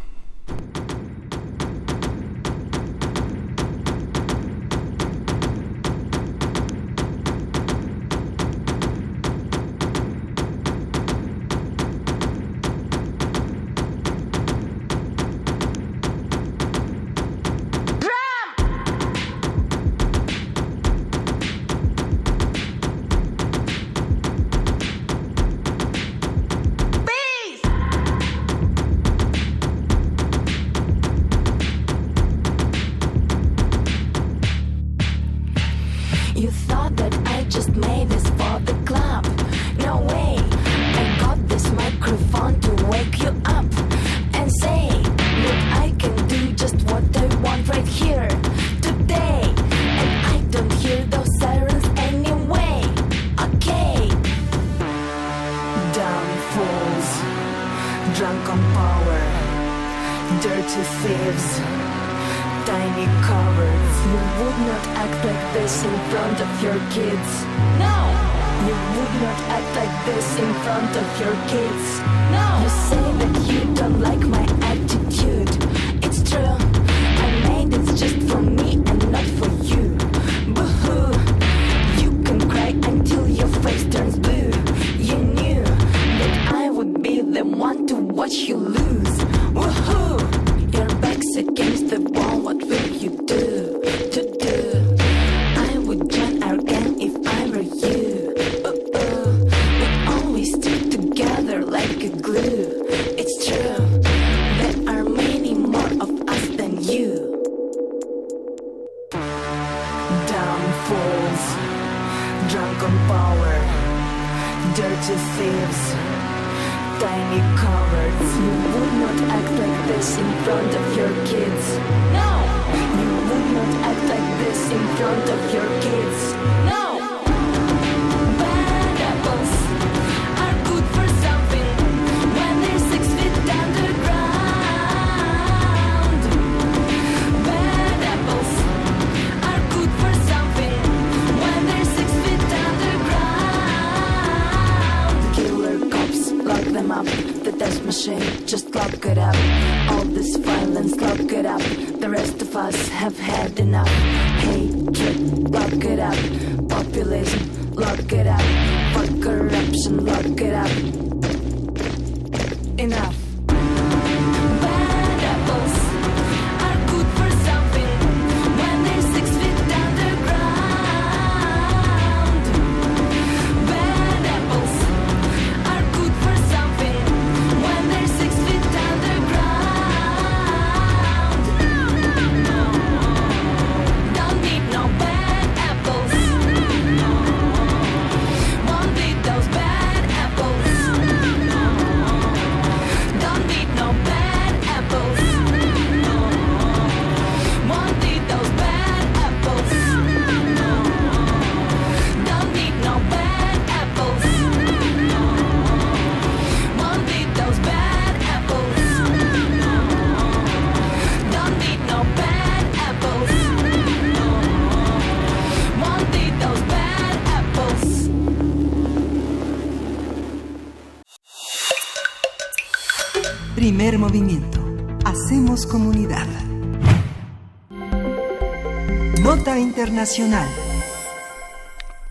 [230.04, 230.48] Internacional.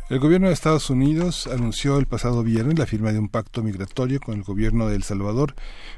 [0.09, 4.19] El gobierno de Estados Unidos anunció el pasado viernes la firma de un pacto migratorio
[4.19, 5.55] con el gobierno de El Salvador.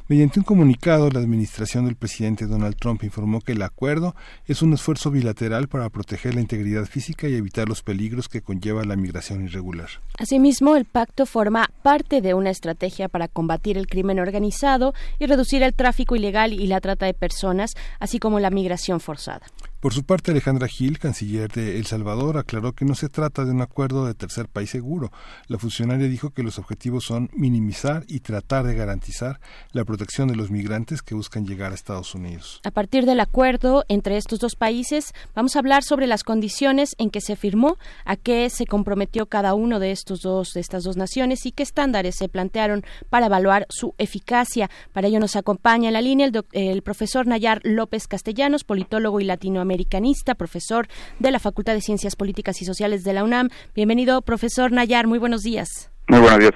[0.08, 4.16] Mediante un comunicado, la administración del presidente Donald Trump informó que el acuerdo
[4.46, 8.84] es un esfuerzo bilateral para proteger la integridad física y evitar los peligros que conlleva
[8.84, 9.90] la migración irregular.
[10.18, 15.64] Asimismo, el pacto forma parte de una estrategia para combatir el crimen organizado y reducir
[15.64, 19.48] el tráfico ilegal y la trata de personas, así como la migración forzada.
[19.86, 23.52] Por su parte, Alejandra Gil, canciller de El Salvador, aclaró que no se trata de
[23.52, 25.12] un acuerdo de tercer país seguro.
[25.46, 29.40] La funcionaria dijo que los objetivos son minimizar y tratar de garantizar
[29.74, 32.62] la protección de los migrantes que buscan llegar a Estados Unidos.
[32.64, 37.12] A partir del acuerdo entre estos dos países, vamos a hablar sobre las condiciones en
[37.12, 40.98] que se firmó, a qué se comprometió cada uno de estos dos de estas dos
[40.98, 44.68] naciones y qué estándares se plantearon para evaluar su eficacia.
[44.94, 49.26] Para ello nos acompaña en la línea el, el profesor Nayar López Castellanos, politólogo y
[49.26, 50.88] latinoamericano americanista, profesor
[51.20, 53.50] de la Facultad de Ciencias Políticas y Sociales de la UNAM.
[53.76, 55.92] Bienvenido, profesor Nayar, muy buenos días.
[56.08, 56.52] Muy buenos días,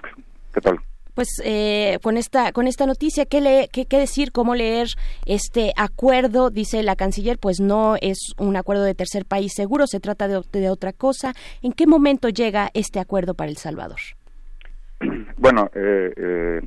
[0.54, 0.80] ¿qué tal?
[1.16, 4.88] Pues eh, con esta con esta noticia, ¿qué, qué, ¿qué decir, cómo leer
[5.26, 6.50] este acuerdo?
[6.50, 10.42] Dice la canciller, pues no es un acuerdo de tercer país seguro, se trata de,
[10.54, 11.34] de otra cosa.
[11.62, 14.00] ¿En qué momento llega este acuerdo para El Salvador?
[15.38, 16.62] Bueno, eh, eh,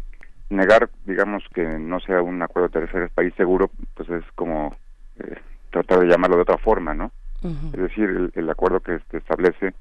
[0.48, 4.74] negar, digamos, que no sea un acuerdo de tercer país seguro, pues es como
[5.18, 5.36] eh,
[5.72, 7.10] tratar de llamarlo de otra forma, ¿no?
[7.42, 9.74] Es decir, el, acuerdo que se establece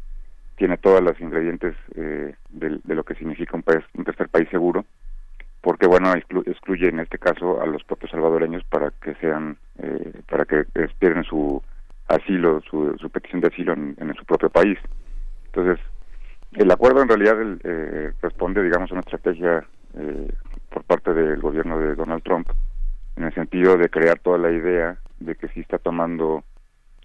[0.56, 4.84] tiene todos los ingredientes eh, de, lo que significa un, país, un tercer país seguro,
[5.62, 10.46] porque bueno excluye en este caso a los propios salvadoreños para que sean eh, para
[10.46, 11.62] que esperen su
[12.08, 14.80] asilo, su, petición de asilo en, su propio país.
[15.46, 15.80] Entonces,
[16.54, 19.64] el acuerdo en realidad eh, responde, digamos, a una estrategia
[20.70, 22.48] por parte del gobierno de Donald Trump
[23.22, 26.44] en el sentido de crear toda la idea de que sí está tomando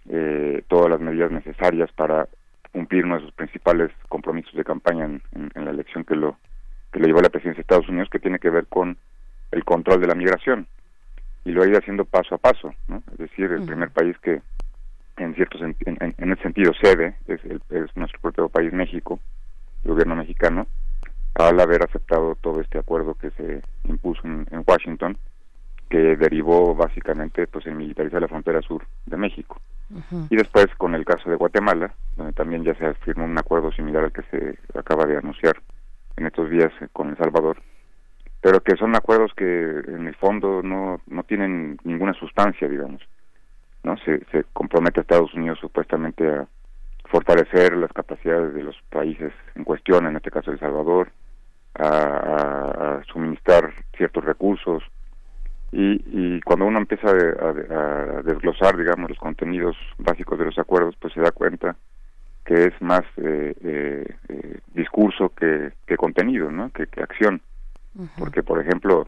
[0.09, 2.27] eh, todas las medidas necesarias para
[2.71, 5.21] cumplir uno de sus principales compromisos de campaña en,
[5.53, 6.37] la elección que lo
[6.91, 8.97] que le llevó a la presidencia de Estados Unidos, que tiene que ver con
[9.51, 10.67] el control de la migración
[11.45, 13.03] y lo ha ido haciendo paso a paso, ¿no?
[13.11, 14.41] Es decir, el primer país que
[15.17, 19.19] en cierto en, en, ese sentido cede es, es nuestro propio país México,
[19.83, 20.65] el gobierno mexicano,
[21.35, 25.15] al haber aceptado todo este acuerdo que se impuso en Washington
[25.89, 29.59] que derivó básicamente pues en militarizar la frontera sur de México.
[30.29, 34.03] Y después con el caso de Guatemala, donde también ya se firmó un acuerdo similar
[34.03, 35.55] al que se acaba de anunciar
[36.17, 37.61] en estos días con El Salvador,
[38.41, 43.01] pero que son acuerdos que en el fondo no, no tienen ninguna sustancia, digamos.
[43.83, 43.95] ¿no?
[43.99, 46.47] Se, se compromete a Estados Unidos supuestamente a
[47.05, 51.11] fortalecer las capacidades de los países en cuestión, en este caso El Salvador,
[51.75, 54.83] a suministrar ciertos recursos,
[55.71, 56.01] y,
[56.37, 61.21] y cuando uno empieza a, desglosar, digamos, los contenidos básicos de los acuerdos, pues se
[61.21, 61.75] da cuenta
[62.45, 66.69] que es más eh, eh, eh discurso que, que, contenido, ¿no?
[66.69, 67.41] Que, que acción.
[68.17, 69.07] Porque, por ejemplo,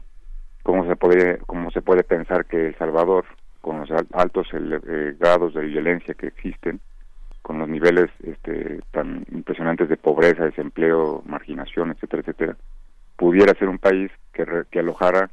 [0.62, 3.24] ¿cómo se, puede, ¿cómo se puede pensar que El Salvador,
[3.60, 6.80] con los altos eh, grados de violencia que existen,
[7.40, 12.56] con los niveles este, tan impresionantes de pobreza, desempleo, marginación, etcétera, etcétera,
[13.16, 15.30] pudiera ser un país que, que alojara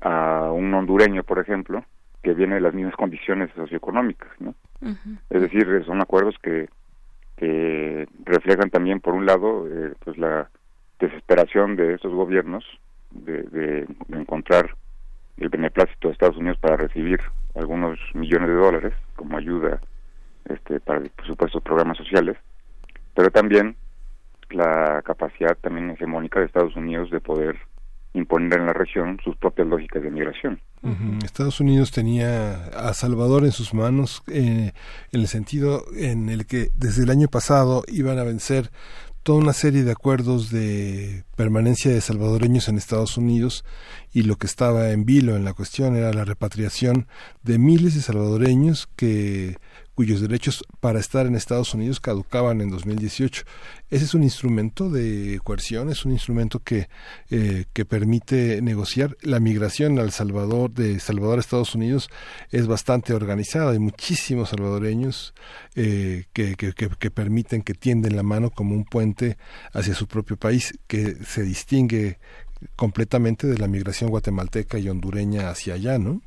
[0.00, 1.84] a un hondureño, por ejemplo,
[2.22, 4.54] que viene de las mismas condiciones socioeconómicas, ¿no?
[5.30, 6.68] Es decir, son acuerdos que,
[7.36, 10.48] que reflejan también, por un lado, eh, pues la
[10.98, 12.64] desesperación de estos gobiernos
[13.10, 14.74] de, de, encontrar
[15.36, 17.20] el beneplácito de Estados Unidos para recibir
[17.54, 19.80] algunos millones de dólares como ayuda
[20.44, 22.36] este, para, por supuesto, programas sociales,
[23.14, 23.76] pero también
[24.50, 27.58] la capacidad también hegemónica de Estados Unidos de poder
[28.14, 30.60] imponer en la región sus propias lógicas de migración.
[31.24, 34.72] Estados Unidos tenía a Salvador en sus manos eh,
[35.12, 38.70] en el sentido en el que desde el año pasado iban a vencer
[39.22, 43.64] toda una serie de acuerdos de permanencia de salvadoreños en Estados Unidos
[44.12, 47.08] y lo que estaba en vilo en la cuestión era la repatriación
[47.42, 49.56] de miles de salvadoreños que
[49.98, 53.42] cuyos derechos para estar en Estados Unidos caducaban en 2018.
[53.90, 56.88] Ese es un instrumento de coerción, es un instrumento que,
[57.30, 59.16] eh, que permite negociar.
[59.22, 62.10] La migración al Salvador, de Salvador a Estados Unidos,
[62.52, 63.72] es bastante organizada.
[63.72, 65.34] Hay muchísimos salvadoreños
[65.74, 69.36] eh, que, que, que, permiten, que tienden la mano como un puente
[69.72, 72.20] hacia su propio país, que se distingue
[72.76, 76.22] completamente de la migración guatemalteca y hondureña hacia allá, ¿no?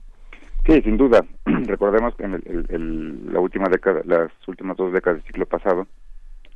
[0.66, 1.26] Sí, sin duda.
[1.46, 5.88] Recordemos que en el, la última década, las últimas dos décadas del siglo pasado,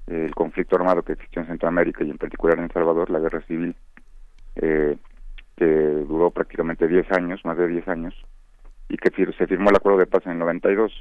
[0.07, 3.41] el conflicto armado que existió en Centroamérica y en particular en El Salvador, la guerra
[3.41, 3.75] civil,
[4.57, 4.95] eh,
[5.57, 8.13] que duró prácticamente 10 años, más de 10 años,
[8.89, 10.91] y que se firmó el acuerdo de paz en el 92.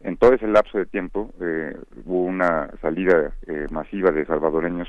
[0.00, 4.88] En todo ese lapso de tiempo eh, hubo una salida eh, masiva de salvadoreños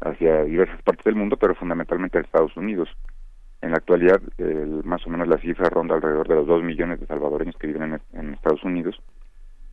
[0.00, 2.88] hacia diversas partes del mundo, pero fundamentalmente a Estados Unidos.
[3.62, 4.20] En la actualidad,
[4.84, 8.00] más o menos la cifra ronda alrededor de los 2 millones de salvadoreños que viven
[8.12, 9.00] en, Estados Unidos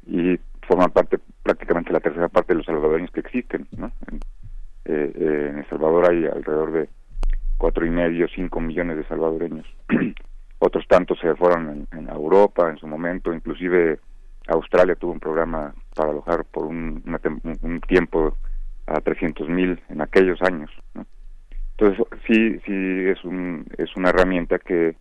[0.06, 3.68] y forman parte prácticamente la tercera parte de los salvadoreños que existen.
[3.76, 3.92] ¿no?
[4.08, 4.20] En,
[4.86, 6.90] eh, en El Salvador hay alrededor de
[7.58, 9.66] cuatro y medio, cinco millones de salvadoreños.
[10.60, 14.00] Otros tantos se fueron en, Europa en su momento, inclusive
[14.48, 17.04] Australia tuvo un programa para alojar por un,
[17.62, 18.38] un tiempo
[18.88, 20.72] a 300 mil en aquellos años.
[21.80, 24.98] Entonces sí, sí es, un, es una herramienta que,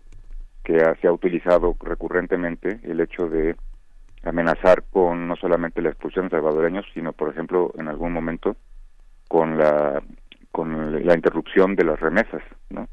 [0.63, 3.57] que se ha utilizado recurrentemente el hecho de
[4.23, 8.57] amenazar con no solamente la expulsión de salvadoreños, sino por ejemplo en algún momento
[9.27, 10.03] con la
[10.53, 12.89] con la interrupción de las remesas, ¿no?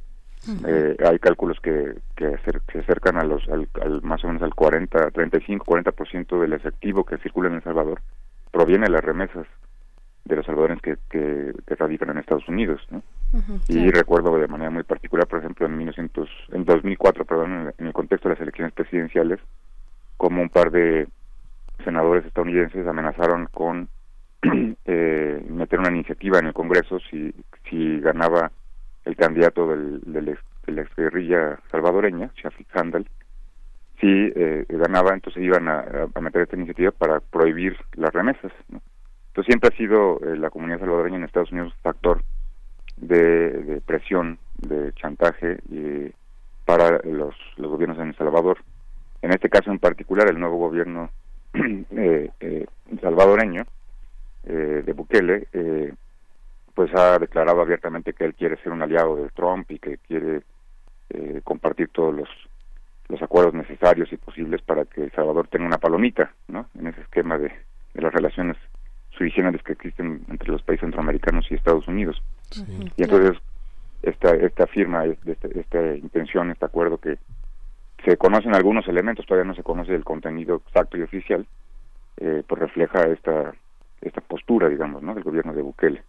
[0.68, 2.38] Eh, hay cálculos que, que
[2.72, 3.68] se acercan a los al,
[4.04, 8.02] más o menos al 40, 35, 40% del efectivo que circula en El Salvador
[8.52, 9.48] proviene de las remesas
[10.26, 13.02] de los salvadoreños que, que, radican en Estados Unidos, ¿no?
[13.68, 17.94] Y recuerdo de manera muy particular, por ejemplo, en 1900, en 2004, perdón, en el
[17.94, 19.40] contexto de las elecciones presidenciales,
[20.18, 21.08] como un par de
[21.84, 23.90] senadores estadounidenses amenazaron con
[24.86, 27.34] eh, meter una iniciativa en el Congreso si,
[27.70, 28.52] si ganaba
[29.04, 33.08] el candidato del, del ex, de la guerrilla salvadoreña, Shafiq Handel,
[34.00, 35.86] si eh, ganaba, entonces iban a,
[36.20, 38.52] meter esta iniciativa para prohibir las remesas.
[38.70, 42.24] Entonces siempre ha sido eh, la comunidad salvadoreña en Estados Unidos factor
[42.98, 45.60] de, presión, de chantaje
[46.66, 48.58] para los, los gobiernos en El Salvador.
[49.22, 51.10] En este caso en particular, el nuevo gobierno
[53.02, 53.66] salvadoreño
[54.46, 55.94] eh, de Bukele, eh,
[56.74, 60.42] pues ha declarado abiertamente que él quiere ser un aliado de Trump y que quiere
[61.10, 62.30] eh, compartir todos los,
[63.08, 66.68] los acuerdos necesarios y posibles para que El Salvador tenga una palomita, ¿no?
[66.78, 67.52] En ese esquema de,
[67.94, 68.58] de las relaciones
[69.12, 72.22] suficientes que existen entre los países centroamericanos y Estados Unidos.
[72.98, 73.42] Y entonces
[74.02, 77.18] esta esta firma, esta, esta intención, este acuerdo que
[78.04, 81.46] se conocen algunos elementos, todavía no se conoce el contenido exacto y oficial,
[82.18, 83.54] eh, pues refleja esta
[84.02, 85.16] esta postura, digamos, ¿no?
[85.16, 86.04] del gobierno de Bukele.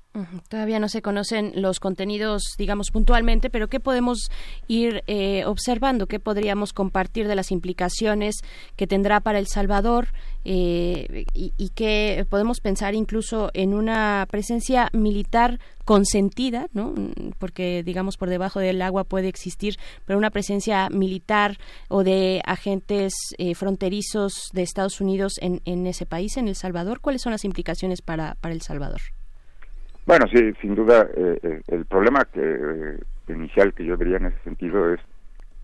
[0.48, 4.30] Todavía no se conocen los contenidos, digamos, puntualmente, pero ¿qué podemos
[4.68, 6.06] ir eh, observando?
[6.06, 8.36] ¿Qué podríamos compartir de las implicaciones
[8.76, 10.08] que tendrá para El Salvador?
[10.44, 16.94] Eh, y, y que podemos pensar incluso en una presencia militar consentida, ¿no?
[17.38, 23.14] porque digamos por debajo del agua puede existir, pero una presencia militar o de agentes
[23.38, 27.44] eh, fronterizos de Estados Unidos en, en ese país, en El Salvador, ¿cuáles son las
[27.44, 29.00] implicaciones para, para El Salvador?
[30.06, 34.38] Bueno, sí, sin duda, eh, eh, el problema que, inicial que yo vería en ese
[34.44, 35.00] sentido es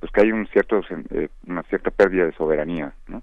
[0.00, 0.80] pues que hay un cierto
[1.46, 3.22] una cierta pérdida de soberanía, ¿no?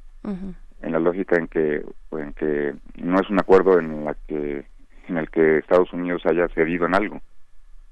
[0.82, 1.84] En la lógica en que
[2.14, 4.64] en que no es un acuerdo en la que
[5.10, 7.20] en el que Estados Unidos haya cedido en algo,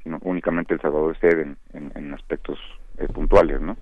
[0.03, 2.57] sino únicamente El Salvador cede en, aspectos
[2.97, 3.75] eh, puntuales, ¿no?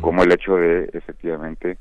[0.00, 1.76] Como el hecho de efectivamente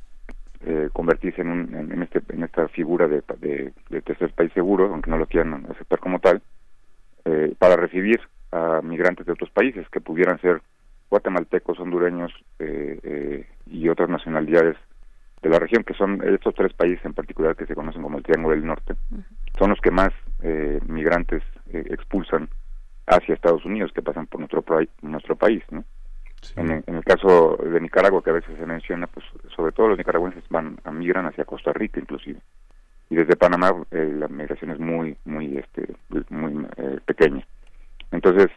[0.66, 5.12] eh, convertirse en, un, en, este, en esta figura de, de, tercer país seguro, aunque
[5.12, 6.42] no lo quieran aceptar como tal,
[7.26, 8.20] eh, para recibir
[8.52, 10.62] a migrantes de otros países que pudieran ser
[11.10, 12.32] guatemaltecos, hondureños
[13.66, 14.78] y otras nacionalidades
[15.42, 18.24] de la región, que son estos tres países en particular que se conocen como el
[18.24, 18.96] Triángulo del Norte,
[19.58, 22.50] son los que más eh, migrantes eh, expulsan
[23.08, 24.64] hacia Estados Unidos que pasan por nuestro,
[25.02, 25.84] nuestro país, ¿no?
[26.56, 30.44] En, el caso de Nicaragua, que a veces se menciona, pues sobre todo los nicaragüenses
[30.50, 32.40] van a migran hacia Costa Rica, inclusive.
[33.10, 35.96] Y desde Panamá eh, la migración es muy, muy, este,
[36.30, 36.66] muy
[37.06, 37.46] pequeña.
[38.12, 38.50] Entonces,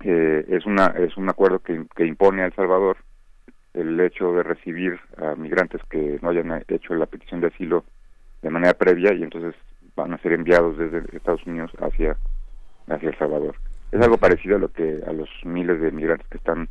[0.00, 2.98] es una es un acuerdo que, que impone a El Salvador
[3.74, 7.84] el hecho de recibir a migrantes que no hayan hecho la petición de asilo
[8.42, 9.54] de manera previa y entonces
[9.94, 12.16] van a ser enviados desde Estados Unidos hacia
[12.88, 13.56] hacia El Salvador.
[13.92, 16.68] Es algo parecido a lo que a los miles de migrantes que están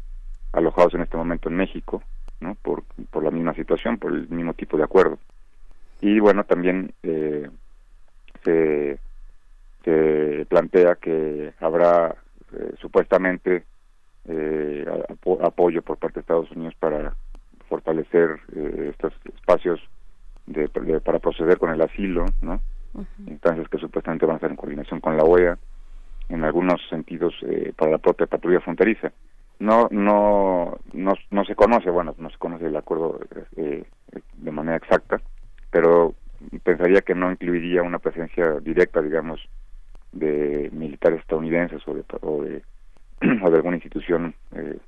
[0.53, 2.01] alojados en este momento en México,
[2.39, 2.55] ¿no?
[2.55, 5.19] Por, por la misma situación, por el mismo tipo de acuerdo.
[6.01, 7.49] Y bueno, también eh,
[8.43, 8.99] se,
[9.83, 12.15] se plantea que habrá
[12.53, 13.63] eh, supuestamente
[14.27, 14.85] eh,
[15.41, 17.15] apoyo por parte de Estados Unidos para
[17.69, 19.79] fortalecer eh, estos espacios
[20.45, 20.69] de,
[20.99, 22.61] para proceder con el asilo, ¿no?
[23.27, 25.57] Instancias que supuestamente van a estar en coordinación con la OEA,
[26.29, 29.11] en algunos sentidos eh, para la propia patrulla fronteriza.
[29.59, 33.19] No, no, no, no se conoce, bueno, no se conoce el acuerdo
[33.57, 33.83] eh,
[34.33, 35.21] de manera exacta,
[35.75, 36.15] pero
[36.63, 39.41] pensaría que no incluiría una presencia directa, digamos,
[40.13, 42.63] de militares estadounidenses o de, o de
[43.43, 44.79] o de alguna institución eh,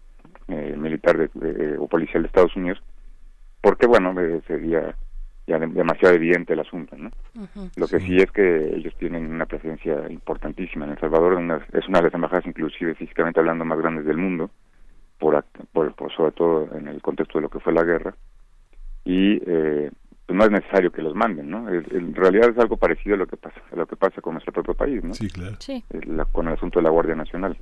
[0.77, 1.29] militar
[1.77, 2.81] o policial de Estados Unidos,
[3.59, 4.15] porque bueno,
[4.47, 4.95] sería
[5.45, 7.11] ya demasiado evidente el asunto, ¿no?
[7.75, 8.15] Lo que sí.
[8.19, 11.33] es que ellos tienen una presencia importantísima en El Salvador,
[11.73, 14.51] es una de las embajadas inclusive físicamente hablando más grandes del mundo,
[15.19, 15.43] por,
[15.73, 18.15] por, sobre todo en el contexto de lo que fue la guerra,
[19.03, 19.91] y eh,
[20.27, 21.69] pues no es necesario que los manden, ¿no?
[21.69, 24.51] En realidad es algo parecido a lo que pasa, a lo que pasa con nuestro
[24.51, 25.13] propio país, ¿no?
[25.13, 25.55] Sí, claro.
[26.33, 27.57] con el asunto de la Guardia Nacional.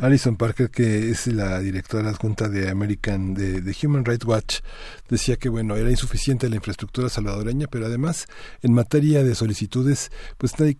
[0.00, 4.60] Alison Parker, que es la directora adjunta de American, de, Human Rights Watch,
[5.08, 8.26] decía que bueno, era insuficiente la infraestructura salvadoreña, pero además
[8.62, 10.76] en materia de solicitudes, pues eh,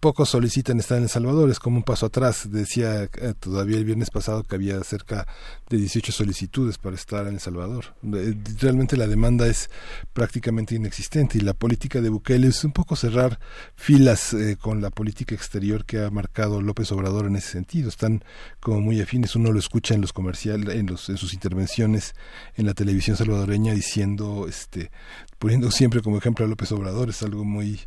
[0.00, 2.50] pocos solicitan estar en El Salvador, es como un paso atrás.
[2.50, 5.26] Decía eh, todavía el viernes pasado que había cerca
[5.68, 7.94] de 18 solicitudes para estar en El Salvador.
[8.02, 9.70] Eh, realmente la demanda es
[10.12, 13.38] prácticamente inexistente y la política de Bukele es un poco cerrar
[13.76, 18.22] filas con la política exterior que ha marcado López Obrador en ese sentido están
[18.60, 22.14] como muy afines, uno lo escucha en los comerciales, en, los, en sus intervenciones
[22.56, 24.90] en la televisión salvadoreña diciendo, este,
[25.38, 27.80] poniendo siempre como ejemplo a López Obrador, es algo muy,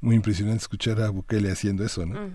[0.00, 2.30] muy impresionante escuchar a Bukele haciendo eso, ¿no?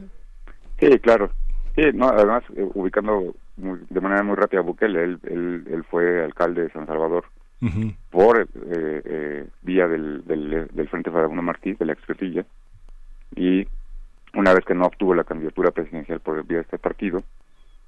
[0.79, 1.31] Sí, claro.
[1.75, 6.63] Sí, no, además, eh, ubicando de manera muy rápida a Bukele, él, él, fue alcalde
[6.63, 7.25] de San Salvador
[8.11, 12.45] por eh, eh, vía del, del, del Frente Farabundo Martí, de la expertilla,
[13.35, 13.67] y
[14.33, 17.23] una vez que no obtuvo la candidatura presidencial por vía de este partido,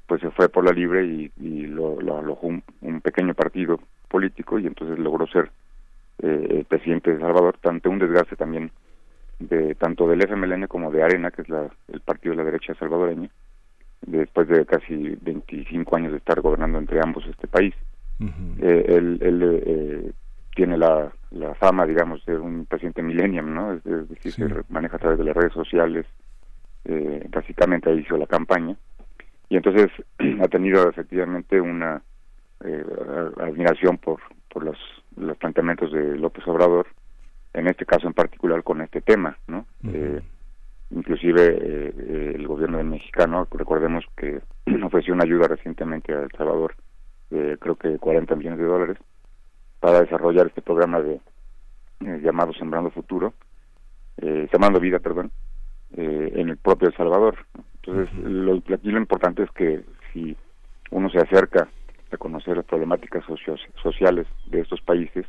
[0.07, 4.97] pues se fue por la libre y, lo, alojó un, pequeño partido político y entonces
[4.97, 5.51] logró ser
[6.21, 8.71] eh, presidente de Salvador, tanto un desgaste también
[9.39, 12.73] de tanto del FMLN como de Arena, que es la, el partido de la derecha
[12.75, 13.29] salvadoreña,
[14.01, 17.73] después de casi 25 años de estar gobernando entre ambos este país.
[18.61, 20.11] Eh, él, eh,
[20.53, 23.73] tiene la, la fama, digamos, de un presidente millennium, ¿no?
[23.73, 26.05] Es, decir, se maneja a través de las redes sociales,
[26.85, 28.75] eh, básicamente ahí hizo la campaña.
[29.49, 29.89] Y entonces
[30.41, 32.01] ha tenido efectivamente una
[32.61, 32.83] eh,
[33.39, 34.19] admiración por
[34.51, 34.77] por los,
[35.15, 36.87] los planteamientos de López Obrador
[37.53, 40.21] en este caso en particular con este tema no eh,
[40.91, 44.41] inclusive eh, el gobierno mexicano recordemos que
[44.83, 46.75] ofreció una ayuda recientemente a El Salvador
[47.29, 48.97] de creo que 40 millones de dólares
[49.79, 51.21] para desarrollar este programa de
[52.21, 53.33] llamado Sembrando Futuro
[54.51, 55.31] Sembrando Vida perdón
[55.95, 57.45] eh, en el propio El Salvador.
[57.83, 59.81] Entonces, lo, aquí lo importante es que
[60.13, 60.35] si
[60.91, 61.67] uno se acerca
[62.11, 63.23] a conocer las problemáticas
[63.81, 65.25] sociales de estos países,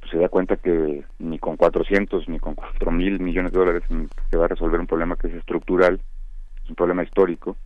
[0.00, 3.82] pues se da cuenta que ni con 400 ni con 4 mil millones de dólares
[4.30, 6.00] se va a resolver un problema que es estructural,
[6.64, 7.56] es un problema histórico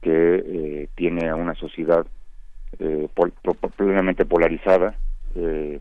[0.00, 0.10] que
[0.46, 2.06] eh, tiene a una sociedad
[2.78, 3.08] eh,
[3.76, 4.94] plenamente polarizada
[5.34, 5.80] eh,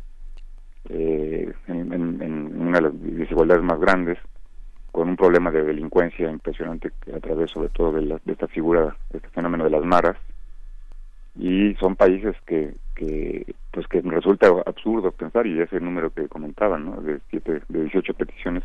[0.90, 4.18] eh, en, en, una de las desigualdades más grandes
[4.92, 9.18] con un problema de delincuencia impresionante a través sobre todo de, de esta figura, de
[9.18, 10.18] este fenómeno de las maras,
[11.36, 16.86] y son países que, que pues que resulta absurdo pensar, y ese número que comentaban,
[16.86, 17.02] ¿no?
[17.02, 18.64] de, siete, de 18 peticiones,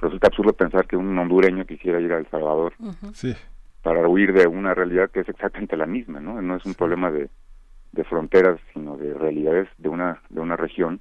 [0.00, 2.74] resulta absurdo pensar que un hondureño quisiera ir a El Salvador
[3.12, 3.34] sí.
[3.82, 6.40] para huir de una realidad que es exactamente la misma, ¿no?
[6.40, 7.28] No es un problema de,
[7.92, 11.00] de fronteras, sino de realidades de una, de una región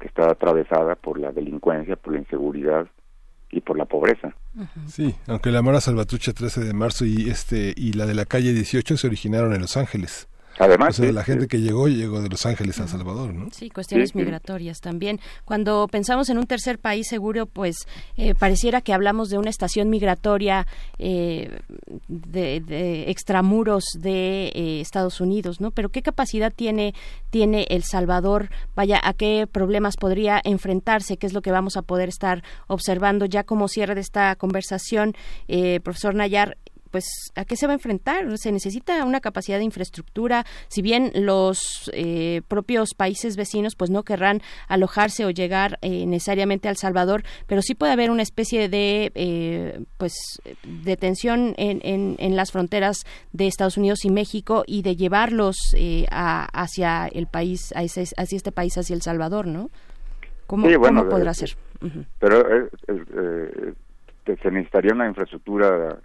[0.00, 2.88] que está atravesada por la delincuencia, por la inseguridad,
[3.52, 4.34] y por la pobreza.
[4.86, 8.52] Sí, aunque la Mara Salvatrucha 13 de marzo y este y la de la calle
[8.52, 10.28] 18 se originaron en Los Ángeles.
[10.58, 13.48] Además, la gente que llegó llegó de Los Ángeles a Salvador, ¿no?
[13.52, 15.20] Sí, cuestiones migratorias también.
[15.44, 19.88] Cuando pensamos en un tercer país seguro, pues eh, pareciera que hablamos de una estación
[19.88, 20.66] migratoria
[20.98, 21.58] eh,
[22.08, 25.70] de, extramuros de eh, Estados Unidos, ¿no?
[25.70, 26.94] Pero qué capacidad tiene
[27.30, 31.82] tiene El Salvador, vaya, a qué problemas podría enfrentarse, qué es lo que vamos a
[31.82, 35.14] poder estar observando ya como cierre de esta conversación,
[35.82, 36.58] profesor Nayar
[36.92, 38.38] pues a qué se va a enfrentar.
[38.38, 40.44] Se necesita una capacidad de infraestructura.
[40.68, 46.68] Si bien los eh, propios países vecinos pues no querrán alojarse o llegar eh, necesariamente
[46.68, 50.12] al Salvador, pero sí puede haber una especie de eh, pues
[50.62, 51.80] de tensión en,
[52.18, 55.56] en, las fronteras de Estados Unidos y México y de llevarlos
[56.10, 59.70] hacia el país, hacia, este país, hacia El Salvador, ¿no?
[60.46, 60.68] ¿Cómo,
[61.08, 61.56] podrá ser?
[62.18, 62.68] Pero
[64.24, 65.98] se necesitaría una infraestructura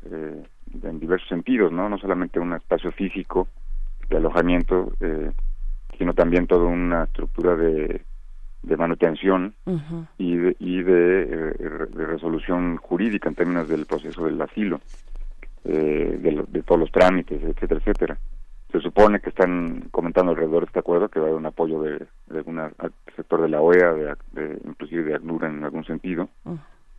[0.83, 1.89] en diversos sentidos, ¿no?
[1.89, 3.47] No solamente un espacio físico
[4.09, 5.31] de alojamiento, eh,
[5.97, 8.01] sino también toda una estructura de,
[8.63, 9.53] de manutención
[10.17, 14.81] y, de, y de, eh, de, resolución jurídica en términos del proceso del asilo,
[15.63, 18.17] eh, de, de, todos los trámites, etcétera, etcétera.
[18.71, 21.81] Se supone que están comentando alrededor de este acuerdo que va a haber un apoyo
[21.81, 22.59] de, algún
[23.15, 26.29] sector de la OEA, de, inclusive de ACNUR en algún sentido.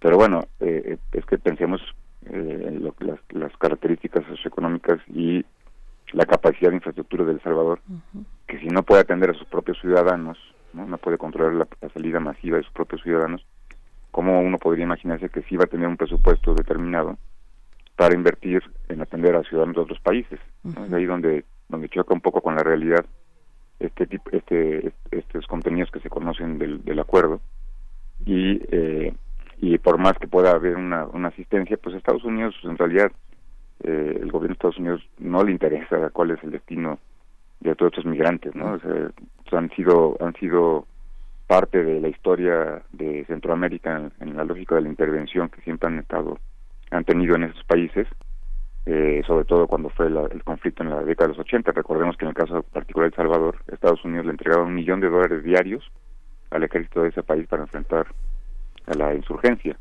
[0.01, 1.83] Pero bueno, eh, es que pensemos
[2.31, 5.45] eh, las, las, características socioeconómicas y
[6.13, 7.81] la capacidad de de El Salvador,
[8.47, 10.39] que si no puede atender a sus propios ciudadanos,
[10.73, 13.45] no, no puede controlar la, salida masiva de sus propios ciudadanos,
[14.11, 17.19] ¿cómo uno podría imaginarse que sí va a tener un presupuesto determinado
[17.97, 20.41] para invertir en atender a ciudadanos de otros países?
[20.87, 23.05] Es ahí donde, donde choca un poco con la realidad
[23.81, 27.41] este tipo, este, estos contenidos que se conocen del, del acuerdo
[28.25, 29.15] y eh,
[29.61, 33.11] y por más que pueda haber una, una asistencia, pues Estados Unidos en realidad
[33.83, 36.99] eh, el gobierno de Estados Unidos no le interesa cuál es el destino
[37.61, 38.79] de todos estos migrantes, ¿no?
[39.51, 40.87] O han sido han sido
[41.47, 45.99] parte de la historia de Centroamérica en, la lógica de la intervención que siempre han
[45.99, 46.39] estado
[46.91, 48.07] han tenido en esos países,
[48.87, 51.73] eh, sobre todo cuando fue el conflicto en la década de los 80.
[51.73, 55.01] Recordemos que en el caso particular de El Salvador, Estados Unidos le entregaba un millón
[55.01, 55.85] de dólares diarios
[56.51, 58.07] al ejército de ese país para enfrentar
[58.89, 59.79] a la insurgencia.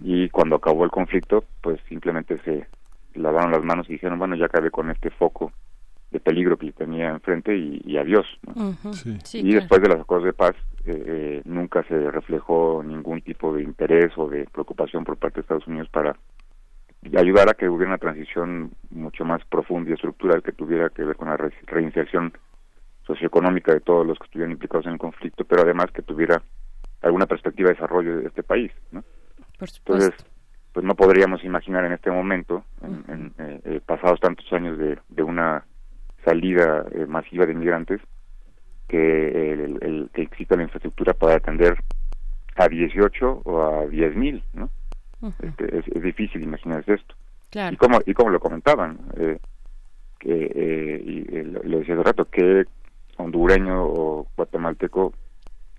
[0.00, 2.66] Y cuando acabó el conflicto, pues simplemente se
[3.14, 5.52] lavaron las manos y dijeron, bueno, ya acabé con este foco
[6.10, 8.26] de peligro que tenía enfrente y, adiós.
[9.32, 10.54] y después de los acuerdos de paz,
[10.84, 15.40] eh, eh, nunca se reflejó ningún tipo de interés o de preocupación por parte de
[15.40, 16.16] Estados Unidos para
[17.16, 21.16] ayudar a que hubiera una transición mucho más profunda y estructural que tuviera que ver
[21.16, 21.36] con la
[21.66, 22.32] reinserción
[23.06, 26.42] socioeconómica de todos los que estuvieran implicados en el conflicto, pero además que tuviera
[27.04, 28.72] alguna perspectiva de desarrollo de este país.
[28.90, 29.04] ¿no?
[29.60, 30.12] Entonces,
[30.72, 35.22] pues no podríamos imaginar en este momento, en, eh, eh, pasados tantos años de, de
[35.22, 35.64] una
[36.24, 38.00] salida eh, masiva de inmigrantes,
[38.88, 41.76] que, el, que exista la infraestructura para atender
[42.56, 44.70] a 18 o a 10 mil, ¿no?
[45.40, 47.14] Este, es, difícil imaginarse esto.
[47.70, 48.98] Y como y como lo comentaban,
[50.18, 52.66] que y, lo decía hace rato, que
[53.16, 55.14] hondureño o guatemalteco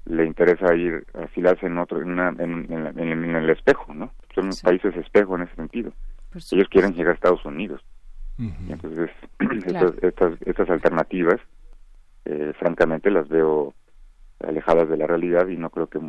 [0.06, 5.36] le interesa ir a afilarse en otro en, en, el espejo no son países espejo
[5.36, 5.92] en ese sentido.
[6.52, 7.82] Ellos quieren llegar a Estados Unidos.
[8.38, 9.10] Y entonces
[10.02, 11.40] estas, estas, alternativas
[12.26, 13.74] eh, francamente las veo
[14.46, 16.00] alejadas de la realidad y no creo que,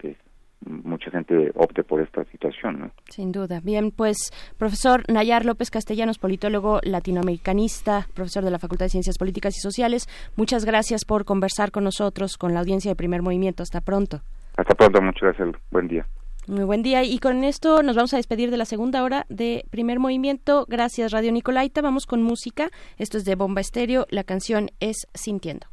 [0.00, 0.16] que
[0.64, 2.80] mucha gente opte por esta situación.
[2.80, 2.90] ¿no?
[3.08, 3.60] Sin duda.
[3.62, 9.56] Bien, pues profesor Nayar López Castellanos, politólogo latinoamericanista, profesor de la Facultad de Ciencias Políticas
[9.56, 13.62] y Sociales, muchas gracias por conversar con nosotros, con la audiencia de Primer Movimiento.
[13.62, 14.20] Hasta pronto.
[14.56, 15.56] Hasta pronto, muchas gracias.
[15.70, 16.06] Buen día.
[16.48, 17.04] Muy buen día.
[17.04, 20.64] Y con esto nos vamos a despedir de la segunda hora de Primer Movimiento.
[20.66, 21.82] Gracias, Radio Nicolaita.
[21.82, 22.70] Vamos con música.
[22.96, 24.06] Esto es de Bomba Estéreo.
[24.08, 25.66] La canción es Sintiendo.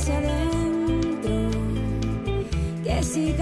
[0.00, 1.50] Hacia adentro,
[2.82, 3.32] que si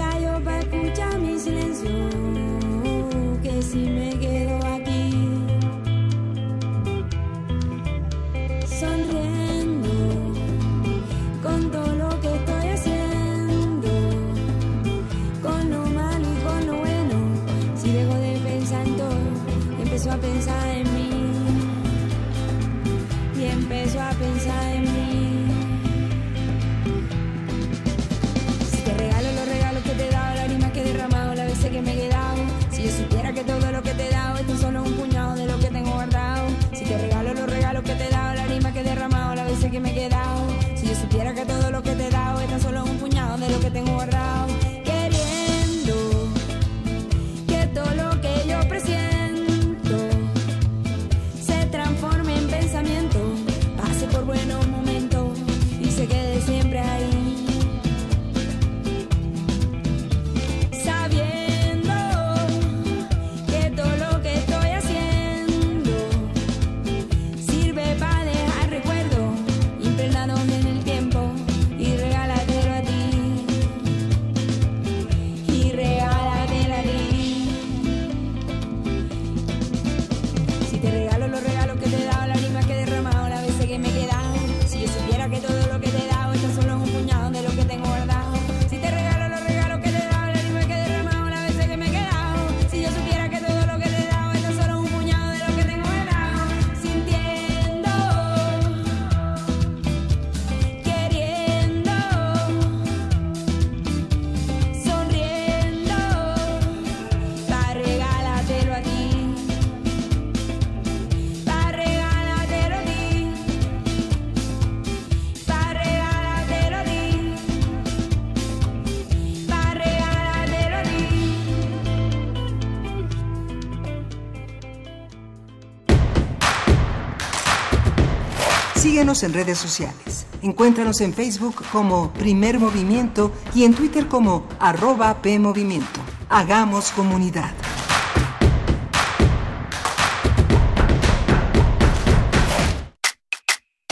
[129.09, 130.27] En redes sociales.
[130.43, 135.99] Encuéntranos en Facebook como Primer Movimiento y en Twitter como arroba PMovimiento.
[136.29, 137.51] Hagamos comunidad.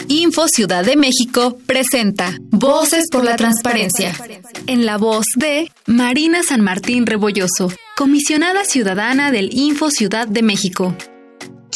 [0.08, 4.14] Info Ciudad de México presenta Voces por la Transparencia.
[4.68, 10.96] En la voz de Marina San Martín Rebolloso, comisionada ciudadana del Info Ciudad de México.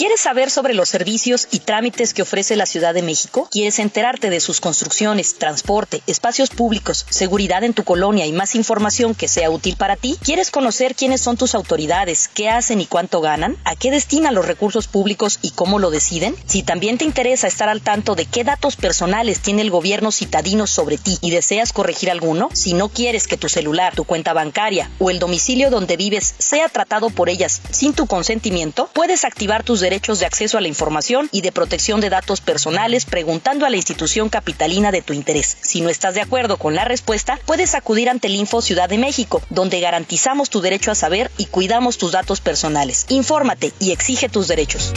[0.02, 3.48] ¿Quieres saber sobre los servicios y trámites que ofrece la Ciudad de México?
[3.52, 9.14] ¿Quieres enterarte de sus construcciones, transporte, espacios públicos, seguridad en tu colonia y más información
[9.14, 10.18] que sea útil para ti?
[10.24, 13.58] ¿Quieres conocer quiénes son tus autoridades, qué hacen y cuánto ganan?
[13.64, 16.36] ¿A qué destinan los recursos públicos y cómo lo deciden?
[16.48, 20.66] Si también te interesa estar al tanto de qué datos personales tiene el gobierno citadino
[20.66, 24.90] sobre ti y deseas corregir alguno, si no quieres que tu celular, tu cuenta bancaria
[24.98, 29.80] o el domicilio donde vives sea tratado por ellas sin tu consentimiento, puedes activar tus
[29.80, 33.76] derechos de acceso a la información y de protección de datos personales preguntando a la
[33.76, 35.58] institución capitalina de tu interés.
[35.62, 38.98] Si no estás de acuerdo con la respuesta, puedes acudir ante el Info Ciudad de
[38.98, 43.06] México, donde garantizamos tu derecho a saber y cuidamos tus datos personales.
[43.10, 44.94] Infórmate y exige tus derechos.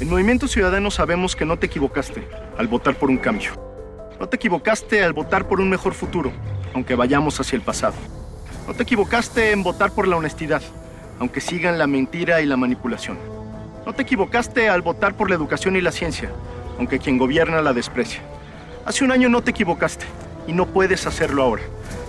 [0.00, 2.26] En Movimiento Ciudadano sabemos que no te equivocaste
[2.58, 3.52] al votar por un cambio.
[4.18, 6.32] No te equivocaste al votar por un mejor futuro,
[6.74, 7.94] aunque vayamos hacia el pasado.
[8.66, 10.62] No te equivocaste en votar por la honestidad,
[11.22, 13.16] aunque sigan la mentira y la manipulación.
[13.86, 16.32] No te equivocaste al votar por la educación y la ciencia,
[16.80, 18.20] aunque quien gobierna la desprecia.
[18.84, 20.04] Hace un año no te equivocaste
[20.48, 21.62] y no puedes hacerlo ahora.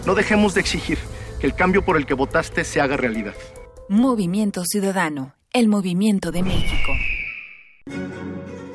[0.07, 0.97] No dejemos de exigir
[1.39, 3.35] que el cambio por el que votaste se haga realidad.
[3.87, 6.91] Movimiento Ciudadano, el movimiento de México.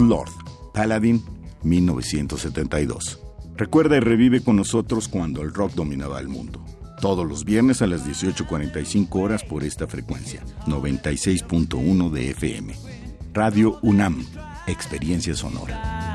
[0.00, 0.30] Lord,
[0.72, 1.22] Paladin,
[1.62, 3.20] 1972.
[3.56, 6.64] Recuerda y revive con nosotros cuando el rock dominaba el mundo.
[7.00, 12.74] Todos los viernes a las 18.45 horas por esta frecuencia, 96.1 de FM.
[13.32, 14.26] Radio UNAM,
[14.66, 16.14] Experiencia Sonora.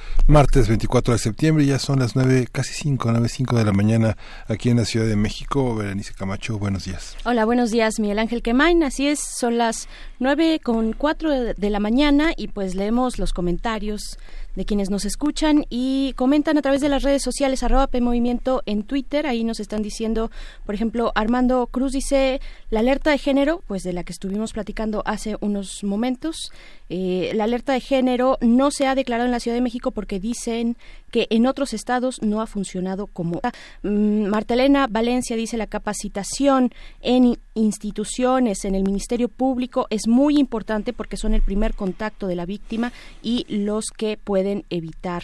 [0.27, 4.17] martes 24 de septiembre, ya son las 9, casi 5, 9, 5 de la mañana
[4.47, 5.75] aquí en la Ciudad de México.
[5.75, 7.15] Berenice Camacho, buenos días.
[7.25, 8.83] Hola, buenos días, Miguel Ángel Quemain.
[8.83, 9.87] Así es, son las
[10.19, 14.17] 9 con 4 de la mañana y pues leemos los comentarios
[14.55, 18.83] de quienes nos escuchan y comentan a través de las redes sociales arroba PMovimiento en
[18.83, 19.25] Twitter.
[19.25, 20.29] Ahí nos están diciendo,
[20.65, 25.03] por ejemplo, Armando Cruz dice la alerta de género, pues de la que estuvimos platicando
[25.05, 26.51] hace unos momentos.
[26.89, 30.19] Eh, la alerta de género no se ha declarado en la Ciudad de México porque
[30.19, 30.77] dicen
[31.11, 33.41] que en otros estados no ha funcionado como.
[33.83, 40.93] Mm, Martelena Valencia dice la capacitación en instituciones, en el Ministerio Público es muy importante
[40.93, 42.91] porque son el primer contacto de la víctima
[43.21, 45.23] y los que pueden evitar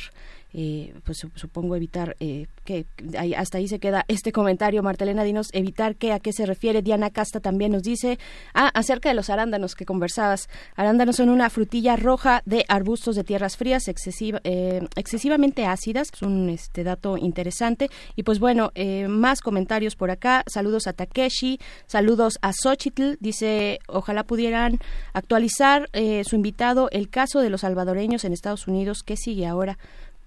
[0.59, 2.87] eh, pues supongo evitar eh, que
[3.37, 4.81] hasta ahí se queda este comentario.
[4.81, 6.81] Martelena dinos evitar que a qué se refiere.
[6.81, 8.17] Diana Casta también nos dice
[8.55, 10.49] ah, acerca de los arándanos que conversabas.
[10.75, 16.23] Arándanos son una frutilla roja de arbustos de tierras frías excesiva, eh, excesivamente ácidas es
[16.23, 17.91] un este dato interesante.
[18.15, 18.71] Y pues bueno
[19.07, 20.43] más comentarios por acá.
[20.47, 23.17] Saludos a Takeshi saludos a Xochitl.
[23.19, 24.79] Dice ojalá pudieran
[25.13, 29.03] actualizar su invitado el caso de los salvadoreños en Estados Unidos.
[29.03, 29.77] Que sigue ahora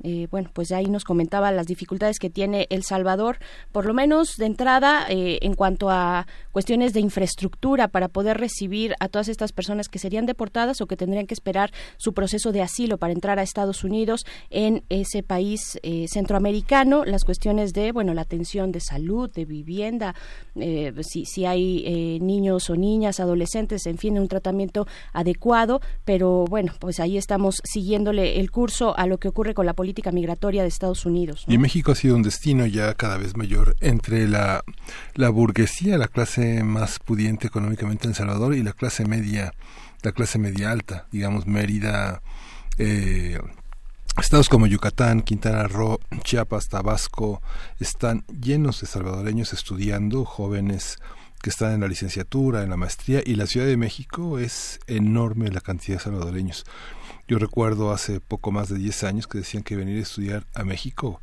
[0.03, 3.39] Eh, bueno, pues ahí nos comentaba las dificultades que tiene El Salvador,
[3.71, 8.95] por lo menos de entrada eh, en cuanto a cuestiones de infraestructura para poder recibir
[8.99, 12.63] a todas estas personas que serían deportadas o que tendrían que esperar su proceso de
[12.63, 18.15] asilo para entrar a Estados Unidos en ese país eh, centroamericano, las cuestiones de, bueno,
[18.15, 20.15] la atención de salud, de vivienda,
[21.03, 27.01] si, si hay niños o niñas, adolescentes, en fin, un tratamiento adecuado, pero bueno, pues
[27.01, 31.07] ahí estamos siguiéndole el curso a lo que ocurre con la política migratoria de Estados
[31.07, 31.45] Unidos.
[31.47, 34.63] Y México ha sido un destino ya cada vez mayor entre la,
[35.15, 39.53] la burguesía, la clase más pudiente económicamente en Salvador y la clase media,
[40.03, 42.23] la clase media alta, digamos Mérida,
[42.79, 43.39] eh,
[44.19, 47.41] Estados como Yucatán, Quintana Roo, Chiapas, Tabasco
[47.79, 50.99] están llenos de salvadoreños estudiando, jóvenes
[51.43, 55.51] que están en la licenciatura, en la maestría, y la Ciudad de México es enorme
[55.51, 56.65] la cantidad de salvadoreños.
[57.29, 60.65] Yo recuerdo hace poco más de 10 años que decían que venir a estudiar a
[60.65, 61.23] México,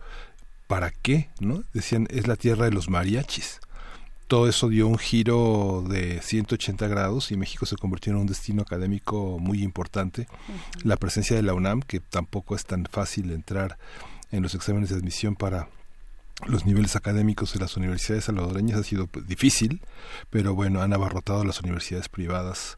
[0.68, 1.30] ¿para qué?
[1.39, 1.64] ¿No?
[1.73, 3.60] Decían, es la tierra de los mariachis.
[4.27, 8.61] Todo eso dio un giro de 180 grados y México se convirtió en un destino
[8.61, 10.27] académico muy importante.
[10.84, 13.77] La presencia de la UNAM, que tampoco es tan fácil entrar
[14.31, 15.69] en los exámenes de admisión para
[16.45, 19.81] los niveles académicos de las universidades salvadoreñas ha sido pues, difícil,
[20.30, 22.77] pero bueno, han abarrotado las universidades privadas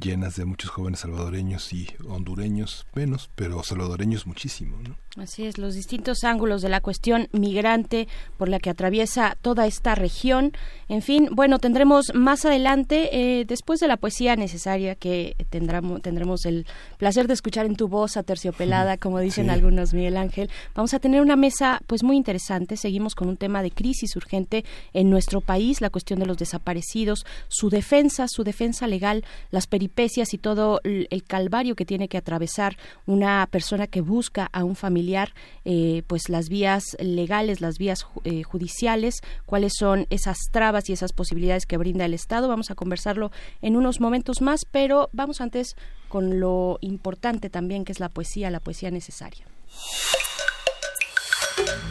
[0.00, 4.78] llenas de muchos jóvenes salvadoreños y hondureños menos, pero salvadoreños muchísimo.
[4.82, 4.96] ¿no?
[5.16, 8.08] Así es, los distintos ángulos de la cuestión migrante
[8.38, 10.52] por la que atraviesa toda esta región.
[10.88, 16.46] En fin, bueno, tendremos más adelante, eh, después de la poesía necesaria que tendremos, tendremos
[16.46, 16.66] el
[16.96, 21.20] placer de escuchar en tu voz aterciopelada, como dicen algunos, Miguel Ángel, vamos a tener
[21.20, 22.78] una mesa pues muy interesante.
[22.78, 24.64] Seguimos con un tema de crisis urgente
[24.94, 30.32] en nuestro país, la cuestión de los desaparecidos, su defensa, su defensa legal, las peripecias
[30.32, 32.76] y todo el calvario que tiene que atravesar
[33.06, 35.34] una persona que busca a un familiar
[35.64, 41.12] eh, pues las vías legales, las vías eh, judiciales, cuáles son esas trabas y esas
[41.12, 42.46] posibilidades que brinda el Estado.
[42.46, 45.74] Vamos a conversarlo en unos momentos más, pero vamos antes
[46.08, 49.44] con lo importante también que es la poesía, la poesía necesaria.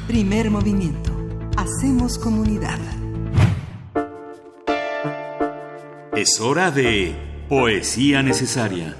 [0.08, 1.12] Primer movimiento.
[1.58, 2.80] Hacemos comunidad.
[6.16, 8.96] Es hora de poesía necesaria.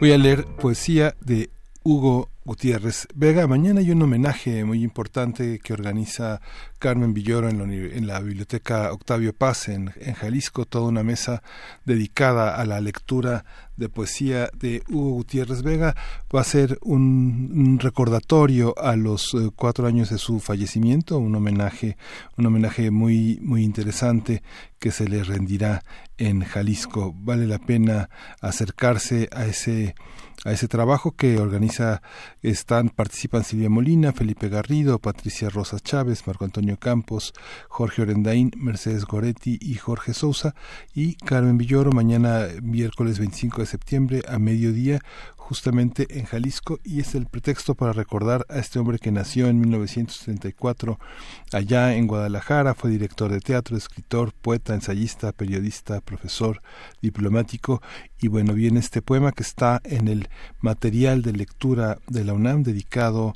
[0.00, 1.50] Voy a leer poesía de
[1.84, 3.48] Hugo Gutiérrez Vega.
[3.48, 6.40] Mañana hay un homenaje muy importante que organiza
[6.78, 11.42] Carmen Villoro en la, Biblioteca Octavio Paz en, Jalisco, toda una mesa
[11.84, 13.44] dedicada a la lectura
[13.76, 15.96] de poesía de Hugo Gutiérrez Vega.
[16.32, 21.96] Va a ser un, recordatorio a los eh, cuatro años de su fallecimiento, un homenaje,
[22.38, 24.44] un homenaje muy, muy interesante
[24.78, 25.82] que se le rendirá
[26.16, 27.12] en Jalisco.
[27.12, 28.08] Vale la pena
[28.40, 29.96] acercarse a ese
[30.46, 32.02] a ese trabajo que organiza,
[32.40, 37.34] están, participan Silvia Molina, Felipe Garrido, Patricia Rosa Chávez, Marco Antonio Campos,
[37.68, 40.54] Jorge Orendaín, Mercedes Goretti y Jorge Sousa
[40.94, 45.00] y Carmen Villoro mañana miércoles 25 de septiembre a mediodía
[45.46, 49.60] justamente en Jalisco y es el pretexto para recordar a este hombre que nació en
[49.60, 50.98] 1974
[51.52, 56.62] allá en Guadalajara, fue director de teatro, escritor, poeta, ensayista, periodista, profesor,
[57.00, 57.80] diplomático.
[58.20, 60.28] Y bueno, viene este poema que está en el
[60.60, 63.32] material de lectura de la UNAM dedicado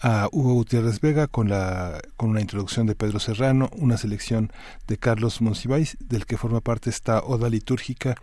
[0.00, 4.52] a Hugo Gutiérrez Vega con, la, con una introducción de Pedro Serrano, una selección
[4.86, 8.14] de Carlos Monsiváis, del que forma parte esta oda litúrgica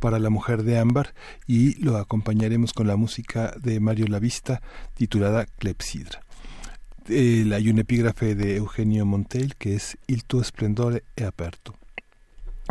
[0.00, 1.14] para la mujer de ámbar
[1.46, 4.62] y lo acompañaremos con la música de Mario Lavista
[4.94, 6.20] titulada Clepsidra.
[7.06, 11.76] hay un epígrafe de Eugenio Montel que es Il tuo esplendore è aperto.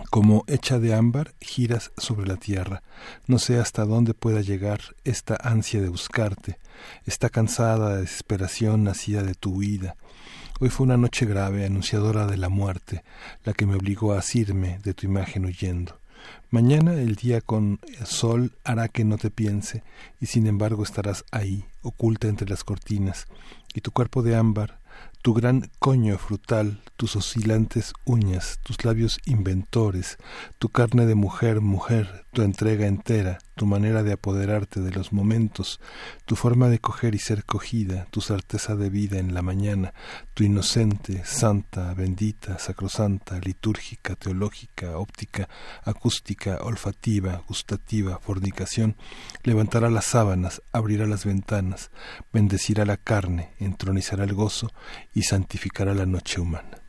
[0.10, 2.82] Como hecha de ámbar, giras sobre la tierra.
[3.28, 6.58] No sé hasta dónde pueda llegar esta ansia de buscarte,
[7.06, 9.98] esta cansada desesperación nacida de tu huida.
[10.62, 13.04] Hoy fue una noche grave, anunciadora de la muerte,
[13.44, 15.99] la que me obligó a asirme de tu imagen huyendo.
[16.52, 19.84] Mañana el día con sol hará que no te piense,
[20.20, 23.28] y sin embargo estarás ahí, oculta entre las cortinas,
[23.76, 24.80] y tu cuerpo de ámbar,
[25.22, 30.18] tu gran coño frutal, tus oscilantes uñas, tus labios inventores,
[30.58, 35.82] tu carne de mujer, mujer, tu entrega entera, tu manera de apoderarte de los momentos,
[36.24, 39.94] tu forma de coger y ser cogida, tu certeza de vida en la mañana,
[40.34, 45.50] tu inocente, santa, bendita, sacrosanta, litúrgica, teológica, óptica,
[45.84, 48.96] acústica, olfativa, gustativa, fornicación,
[49.44, 51.92] levantará las sábanas, abrirá las ventanas,
[52.32, 54.72] bendecirá la carne, entronizará el gozo
[55.14, 56.89] y santificará la noche humana.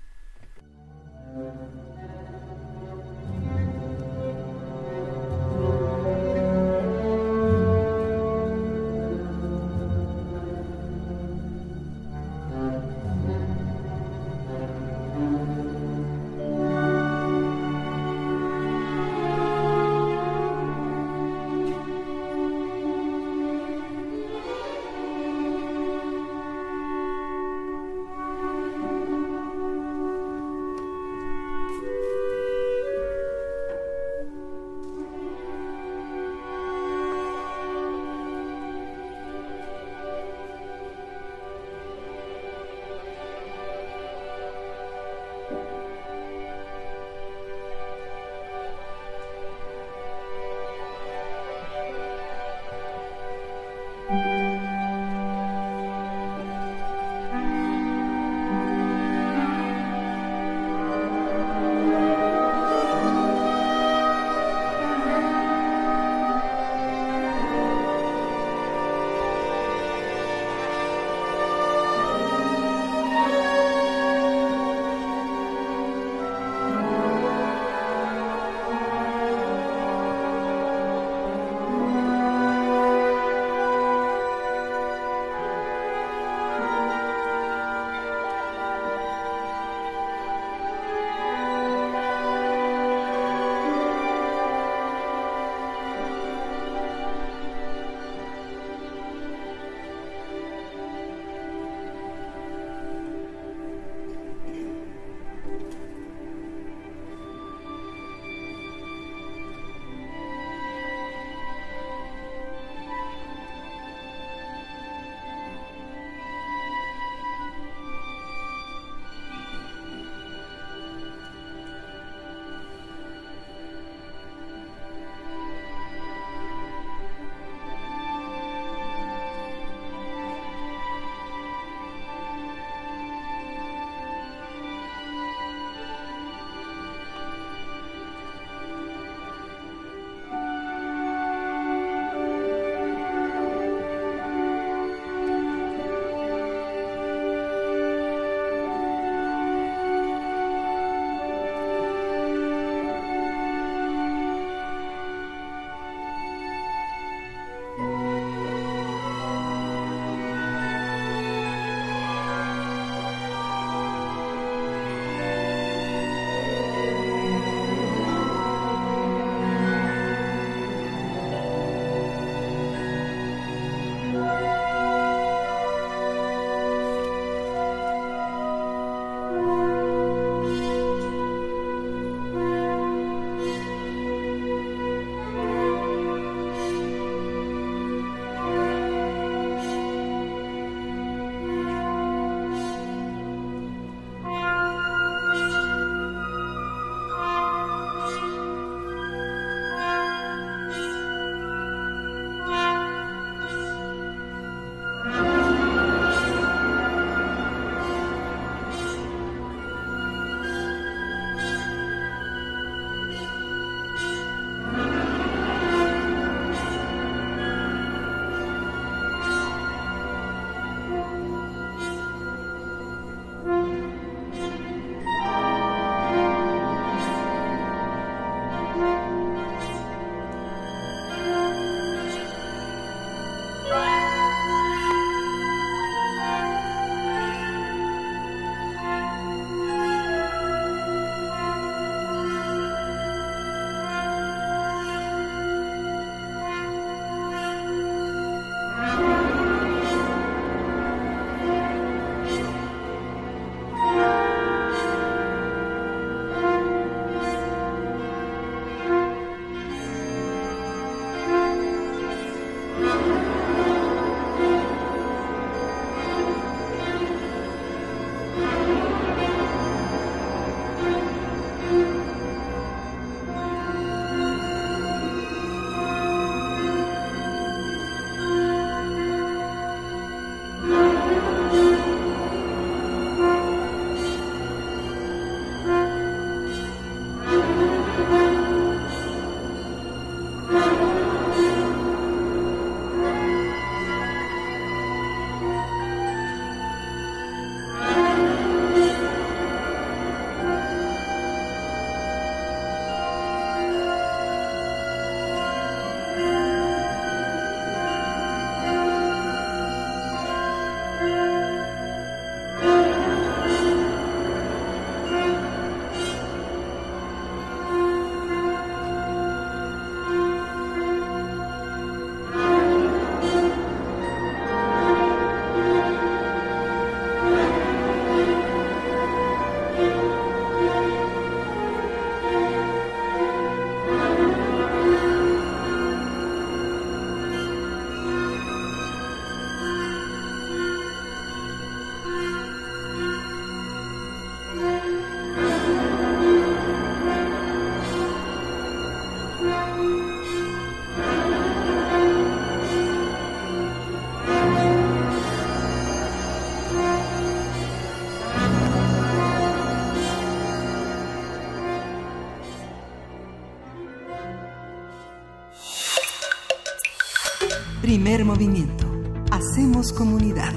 [368.11, 368.91] Primer movimiento.
[369.31, 370.53] Hacemos comunidad.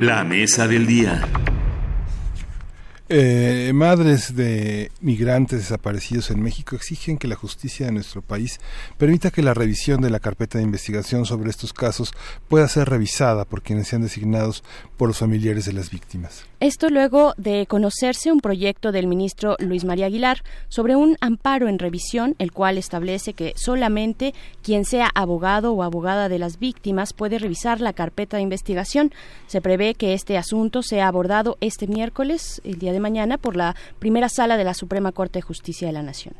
[0.00, 1.20] La mesa del día.
[3.10, 8.60] Eh, madres de migrantes desaparecidos en México exigen que la justicia de nuestro país
[8.96, 12.12] permita que la revisión de la carpeta de investigación sobre estos casos
[12.48, 14.64] pueda ser revisada por quienes sean designados
[14.96, 16.44] por los familiares de las víctimas.
[16.60, 21.78] Esto luego de conocerse un proyecto del ministro Luis María Aguilar sobre un amparo en
[21.78, 27.38] revisión, el cual establece que solamente quien sea abogado o abogada de las víctimas puede
[27.38, 29.12] revisar la carpeta de investigación.
[29.46, 33.76] Se prevé que este asunto sea abordado este miércoles, el día de mañana, por la
[34.00, 36.34] primera sala de la Suprema Corte de Justicia de la Nación.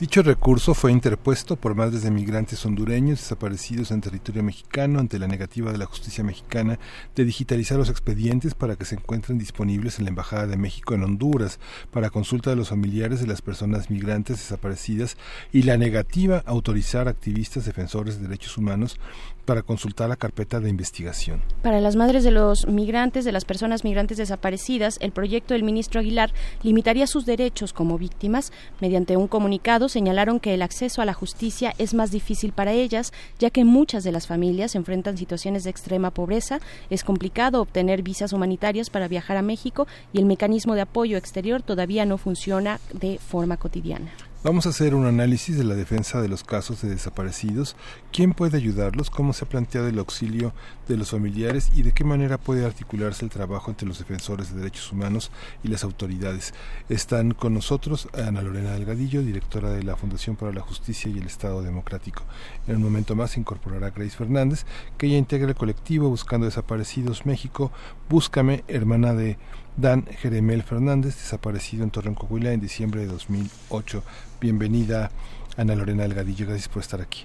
[0.00, 5.28] Dicho recurso fue interpuesto por madres de migrantes hondureños desaparecidos en territorio mexicano ante la
[5.28, 6.78] negativa de la justicia mexicana
[7.14, 11.04] de digitalizar los expedientes para que se encuentren disponibles en la Embajada de México en
[11.04, 11.60] Honduras
[11.90, 15.18] para consulta de los familiares de las personas migrantes desaparecidas
[15.52, 18.98] y la negativa a autorizar activistas defensores de derechos humanos
[19.44, 21.42] para consultar la carpeta de investigación.
[21.62, 26.00] Para las madres de los migrantes, de las personas migrantes desaparecidas, el proyecto del ministro
[26.00, 28.52] Aguilar limitaría sus derechos como víctimas.
[28.80, 33.12] Mediante un comunicado señalaron que el acceso a la justicia es más difícil para ellas,
[33.38, 38.32] ya que muchas de las familias enfrentan situaciones de extrema pobreza, es complicado obtener visas
[38.32, 43.18] humanitarias para viajar a México y el mecanismo de apoyo exterior todavía no funciona de
[43.18, 44.10] forma cotidiana.
[44.42, 47.76] Vamos a hacer un análisis de la defensa de los casos de desaparecidos,
[48.10, 50.54] quién puede ayudarlos, cómo se ha planteado el auxilio
[50.88, 54.60] de los familiares y de qué manera puede articularse el trabajo entre los defensores de
[54.60, 55.30] derechos humanos
[55.62, 56.54] y las autoridades.
[56.88, 61.26] Están con nosotros Ana Lorena Delgadillo, directora de la Fundación para la Justicia y el
[61.26, 62.22] Estado Democrático.
[62.66, 64.64] En un momento más se incorporará Grace Fernández,
[64.96, 67.72] que ella integra el colectivo Buscando Desaparecidos México,
[68.08, 69.36] Búscame, hermana de
[69.80, 74.02] Dan Jeremel Fernández, desaparecido en Torreón, Coahuila en diciembre de 2008.
[74.38, 75.10] Bienvenida,
[75.56, 77.24] Ana Lorena Delgadillo, gracias por estar aquí.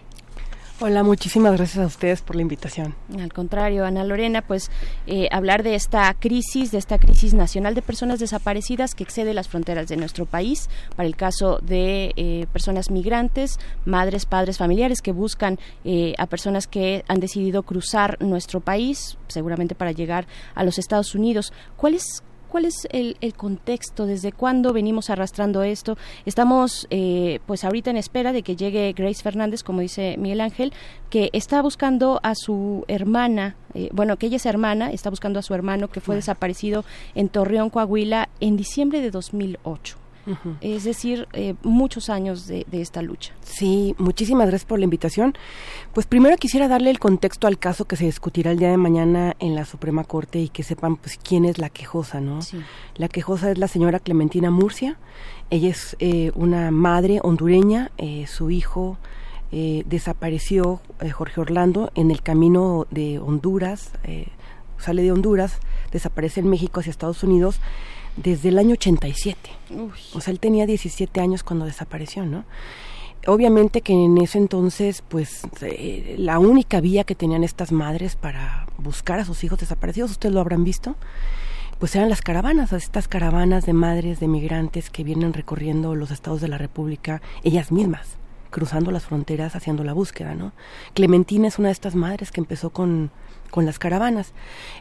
[0.79, 2.95] Hola, muchísimas gracias a ustedes por la invitación.
[3.19, 4.71] Al contrario, Ana Lorena, pues
[5.05, 9.49] eh, hablar de esta crisis, de esta crisis nacional de personas desaparecidas que excede las
[9.49, 15.11] fronteras de nuestro país, para el caso de eh, personas migrantes, madres, padres, familiares que
[15.11, 20.77] buscan eh, a personas que han decidido cruzar nuestro país, seguramente para llegar a los
[20.77, 21.53] Estados Unidos.
[21.77, 22.21] ¿Cuál es,
[22.55, 24.05] ¿Cuál es el, contexto?
[24.05, 25.97] ¿Desde cuándo venimos arrastrando esto?
[26.25, 30.71] Estamos, eh, pues ahorita en espera de que llegue Grace Fernández, como dice Miguel Ángel,
[31.09, 35.41] que está buscando a su hermana, eh, bueno, que ella es hermana, está buscando a
[35.41, 40.04] su hermano que fue desaparecido en Torreón, Coahuila, en diciembre de 2008
[40.61, 43.33] es decir, eh, muchos años de, esta lucha.
[43.41, 45.33] Sí, muchísimas gracias por la invitación.
[45.93, 49.35] Pues primero quisiera darle el contexto al caso que se discutirá el día de mañana
[49.39, 52.39] en la Suprema Corte y que sepan pues quién es la quejosa, ¿no?
[52.95, 54.97] La quejosa es la señora Clementina Murcia.
[55.49, 58.97] Ella es eh, una madre hondureña, eh, su hijo
[59.85, 60.81] desapareció,
[61.13, 63.91] Jorge Orlando, en el camino de Honduras,
[64.77, 65.59] sale de Honduras,
[65.93, 67.61] desaparece en México hacia Estados Unidos
[68.17, 69.37] desde el año 87.
[70.13, 72.45] O sea, él tenía 17 años cuando desapareció, ¿no?
[73.27, 78.67] Obviamente que en ese entonces, pues, eh, la única vía que tenían estas madres para
[78.77, 80.95] buscar a sus hijos desaparecidos, ustedes lo habrán visto,
[81.79, 86.39] pues eran las caravanas, estas caravanas de madres de migrantes que vienen recorriendo los estados
[86.39, 88.15] de la República, ellas mismas,
[88.51, 90.53] cruzando las fronteras, haciendo la búsqueda, ¿no?
[90.93, 93.09] Clementina es una de estas madres que empezó con,
[93.49, 94.33] con las caravanas.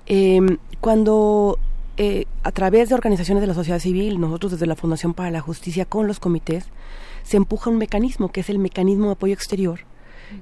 [0.07, 1.59] Eh, cuando
[1.97, 5.41] eh, a través de organizaciones de la sociedad civil, nosotros desde la Fundación para la
[5.41, 6.67] Justicia con los comités,
[7.23, 9.81] se empuja un mecanismo que es el mecanismo de apoyo exterior,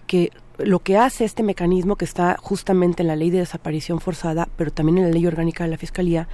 [0.06, 4.48] que lo que hace este mecanismo, que está justamente en la ley de desaparición forzada,
[4.56, 6.28] pero también en la ley orgánica de la Fiscalía,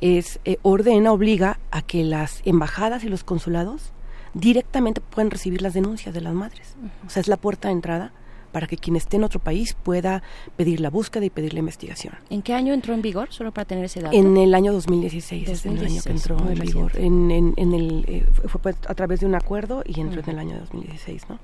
[0.00, 3.92] es eh, ordena, obliga a que las embajadas y los consulados
[4.34, 6.76] directamente puedan recibir las denuncias de las madres.
[7.06, 8.12] O sea, es la puerta de entrada
[8.50, 10.22] para que quien esté en otro país pueda
[10.56, 12.14] pedir la búsqueda y pedir la investigación.
[12.30, 13.32] ¿En qué año entró en vigor?
[13.32, 14.16] Solo para tener ese dato.
[14.16, 16.92] En el año 2016, es el año que entró en vigor.
[16.96, 21.28] En, el, eh, fue a través de un acuerdo y entró en el año 2016,
[21.28, 21.38] ¿no?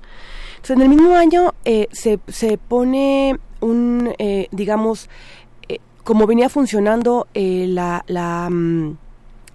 [0.55, 5.09] Entonces, en el mismo año eh, se, se pone un, eh, digamos,
[6.03, 8.03] como venía funcionando la...
[8.07, 8.97] la mm,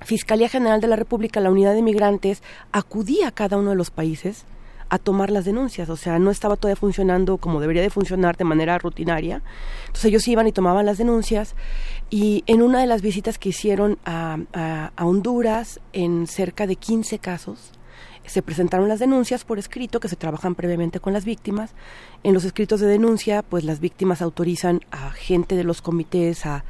[0.05, 3.93] Fiscalía General de la República, la Unidad de Migrantes, acudía a cada uno de los
[3.93, 4.45] países
[4.93, 8.45] a tomar las denuncias, o sea, no estaba todavía funcionando como debería de funcionar de
[8.45, 9.41] manera rutinaria.
[9.87, 11.55] Entonces ellos iban y tomaban las denuncias
[12.11, 17.19] y en una de las visitas que hicieron a, a, Honduras, en cerca de 15
[17.21, 17.73] casos,
[18.27, 21.71] se presentaron las denuncias por escrito que se trabajan previamente con las víctimas.
[22.23, 26.65] En los escritos de denuncia, pues las víctimas autorizan a gente de los comités, a,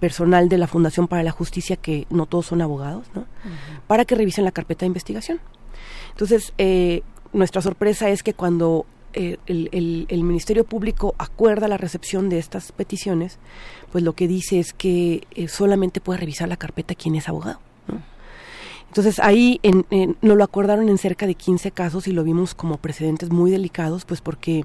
[0.00, 3.24] personal de la Fundación para la Justicia, que no todos son abogados, ¿no?
[3.86, 5.40] para que revisen la carpeta de investigación.
[6.10, 7.02] Entonces, eh,
[7.36, 13.38] nuestra sorpresa es que cuando eh, el, Ministerio Público acuerda la recepción de estas peticiones,
[13.92, 17.60] pues lo que dice es que eh, solamente puede revisar la carpeta quien es abogado.
[18.88, 19.84] Entonces ahí en,
[20.22, 24.06] nos lo acordaron en cerca de 15 casos y lo vimos como precedentes muy delicados,
[24.06, 24.64] pues porque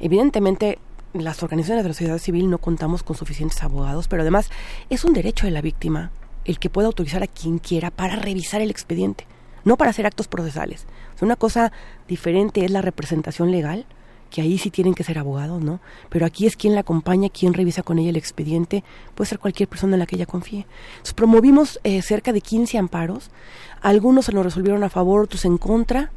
[0.00, 0.78] evidentemente
[1.12, 4.50] las organizaciones de la sociedad civil no contamos con suficientes abogados, pero además
[4.88, 6.10] es un derecho de la víctima
[6.46, 9.26] el que pueda autorizar a quien quiera para revisar el expediente,
[9.66, 10.86] no para hacer actos procesales.
[11.20, 11.72] una cosa
[12.08, 13.84] diferente es la representación legal,
[14.30, 15.80] que ahí sí tienen que ser abogados, ¿no?
[16.08, 19.68] Pero aquí es quien la acompaña, quien revisa con ella el expediente, puede ser cualquier
[19.68, 20.66] persona en la que ella confíe.
[20.90, 23.30] Entonces, promovimos eh, cerca de 15 amparos,
[23.82, 26.10] algunos se nos resolvieron a favor, otros en contra.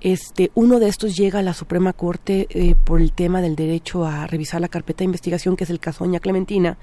[0.00, 4.06] Este, uno de estos llega a la Suprema Corte eh, por el tema del derecho
[4.06, 6.78] a revisar la carpeta de investigación, que es el caso Doña Clementina.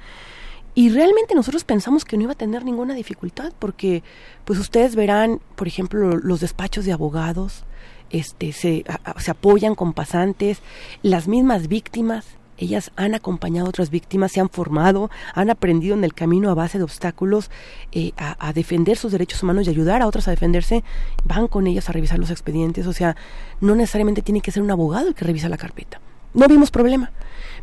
[0.76, 4.04] Y realmente nosotros pensamos que no iba a tener ninguna dificultad, porque
[4.44, 7.64] pues ustedes verán, por ejemplo, los despachos de abogados,
[8.10, 8.84] este, se,
[9.18, 10.60] se apoyan con pasantes,
[11.02, 12.26] las mismas víctimas,
[12.58, 16.54] ellas han acompañado a otras víctimas, se han formado, han aprendido en el camino a
[16.54, 17.50] base de obstáculos
[17.92, 20.84] eh, a, defender sus derechos humanos y ayudar a otras a defenderse,
[21.26, 23.16] van con ellas a revisar los expedientes, o sea,
[23.60, 26.00] no necesariamente tiene que ser un abogado el que revisa la carpeta.
[26.34, 27.12] No vimos problema.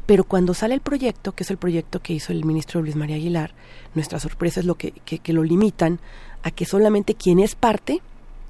[0.07, 3.17] Pero cuando sale el proyecto, que es el proyecto que hizo el ministro Luis María
[3.17, 3.55] Aguilar,
[3.95, 6.01] nuestra sorpresa es lo que, que lo limitan
[6.43, 8.03] a que solamente quien es parte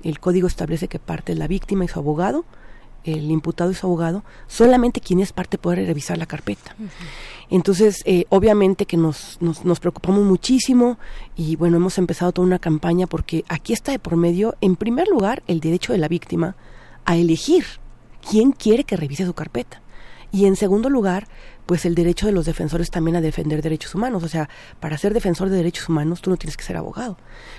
[0.03, 2.45] el código establece que parte es la víctima y su abogado,
[3.05, 6.75] el imputado y su abogado, solamente quien es parte puede revisar la carpeta.
[7.51, 10.99] Entonces, eh, obviamente que nos, nos, nos, preocupamos muchísimo
[11.37, 15.09] y bueno, hemos empezado toda una campaña porque aquí está de por medio, en primer
[15.09, 16.57] lugar, el derecho de la víctima
[17.05, 17.65] a elegir
[18.29, 19.82] quién quiere que revise su carpeta.
[20.33, 21.28] Y en segundo lugar,
[21.67, 24.23] pues el derecho de los defensores también a defender derechos humanos.
[24.23, 24.49] O sea,
[24.81, 27.19] para ser defensor de derechos humanos tú no tienes que ser abogado.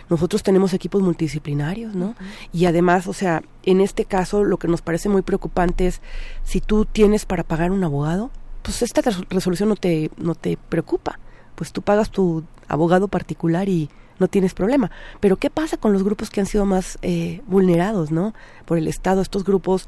[0.10, 2.16] Nosotros tenemos equipos multidisciplinarios, ¿no?
[2.52, 6.02] Y además, o sea, en este caso lo que nos parece muy preocupante es
[6.44, 8.32] si tú tienes para pagar un abogado,
[8.64, 11.20] pues esta resolución no te, no te preocupa.
[11.56, 14.90] Pues tú pagas tu abogado particular y no tienes problema.
[15.20, 18.34] Pero ¿qué pasa con los grupos que han sido más eh, vulnerados, ¿no?
[18.66, 19.88] Por el Estado, estos grupos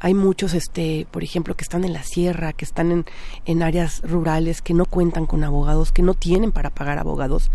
[0.00, 3.04] hay muchos, este, por ejemplo, que están en la sierra, que están en,
[3.44, 7.50] en áreas rurales, que no cuentan con abogados, que no tienen para pagar abogados.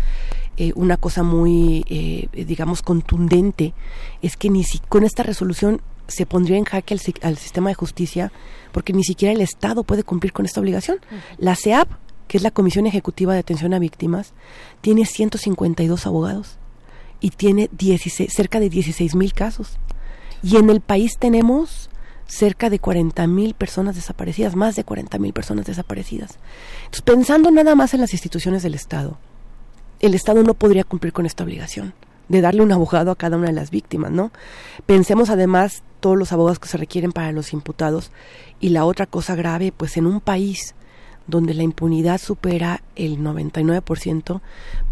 [0.56, 3.74] Eh, una cosa muy, eh, digamos, contundente
[4.22, 7.74] es que ni si, con esta resolución se pondría en jaque al, al, sistema de
[7.74, 8.32] justicia
[8.70, 10.98] porque ni siquiera el Estado puede cumplir con esta obligación.
[11.38, 11.88] La CEAP,
[12.28, 14.34] que es la Comisión Ejecutiva de Atención a Víctimas,
[14.80, 16.58] tiene 152 abogados
[17.20, 19.78] y tiene 16, cerca de 16 mil casos.
[20.42, 21.85] Y en el país tenemos
[22.26, 26.38] cerca de 40 mil personas desaparecidas, más de 40 mil personas desaparecidas.
[26.80, 29.18] Entonces, pensando nada más en las instituciones del Estado,
[30.00, 31.94] el Estado no podría cumplir con esta obligación
[32.28, 34.32] de darle un abogado a cada una de las víctimas, ¿no?
[34.84, 38.10] Pensemos además todos los abogados que se requieren para los imputados
[38.60, 40.74] y la otra cosa grave, pues en un país
[41.26, 44.40] donde la impunidad supera el 99%,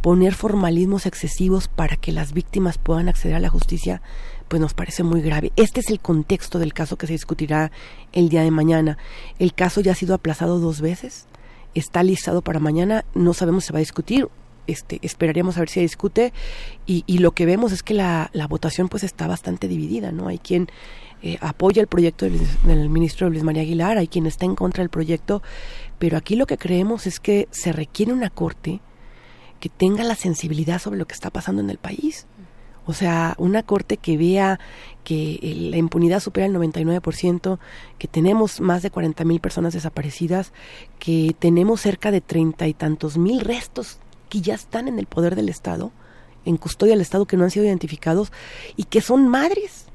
[0.02, 4.02] poner formalismos excesivos para que las víctimas puedan acceder a la justicia
[4.48, 5.52] pues nos parece muy grave.
[5.56, 7.70] Este es el contexto del caso que se discutirá
[8.12, 8.98] el día de mañana.
[9.38, 11.26] El caso ya ha sido aplazado dos veces,
[11.74, 14.28] está listado para mañana, no sabemos si se va a discutir,
[14.66, 16.32] este, esperaríamos a ver si se discute
[16.86, 20.28] y, y lo que vemos es que la, la, votación pues está bastante dividida, ¿no?
[20.28, 20.68] Hay quien
[21.22, 24.82] eh, apoya el proyecto del, del, ministro Luis María Aguilar, hay quien está en contra
[24.82, 25.42] del proyecto,
[25.98, 28.80] pero aquí lo que creemos es que se requiere una corte
[29.60, 32.26] que tenga la sensibilidad sobre lo que está pasando en el país.
[32.86, 34.60] O sea, una corte que vea
[35.04, 35.38] que
[35.70, 37.58] la impunidad supera el 99%,
[37.98, 40.52] que tenemos más de 40 mil personas desaparecidas,
[40.98, 43.98] que tenemos cerca de treinta y tantos mil restos
[44.28, 45.92] que ya están en el poder del Estado,
[46.44, 48.32] en custodia del Estado que no han sido identificados
[48.76, 49.86] y que son madres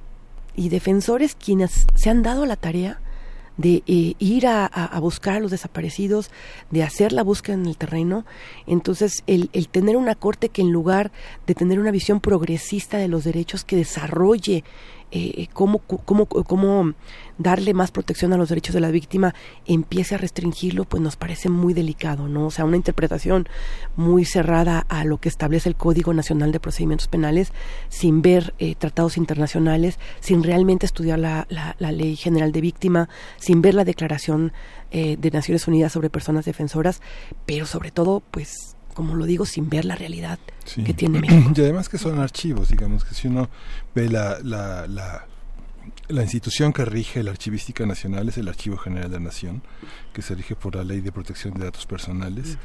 [0.55, 2.99] y defensores quienes se han dado la tarea
[3.59, 6.31] de eh, ir a, buscar a los desaparecidos,
[6.71, 8.25] de hacer la búsqueda en el terreno.
[8.67, 11.11] Entonces, el, el tener una corte que en lugar
[11.45, 14.63] de tener una visión progresista de los derechos, que desarrolle
[15.11, 16.93] eh, cómo, cómo, cómo
[17.39, 19.33] darle más protección a los derechos de la víctima
[19.65, 22.47] empiece a restringirlo, pues nos parece muy delicado, ¿no?
[22.47, 23.47] O sea, una interpretación
[23.95, 27.53] muy cerrada a lo que establece el Código Nacional de Procedimientos Penales,
[27.87, 33.61] sin ver eh, tratados internacionales, sin realmente estudiar la, la, Ley General de Víctima, sin
[33.61, 34.51] ver la Declaración
[34.91, 37.01] eh, de Naciones Unidas sobre Personas Defensoras,
[37.45, 38.68] pero sobre todo, pues
[38.99, 40.39] como lo digo, sin ver la realidad
[40.85, 41.53] que tiene México.
[41.55, 43.49] Y además que son archivos, digamos, que si uno
[43.95, 45.25] ve la, la, la
[46.09, 49.61] la institución que rige la archivística nacional es el Archivo General de la Nación,
[50.11, 52.57] que se rige por la Ley de Protección de Datos Personales,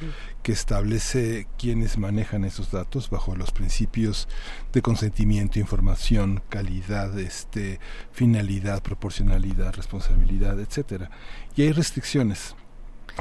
[0.43, 4.29] que establece quiénes manejan esos datos bajo los principios
[4.73, 7.79] de consentimiento, información, calidad, este,
[8.13, 11.11] finalidad, proporcionalidad, responsabilidad, etcétera.
[11.55, 12.57] Y hay restricciones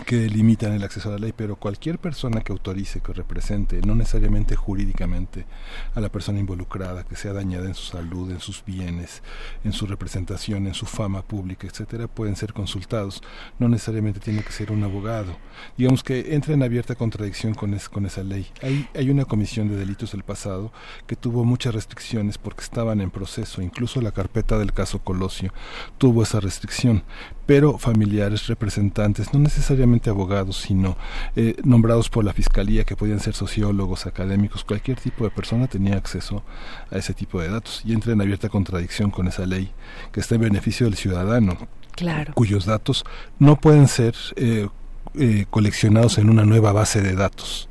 [0.06, 3.96] que limitan el acceso a la ley, pero cualquier persona que autorice, que represente, no
[3.96, 5.46] necesariamente jurídicamente,
[5.94, 9.22] a la persona involucrada, que sea dañada en su salud, en sus bienes,
[9.64, 13.22] en su representación, en su fama pública, etcétera, pueden ser consultados.
[13.60, 15.38] No necesariamente tiene que ser un abogado.
[15.78, 18.48] Digamos que entra en abierta contradicción con, con esa ley.
[18.62, 20.72] Hay, hay una comisión de delitos del pasado
[21.08, 23.62] que tuvo muchas restricciones porque estaban en proceso.
[23.62, 25.54] Incluso la carpeta del caso Colosio
[25.98, 27.04] tuvo esa restricción
[27.46, 30.98] pero familiares, representantes, no necesariamente abogados, sino
[31.36, 35.96] eh, nombrados por la fiscalía, que podían ser sociólogos, académicos, cualquier tipo de persona tenía
[35.96, 36.44] acceso
[36.92, 39.72] a ese tipo de datos y entra en abierta contradicción con esa ley
[40.12, 41.58] que está en beneficio del ciudadano,
[41.92, 42.34] claro.
[42.34, 43.04] cuyos datos
[43.40, 44.68] no pueden ser eh,
[45.16, 47.70] eh, coleccionados en una nueva base de datos.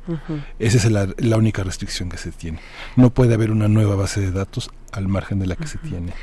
[0.59, 2.59] Esa es la, única restricción que se tiene.
[2.95, 6.13] No puede haber una nueva base de datos al margen de la que se tiene.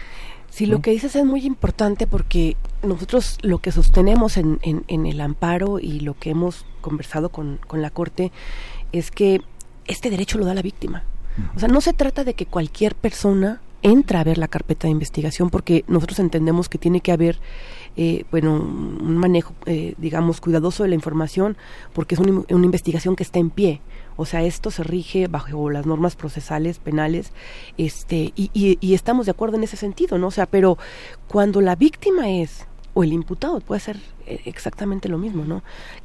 [0.51, 5.21] Sí, lo que dices es muy importante porque nosotros lo que sostenemos en, en, el
[5.21, 8.33] amparo y lo que hemos conversado con, con, la Corte
[8.91, 9.43] es que
[9.87, 11.05] este derecho lo da la víctima.
[11.57, 14.93] O sea, no se trata de que cualquier persona entra a ver la carpeta de
[14.93, 17.39] investigación porque nosotros entendemos que tiene que haber
[17.97, 21.57] eh, bueno un manejo eh, digamos cuidadoso de la información
[21.93, 23.81] porque es una, una investigación que está en pie
[24.21, 27.33] o sea, esto se rige bajo las normas procesales penales,
[27.79, 30.27] este, y, y, estamos de acuerdo en ese sentido, ¿no?
[30.27, 30.77] O sea, pero
[31.27, 35.63] cuando la víctima es o el imputado puede ser eh, exactamente lo mismo, ¿no?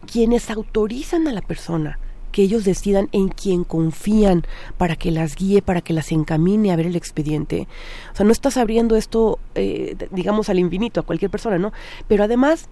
[0.09, 1.99] Quienes autorizan a la persona
[2.35, 4.43] que ellos decidan en quién confían
[4.77, 7.65] para que las guíe, para que las encamine a ver el expediente.
[8.11, 11.71] O sea, no estás abriendo esto, eh, digamos, al infinito, a cualquier persona, ¿no?
[12.09, 12.67] Pero además,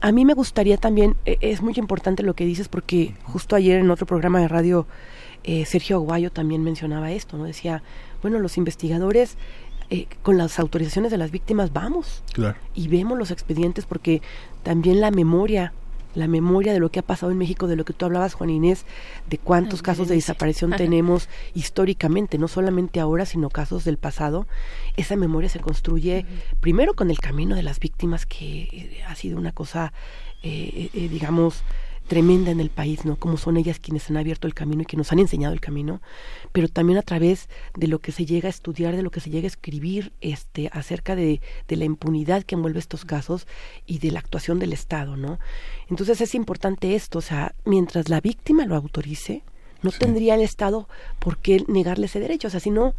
[0.00, 3.80] a mí me gustaría también, e, es muy importante lo que dices porque justo ayer
[3.80, 4.86] en otro programa de radio
[5.42, 7.46] eh, Sergio Aguayo también mencionaba esto, ¿no?
[7.46, 7.82] Decía,
[8.22, 9.36] bueno, los investigadores
[9.90, 12.22] eh, con las autorizaciones de las víctimas vamos
[12.76, 14.22] y vemos los expedientes porque
[14.62, 15.72] también la memoria
[16.14, 18.50] la memoria de lo que ha pasado en México, de lo que tú hablabas, Juan
[18.50, 18.84] Inés,
[19.28, 24.46] de cuántos casos de desaparición tenemos históricamente, no solamente ahora, sino casos del pasado.
[24.96, 26.26] Esa memoria se construye
[26.60, 29.92] primero con el camino de las víctimas, que eh, ha sido una cosa,
[30.42, 31.62] eh, eh, digamos,
[32.10, 33.14] tremenda en el país, ¿no?
[33.14, 36.02] Como son ellas quienes han abierto el camino y que nos han enseñado el camino,
[36.50, 39.30] pero también a través de lo que se llega a estudiar, de lo que se
[39.30, 43.46] llega a escribir este, acerca de, de la impunidad que envuelve estos casos
[43.86, 45.38] y de la actuación del Estado, ¿no?
[45.88, 49.44] Entonces es importante esto, o sea, mientras la víctima lo autorice,
[49.80, 50.88] no tendría el Estado
[51.20, 52.92] por qué negarle ese derecho, o sea, si no,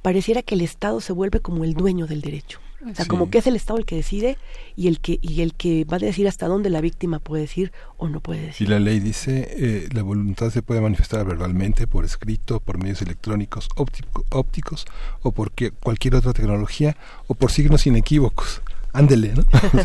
[0.00, 2.60] pareciera que el Estado se vuelve como el dueño del derecho.
[2.90, 4.36] O sea, como que es el Estado el que decide
[4.76, 7.72] y el que y el que va a decir hasta dónde la víctima puede decir
[7.96, 8.66] o no puede decir.
[8.66, 13.00] Y la ley dice eh, la voluntad se puede manifestar verbalmente, por escrito, por medios
[13.02, 13.68] electrónicos,
[14.30, 14.84] ópticos
[15.22, 16.96] o por cualquier otra tecnología
[17.26, 18.60] o por signos inequívocos.
[18.92, 19.42] Ándele, ¿no?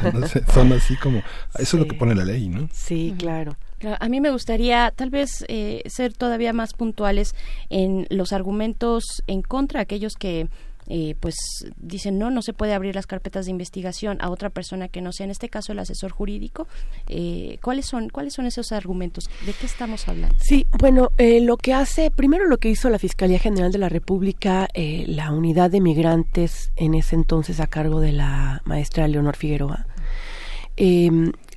[0.54, 1.24] son así como
[1.58, 2.70] eso es lo que pone la ley, ¿no?
[2.72, 3.56] Sí, claro.
[4.00, 7.34] A mí me gustaría tal vez eh, ser todavía más puntuales
[7.70, 10.48] en los argumentos en contra, aquellos que
[10.90, 11.36] eh, pues
[11.78, 15.12] dicen no, no se puede abrir las carpetas de investigación a otra persona que no
[15.12, 16.68] sea, en este caso el asesor jurídico.
[17.08, 19.30] Eh, ¿Cuáles son cuáles son esos argumentos?
[19.46, 20.36] ¿De qué estamos hablando?
[20.40, 23.90] Sí, bueno, eh, lo que hace, primero lo que hizo la Fiscalía General de la
[23.90, 29.86] República, la unidad de migrantes en ese entonces a cargo de la maestra Leonor Figueroa,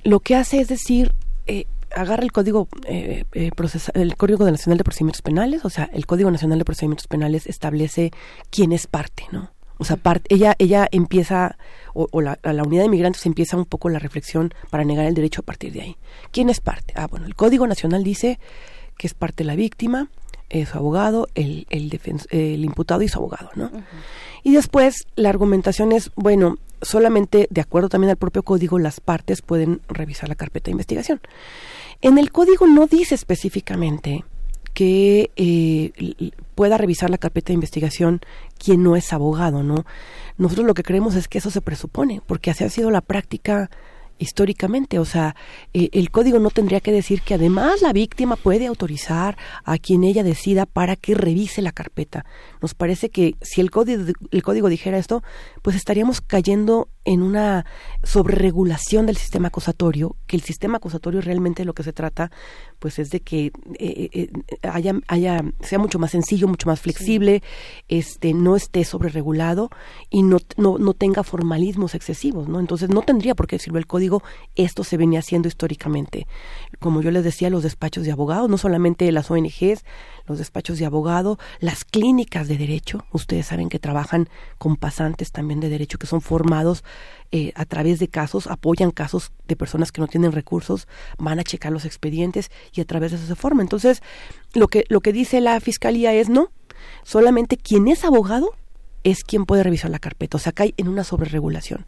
[0.03, 1.11] lo que hace es decir,
[1.95, 3.51] agarra el código eh, eh
[3.93, 8.11] el código nacional de procedimientos penales o sea el código nacional de procedimientos penales establece
[8.49, 11.57] quién es parte no o sea parte, ella ella empieza
[11.93, 15.41] o, la, la, unidad de migrantes empieza un poco la reflexión para negar el derecho
[15.41, 15.97] a partir de ahí.
[16.31, 18.39] Quién es parte ah bueno el código nacional dice
[18.97, 20.09] que es parte la víctima
[20.49, 21.99] eh, su abogado el el,
[22.29, 23.71] el imputado y su abogado no
[24.43, 29.41] y después la argumentación es bueno solamente de acuerdo también al propio código las partes
[29.41, 31.21] pueden revisar la carpeta de investigación
[32.03, 34.25] en el código no dice específicamente
[34.73, 35.91] que eh,
[36.53, 38.21] pueda revisar la carpeta de investigación
[38.57, 39.85] quien no es abogado, ¿no?
[40.37, 43.69] Nosotros lo que creemos es que eso se presupone, porque así ha sido la práctica
[44.17, 44.99] históricamente.
[44.99, 45.35] O sea,
[45.73, 50.03] eh, el código no tendría que decir que además la víctima puede autorizar a quien
[50.03, 52.25] ella decida para que revise la carpeta.
[52.61, 55.23] Nos parece que si el código, el código dijera esto,
[55.61, 57.65] pues estaríamos cayendo en una
[58.03, 62.31] sobreregulación del sistema acusatorio, que el sistema acusatorio realmente lo que se trata
[62.79, 66.81] pues es de que eh, eh, eh, haya, haya, sea mucho más sencillo, mucho más
[66.81, 67.41] flexible,
[67.87, 69.69] este, no esté sobreregulado
[70.09, 72.59] y no, no, no tenga formalismos excesivos, ¿no?
[72.59, 74.21] Entonces no tendría por qué decirlo el código,
[74.55, 76.27] esto se venía haciendo históricamente.
[76.79, 79.85] Como yo les decía, los despachos de abogados, no solamente las ONGs,
[80.25, 85.59] los despachos de abogado, las clínicas de derecho, ustedes saben que trabajan con pasantes también
[85.59, 86.83] de derecho que son formados
[87.31, 90.87] eh, a través de casos, apoyan casos de personas que no tienen recursos,
[91.17, 93.61] van a checar los expedientes y a través de eso se forma.
[93.61, 94.01] Entonces,
[94.53, 96.51] lo que, lo que dice la fiscalía es no,
[97.03, 98.51] solamente quien es abogado
[99.03, 101.85] es quien puede revisar la carpeta, o sea, cae en una sobreregulación.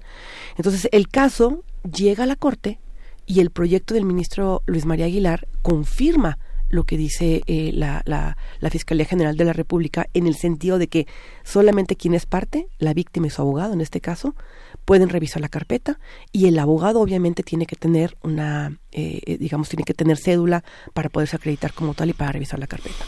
[0.57, 2.79] Entonces, el caso llega a la Corte
[3.25, 6.37] y el proyecto del ministro Luis María Aguilar confirma
[6.69, 10.77] lo que dice eh, la, la, la, Fiscalía General de la República en el sentido
[10.77, 11.07] de que
[11.43, 14.35] solamente quien es parte, la víctima y su abogado en este caso,
[14.83, 15.99] pueden revisar la carpeta
[16.31, 20.63] y el abogado obviamente tiene que tener una, eh, eh, digamos, tiene que tener cédula
[20.93, 23.05] para poderse acreditar como tal y para revisar la carpeta.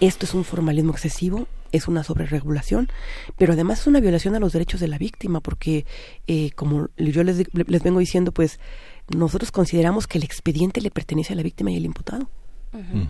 [0.00, 2.88] Esto es un formalismo excesivo, es una sobreregulación,
[3.38, 5.86] pero además es una violación a los derechos de la víctima porque,
[6.54, 8.58] como yo les, les vengo diciendo, pues
[9.08, 12.28] nosotros consideramos que el expediente le pertenece a la víctima y al imputado.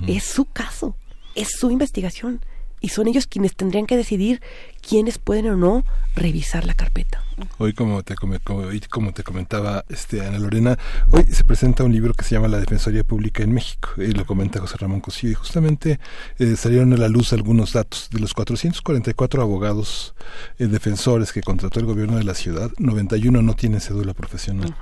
[0.06, 0.96] Es su caso,
[1.34, 2.40] es su investigación
[2.82, 4.42] y son ellos quienes tendrían que decidir
[4.86, 5.84] quiénes pueden o no
[6.16, 7.22] revisar la carpeta.
[7.58, 8.36] Hoy, como te, como,
[8.90, 10.78] como te comentaba este, Ana Lorena,
[11.10, 14.26] hoy se presenta un libro que se llama La Defensoría Pública en México, y lo
[14.26, 15.98] comenta José Ramón Cosío, y justamente
[16.38, 18.10] eh, salieron a la luz algunos datos.
[18.10, 20.14] De los 444 abogados
[20.58, 24.74] eh, defensores que contrató el gobierno de la ciudad, 91 no tienen cédula profesional.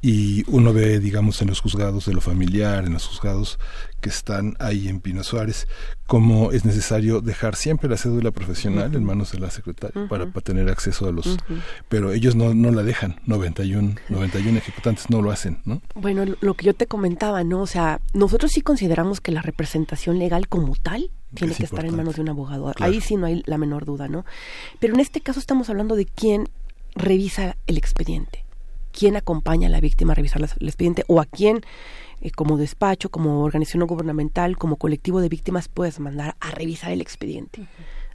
[0.00, 3.58] Y uno ve, digamos, en los juzgados de lo familiar, en los juzgados
[4.02, 5.66] que están ahí en Pino Suárez,
[6.06, 10.44] cómo es necesario dejar siempre la cédula profesional en manos de la secretaria para, para,
[10.44, 11.38] tener acceso a los
[11.88, 15.80] pero ellos no, no la dejan, 91, 91 ejecutantes no lo hacen, ¿no?
[15.94, 17.62] Bueno, lo que yo te comentaba, ¿no?
[17.62, 21.96] O sea, nosotros sí consideramos que la representación legal como tal tiene que estar en
[21.96, 22.72] manos de un abogado.
[22.80, 24.26] Ahí sí no hay la menor duda, ¿no?
[24.80, 26.48] Pero en este caso estamos hablando de quién
[26.94, 28.44] revisa el expediente,
[28.92, 31.62] quién acompaña a la víctima a revisar el expediente o a quién
[32.22, 37.00] eh, como despacho, como organización gubernamental, como colectivo de víctimas puedes mandar a revisar el
[37.00, 37.66] expediente.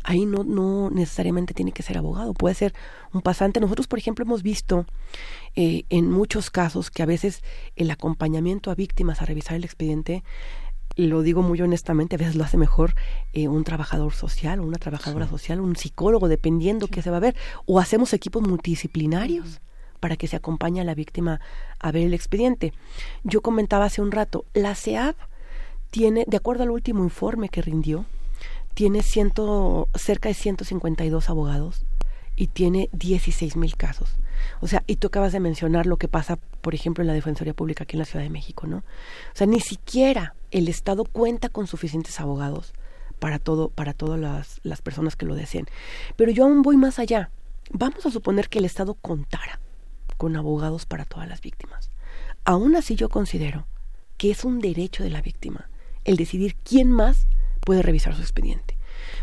[0.03, 2.73] Ahí no, no necesariamente tiene que ser abogado, puede ser
[3.13, 3.59] un pasante.
[3.59, 4.85] Nosotros, por ejemplo, hemos visto
[5.55, 7.43] eh, en muchos casos que a veces
[7.75, 10.23] el acompañamiento a víctimas a revisar el expediente
[10.95, 12.95] lo digo muy honestamente, a veces lo hace mejor
[13.33, 17.19] eh, un trabajador social o una trabajadora social, un psicólogo, dependiendo qué se va a
[17.19, 17.35] ver.
[17.65, 19.61] O hacemos equipos multidisciplinarios
[19.99, 21.39] para que se acompañe a la víctima
[21.79, 22.73] a ver el expediente.
[23.23, 25.15] Yo comentaba hace un rato, la CEAP
[25.91, 28.05] tiene, de acuerdo al último informe que rindió,
[28.73, 31.85] tiene ciento, cerca de 152 abogados
[32.35, 34.15] y tiene 16 mil casos.
[34.61, 37.55] O sea, y tú acabas de mencionar lo que pasa, por ejemplo, en la Defensoría
[37.55, 38.77] Pública aquí en la Ciudad de México, ¿no?
[38.77, 38.83] O
[39.33, 42.73] sea, ni siquiera el Estado cuenta con suficientes abogados
[43.17, 45.65] para todo, para todas las, las personas que lo deseen.
[46.15, 47.31] Pero yo aún voy más allá.
[47.71, 49.59] Vamos a suponer que el Estado contara
[50.17, 51.91] con abogados para todas las víctimas.
[52.43, 53.67] Aún así yo considero
[54.17, 55.69] que es un derecho de la víctima
[56.03, 57.27] el decidir quién más
[57.61, 58.77] puede revisar su expediente.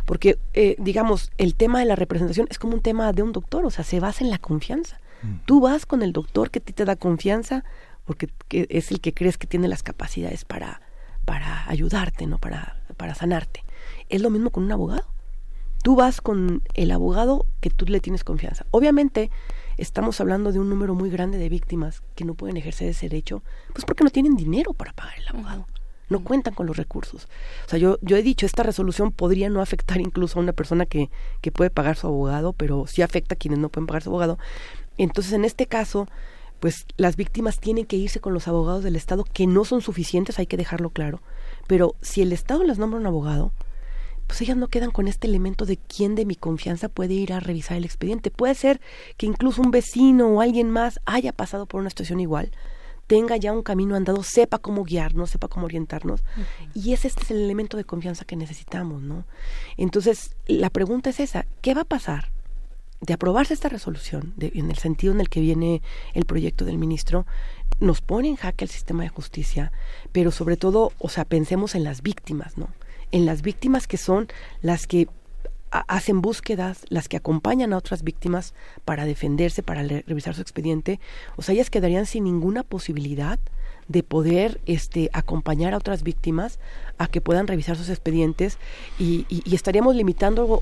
[0.05, 3.65] Porque, eh, digamos, el tema de la representación es como un tema de un doctor,
[3.65, 5.01] o sea, se basa en la confianza.
[5.47, 7.65] Tú vas con el doctor que a ti te da confianza
[8.05, 10.83] porque es el que crees que tiene las capacidades para,
[11.25, 12.37] para ayudarte, ¿no?
[12.37, 13.65] Para, para sanarte.
[14.11, 15.07] Es lo mismo con un abogado.
[15.83, 18.67] Tú vas con el abogado que tú le tienes confianza.
[18.71, 19.31] Obviamente,
[19.77, 23.43] estamos hablando de un número muy grande de víctimas que no pueden ejercer ese derecho,
[23.73, 25.67] pues porque no tienen dinero para pagar el abogado
[26.09, 27.29] no cuentan con los recursos.
[27.67, 30.87] O sea, yo, yo he dicho, esta resolución podría no afectar incluso a una persona
[30.87, 34.11] que, que puede pagar su abogado, pero sí afecta a quienes no pueden pagar su
[34.11, 34.39] abogado.
[34.99, 36.07] Entonces, en este caso,
[36.61, 40.39] pues las víctimas tienen que irse con los abogados del Estado, que no son suficientes,
[40.39, 41.21] hay que dejarlo claro.
[41.67, 43.53] Pero si el Estado les nombra un abogado,
[44.27, 47.41] pues ellas no quedan con este elemento de quién de mi confianza puede ir a
[47.41, 48.31] revisar el expediente.
[48.31, 48.81] Puede ser
[49.17, 52.51] que incluso un vecino o alguien más haya pasado por una situación igual,
[53.07, 56.23] tenga ya un camino andado, sepa cómo guiarnos, sepa cómo orientarnos.
[56.75, 59.25] Y ese este es el elemento de confianza que necesitamos, ¿no?
[59.77, 62.31] Entonces, la pregunta es esa, ¿qué va a pasar?
[63.01, 65.83] De aprobarse esta resolución, de, en el sentido en el que viene
[66.15, 67.27] el proyecto del ministro,
[67.81, 69.73] nos pone en jaque el sistema de justicia,
[70.13, 72.69] pero sobre todo, o sea, pensemos en las víctimas, ¿no?
[73.15, 74.27] En las víctimas que son
[74.61, 75.07] las que
[75.71, 80.99] hacen búsquedas, las que acompañan a otras víctimas para defenderse, para revisar su expediente,
[81.37, 83.39] o sea, ellas quedarían sin ninguna posibilidad
[83.87, 86.59] de poder este, acompañar a otras víctimas
[86.99, 88.59] a que puedan revisar sus expedientes
[88.99, 90.61] y, estaríamos limitando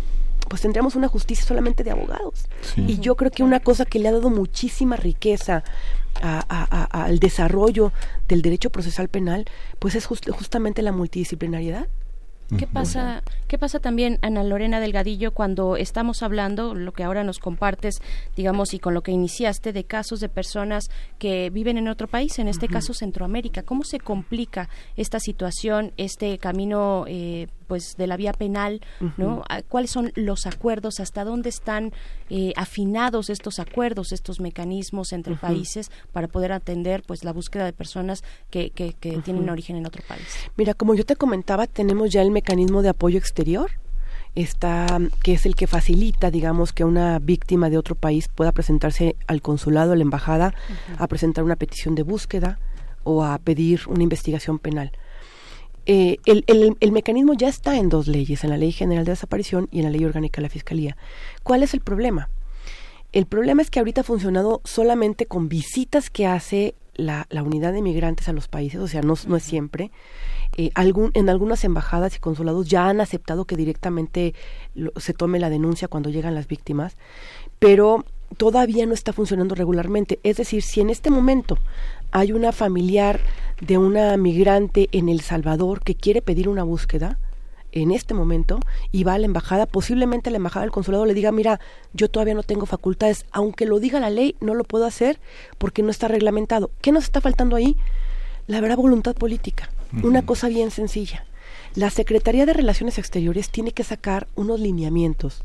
[0.51, 2.45] pues tendríamos una justicia solamente de abogados.
[2.77, 5.65] Y yo creo que una cosa que le ha dado muchísima riqueza
[6.21, 7.93] al desarrollo
[8.29, 9.47] del derecho procesal penal,
[9.79, 11.89] pues es justamente la multidisciplinariedad.
[12.59, 17.39] ¿Qué pasa, ¿Qué pasa también, Ana Lorena Delgadillo, cuando estamos hablando, lo que ahora nos
[17.39, 18.03] compartes,
[18.37, 22.39] digamos, y con lo que iniciaste, de casos de personas que viven en otro país,
[22.39, 23.63] en este caso Centroamérica?
[23.63, 28.83] ¿Cómo se complica esta situación, este camino eh, pues de la vía penal,
[29.17, 29.45] ¿no?
[29.49, 31.01] Ah, ¿Cuáles son los acuerdos?
[31.01, 31.93] ¿Hasta dónde están
[32.29, 37.73] eh, afinados estos acuerdos, estos mecanismos entre países para poder atender pues la búsqueda de
[37.73, 38.93] personas que, que,
[39.25, 40.27] tienen origen en otro país?
[40.57, 43.71] Mira, como yo te comentaba, tenemos ya el mecanismo de apoyo exterior
[44.35, 49.15] está que es el que facilita digamos que una víctima de otro país pueda presentarse
[49.27, 50.55] al consulado a la embajada
[50.97, 52.59] a presentar una petición de búsqueda
[53.05, 54.93] o a pedir una investigación penal
[55.85, 56.45] eh, el,
[56.79, 59.87] el, mecanismo ya está en dos leyes, en la Ley General de Desaparición y en
[59.87, 60.97] la Ley Orgánica de la Fiscalía.
[61.43, 62.29] ¿Cuál es el problema?
[63.13, 67.73] El problema es que ahorita ha funcionado solamente con visitas que hace la, la unidad
[67.73, 69.91] de migrantes a los países, o sea, no, no es siempre.
[70.57, 74.35] Eh, en algunas embajadas y consulados ya han aceptado que directamente
[74.97, 76.97] se tome la denuncia cuando llegan las víctimas,
[77.59, 78.05] pero
[78.37, 80.21] todavía no está funcionando regularmente.
[80.23, 81.59] Es decir, si en este momento
[82.11, 83.21] hay una familiar
[83.61, 87.19] de una migrante en El Salvador que quiere pedir una búsqueda
[87.73, 91.33] en este momento y va a la embajada, posiblemente la embajada del consulado le diga,
[91.33, 91.59] mira,
[91.95, 95.19] yo todavía no tengo facultades, aunque lo diga la ley, no lo puedo hacer
[95.57, 96.71] porque no está reglamentado.
[96.83, 97.77] ¿Qué nos está faltando ahí?
[98.47, 99.71] La verdad, voluntad política.
[100.01, 101.27] Una cosa bien sencilla.
[101.75, 105.45] La Secretaría de Relaciones Exteriores tiene que sacar unos lineamientos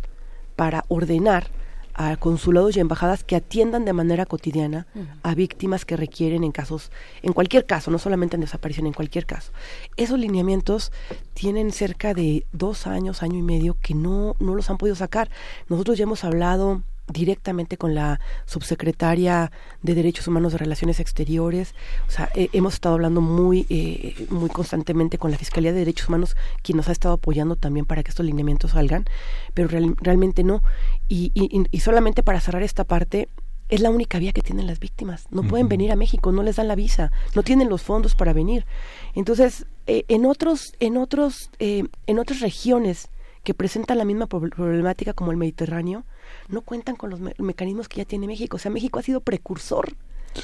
[0.56, 1.50] para ordenar
[1.94, 4.88] a consulados y embajadas que atiendan de manera cotidiana
[5.22, 6.92] a víctimas que requieren en casos,
[7.24, 9.52] en cualquier caso, no solamente en desaparición, en cualquier caso.
[9.98, 10.92] Esos lineamientos
[11.34, 15.30] tienen cerca de dos años, año y medio que no, no los han podido sacar.
[15.68, 21.74] Nosotros ya hemos hablado directamente con la subsecretaria de Derechos Humanos de Relaciones Exteriores.
[22.08, 26.36] O sea, hemos estado hablando muy, eh, muy constantemente con la Fiscalía de Derechos Humanos,
[26.62, 29.06] quien nos ha estado apoyando también para que estos lineamientos salgan,
[29.54, 29.70] pero
[30.02, 30.62] realmente no.
[31.08, 31.32] Y,
[31.72, 33.30] y, solamente para cerrar esta parte,
[33.70, 35.28] es la única vía que tienen las víctimas.
[35.30, 38.34] No pueden venir a México, no les dan la visa, no tienen los fondos para
[38.34, 38.66] venir.
[39.14, 43.10] Entonces, eh, en otros, en otros, eh, en otras regiones
[43.44, 46.06] que presentan la misma problemática como el Mediterráneo,
[46.48, 48.58] no cuentan con los mecanismos que ya tiene México.
[48.58, 49.96] O sea, México ha sido precursor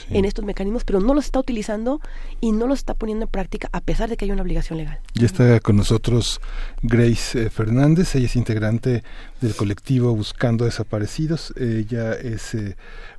[0.10, 2.02] en estos mecanismos, pero no los está utilizando
[2.42, 5.00] y no los está poniendo en práctica a pesar de que hay una obligación legal.
[5.14, 6.42] Ya está con nosotros
[6.82, 9.04] Grace eh, Fernández, ella es integrante
[9.42, 12.76] del colectivo Buscando Desaparecidos, ella es eh,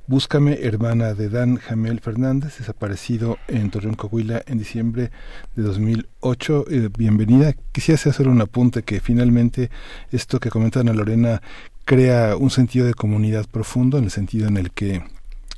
[0.07, 5.09] Búscame, hermana de Dan Jamel Fernández, desaparecido en Torreón, Coahuila en diciembre
[5.55, 6.65] de 2008.
[6.69, 7.55] Eh, bienvenida.
[7.71, 9.71] Quisiera hacer un apunte que finalmente
[10.11, 11.41] esto que comenta Ana Lorena
[11.85, 15.03] crea un sentido de comunidad profundo en el sentido en el que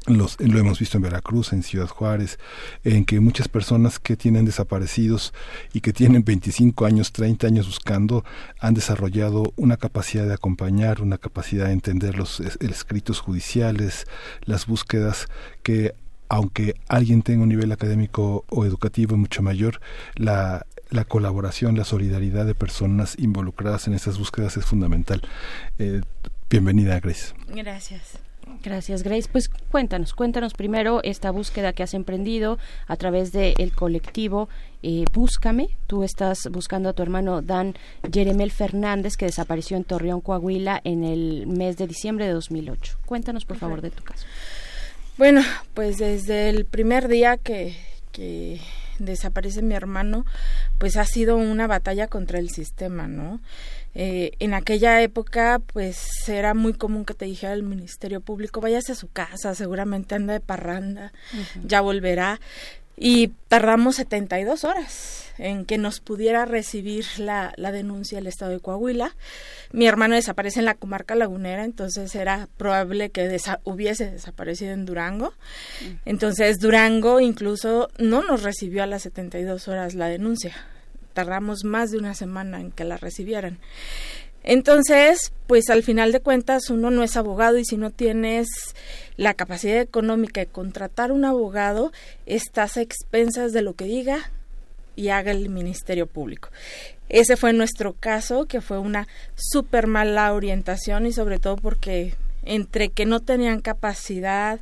[0.05, 2.39] los, lo hemos visto en Veracruz, en Ciudad Juárez,
[2.83, 5.33] en que muchas personas que tienen desaparecidos
[5.73, 8.23] y que tienen 25 años, 30 años buscando,
[8.59, 14.05] han desarrollado una capacidad de acompañar, una capacidad de entender los escritos judiciales,
[14.45, 15.27] las búsquedas
[15.63, 15.93] que
[16.29, 19.79] aunque alguien tenga un nivel académico o educativo mucho mayor,
[20.15, 25.21] la, la colaboración, la solidaridad de personas involucradas en esas búsquedas es fundamental.
[25.79, 26.01] Eh,
[26.49, 27.33] bienvenida, Grace.
[27.47, 28.19] Gracias.
[28.63, 29.27] Gracias, Grace.
[29.31, 32.57] Pues cuéntanos, cuéntanos primero esta búsqueda que has emprendido
[32.87, 34.49] a través del colectivo
[34.83, 35.69] eh, Búscame.
[35.87, 37.75] Tú estás buscando a tu hermano Dan
[38.11, 42.99] Jeremel Fernández, que desapareció en Torreón, Coahuila, en el mes de diciembre de 2008.
[43.05, 44.25] Cuéntanos, por favor, de tu caso.
[45.17, 45.41] Bueno,
[45.73, 47.75] pues desde el primer día que,
[48.11, 48.61] que
[48.99, 50.25] desaparece mi hermano,
[50.77, 53.39] pues ha sido una batalla contra el sistema, ¿no?
[53.95, 58.91] Eh, en aquella época, pues era muy común que te dijera el Ministerio Público, váyase
[58.91, 61.13] a su casa, seguramente anda de parranda,
[61.63, 62.39] ya volverá.
[62.97, 68.59] Y tardamos 72 horas en que nos pudiera recibir la, la denuncia del Estado de
[68.59, 69.15] Coahuila.
[69.71, 75.33] Mi hermano desaparece en la comarca lagunera, entonces era probable que hubiese desaparecido en Durango.
[76.05, 80.55] Entonces Durango incluso no nos recibió a las 72 horas la denuncia.
[81.13, 83.59] Tardamos más de una semana en que la recibieran.
[84.43, 88.47] Entonces, pues al final de cuentas uno no es abogado y si no tienes
[89.17, 91.91] la capacidad económica de contratar un abogado,
[92.25, 94.31] estás a expensas de lo que diga
[94.95, 96.49] y haga el Ministerio Público.
[97.09, 102.89] Ese fue nuestro caso, que fue una súper mala orientación y sobre todo porque entre
[102.89, 104.59] que no tenían capacidad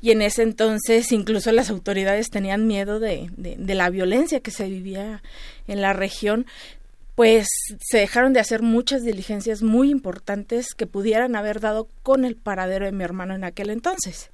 [0.00, 4.50] y en ese entonces incluso las autoridades tenían miedo de, de, de la violencia que
[4.50, 5.22] se vivía
[5.68, 6.46] en la región,
[7.14, 7.48] pues
[7.80, 12.86] se dejaron de hacer muchas diligencias muy importantes que pudieran haber dado con el paradero
[12.86, 14.30] de mi hermano en aquel entonces.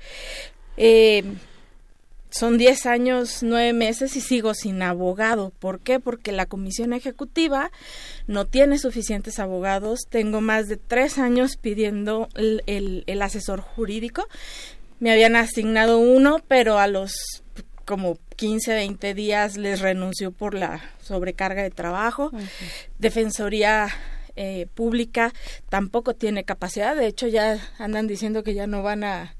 [0.77, 1.25] Eh,
[2.31, 5.51] son 10 años, 9 meses y sigo sin abogado.
[5.59, 5.99] ¿Por qué?
[5.99, 7.73] Porque la comisión ejecutiva
[8.27, 10.01] no tiene suficientes abogados.
[10.09, 12.63] Tengo más de 3 años pidiendo el,
[13.07, 14.29] el, asesor jurídico.
[15.01, 17.15] Me habían asignado uno, pero a los
[17.87, 22.31] como 15, 20 días les renunció por la sobrecarga de trabajo.
[22.99, 23.89] Defensoría
[24.37, 25.33] eh, pública
[25.69, 26.95] tampoco tiene capacidad.
[26.95, 29.35] De hecho, ya andan diciendo que ya no van a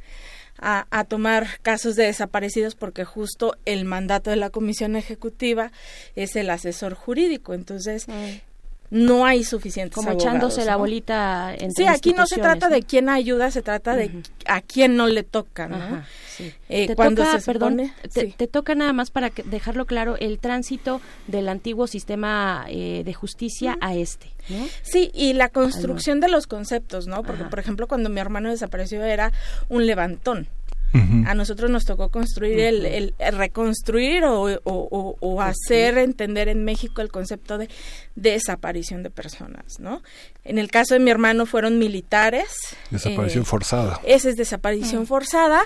[0.61, 5.71] a, tomar casos de desaparecidos porque justo el mandato de la comisión ejecutiva
[6.17, 7.55] es el asesor jurídico.
[7.55, 8.07] Entonces,
[8.91, 13.11] no hay suficientes como echándose la bolita entre sí aquí no se trata de quién
[13.11, 16.03] ayuda se trata de a quién no le toca no
[16.69, 21.49] eh, te cuando toca, perdón te, toca nada más para dejarlo claro el tránsito del
[21.49, 24.67] antiguo sistema eh, de justicia a este ¿no?
[24.83, 29.05] sí y la construcción de los conceptos no porque por ejemplo cuando mi hermano desapareció
[29.05, 29.33] era
[29.69, 30.49] un levantón.
[31.27, 37.69] A nosotros nos tocó construir el, reconstruir o, hacer entender en México el concepto de
[38.15, 40.03] desaparición de personas, ¿no?
[40.45, 42.49] En el caso de mi hermano fueron militares.
[42.91, 44.01] Desaparición eh, forzada.
[44.05, 45.63] Esa es desaparición forzada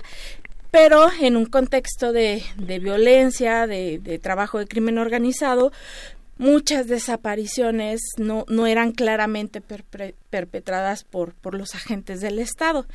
[0.72, 5.70] pero en un contexto de, violencia, de, de, trabajo de crimen organizado,
[6.38, 12.86] muchas desapariciones no, no eran claramente perpetradas por, por los agentes del Estado.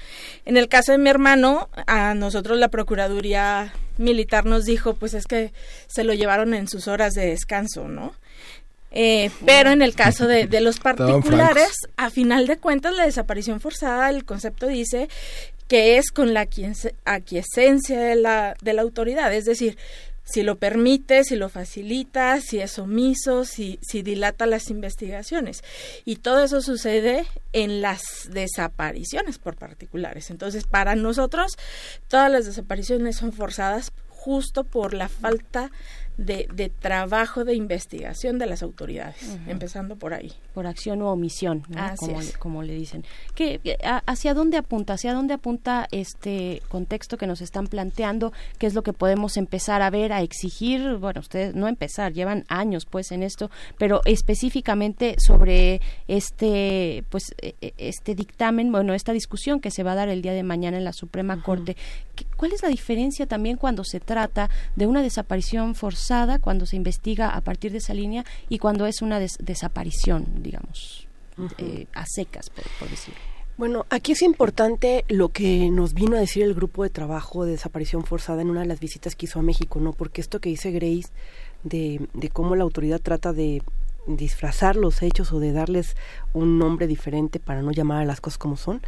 [0.46, 5.28] En el caso de mi hermano, a nosotros la Procuraduría Militar nos dijo, pues es
[5.28, 5.54] que
[5.86, 8.16] se lo llevaron en sus horas de descanso, ¿no?
[8.90, 13.60] Eh, pero en el caso de, de los particulares, a final de cuentas, la desaparición
[13.60, 15.10] forzada, el concepto dice
[15.68, 16.48] que es con la
[17.06, 19.78] aquiescencia de la, de la autoridad, es decir,
[20.24, 25.64] si lo permite, si lo facilita, si es omiso, si, si dilata las investigaciones.
[26.04, 30.30] Y todo eso sucede en las desapariciones por particulares.
[30.30, 31.58] Entonces, para nosotros,
[32.10, 35.72] todas las desapariciones son forzadas justo por la falta
[36.18, 40.34] de, de trabajo de investigación de las autoridades, empezando por ahí.
[40.54, 41.64] Por acción o omisión,
[41.98, 43.06] como, como, le dicen.
[43.36, 44.94] ¿Qué, ¿Hacia dónde apunta?
[44.94, 48.34] ¿Hacia dónde apunta este contexto que nos están planteando?
[48.58, 50.96] ¿Qué es lo que podemos empezar a ver, a exigir?
[50.96, 57.56] Bueno, ustedes no empezar, llevan años pues en esto, pero específicamente sobre este, pues, e,
[57.62, 60.78] e, este dictamen, bueno, esta discusión que se va a dar el día de mañana
[60.78, 61.78] en la Suprema Corte.
[62.36, 66.07] ¿Cuál es la diferencia también cuando se trata de una desaparición forzada?
[66.42, 71.08] Cuando se investiga a partir de esa línea y cuando es una desaparición, digamos,
[71.58, 73.20] eh, a secas, por, decirlo.
[73.58, 77.52] Bueno, aquí es importante lo que nos vino a decir el grupo de trabajo de
[77.52, 79.94] desaparición forzada en una de las visitas que hizo a México, ¿no?
[79.94, 81.10] Porque esto que dice Grace
[81.64, 83.62] de, de cómo la autoridad trata de
[84.06, 85.98] disfrazar los hechos o de darles
[86.34, 88.82] un nombre diferente para no llamar a las cosas como son.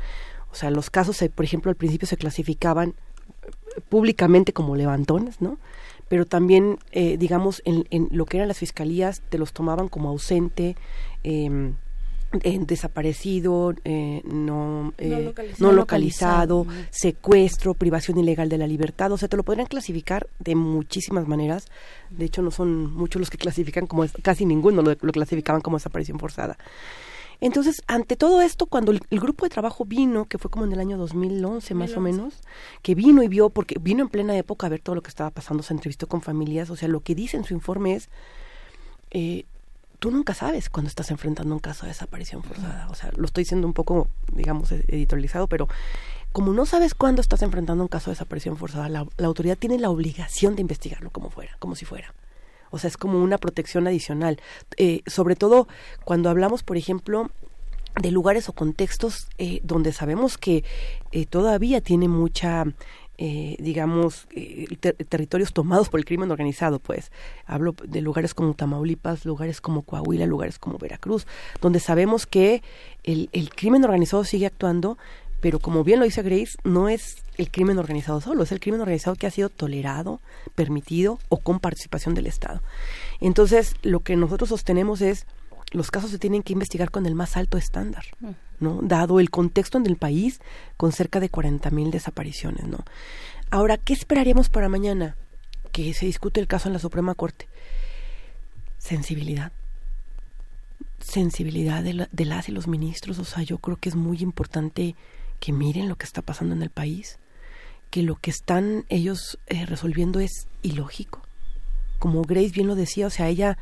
[0.52, 2.96] O sea, los casos, por ejemplo, al principio se clasificaban
[3.90, 5.58] públicamente como levantones, ¿no?
[6.10, 10.76] Pero también, eh, digamos, en, lo que eran las fiscalías, te los tomaban como ausente,
[11.24, 11.76] em,
[12.68, 19.38] desaparecido, eh, no, eh, no localizado, secuestro, privación ilegal de la libertad, o sea, te
[19.38, 21.68] lo podrían clasificar de muchísimas maneras.
[22.10, 25.78] De hecho, no son muchos los que clasifican como, casi ninguno lo, lo clasificaban como
[25.78, 26.58] desaparición forzada.
[27.42, 30.80] Entonces, ante todo esto, cuando el, grupo de trabajo vino, que fue como en el
[30.80, 32.34] año 2011 más o menos,
[32.82, 35.30] que vino y vio, porque vino en plena época a ver todo lo que estaba
[35.30, 38.10] pasando, se entrevistó con familias, o sea, lo que dice en su informe es,
[39.12, 39.46] eh,
[40.00, 42.88] tú nunca sabes cuando estás enfrentando un caso de desaparición forzada.
[42.90, 45.68] O sea, lo estoy diciendo un poco, digamos, e-, editorializado, pero
[46.32, 49.90] como no sabes cuándo estás enfrentando un caso de desaparición forzada, la, autoridad tiene la
[49.90, 52.14] obligación de investigarlo como fuera, como si fuera.
[52.72, 54.40] O sea, es como una protección adicional.
[54.78, 55.68] Eh, sobre todo
[56.06, 57.32] cuando hablamos, por ejemplo,
[58.02, 60.64] de lugares o contextos eh, donde sabemos que
[61.12, 62.66] eh, todavía tiene mucha
[63.22, 64.30] digamos,
[65.10, 67.12] territorios tomados por el crimen organizado, pues.
[67.46, 71.28] Hablo de lugares como Tamaulipas, lugares como Coahuila, lugares como Veracruz,
[71.60, 72.64] donde sabemos que
[73.04, 74.98] el crimen organizado sigue actuando,
[75.42, 78.82] pero como bien lo dice Grace, no es el crimen organizado solo, es el crimen
[78.82, 80.20] organizado que ha sido tolerado,
[80.56, 82.62] permitido o con participación del Estado.
[83.22, 85.26] Entonces, lo que nosotros sostenemos es
[85.72, 88.30] los casos se tienen que investigar con el más alto estándar, mm.
[88.60, 88.80] ¿no?
[88.82, 90.42] Dado el contexto en el país
[90.78, 92.84] con cerca de 40.000 desapariciones, ¿no?
[93.52, 95.16] Ahora, ¿qué esperaríamos para mañana?
[95.72, 97.48] Que se discute el caso en la Suprema Corte.
[98.78, 99.52] Sensibilidad
[101.02, 104.96] sensibilidad de, de, las y los ministros, o sea, yo creo que es muy importante
[105.40, 107.20] que miren lo que está pasando en el país,
[107.90, 111.22] que lo que están ellos eh, resolviendo es ilógico.
[111.98, 113.58] Como Grace bien lo decía, o sea, ella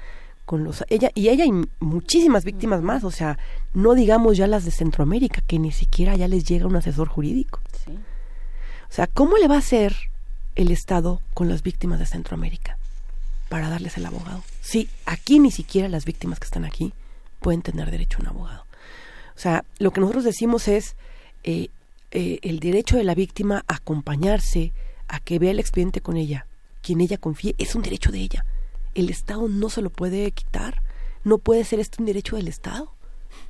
[0.45, 3.37] con los ella y ella y muchísimas víctimas más, o sea,
[3.73, 7.59] no digamos ya las de Centroamérica que ni siquiera ya les llega un asesor jurídico.
[8.89, 9.93] O sea, ¿cómo le va a hacer
[10.55, 12.77] el Estado con las víctimas de Centroamérica
[13.49, 14.41] para darles el abogado?
[14.61, 16.93] Sí, aquí ni siquiera las víctimas que están aquí
[17.41, 18.65] pueden tener derecho a un abogado.
[19.35, 20.95] O sea, lo que nosotros decimos es
[21.47, 21.69] eh,
[22.11, 24.71] eh, el derecho de la víctima a acompañarse,
[25.07, 26.45] a que vea el expediente con ella,
[26.81, 28.45] quien ella confíe, es un derecho de ella
[28.97, 30.81] el Estado no se lo puede quitar.
[31.23, 32.91] No puede ser esto un derecho del Estado.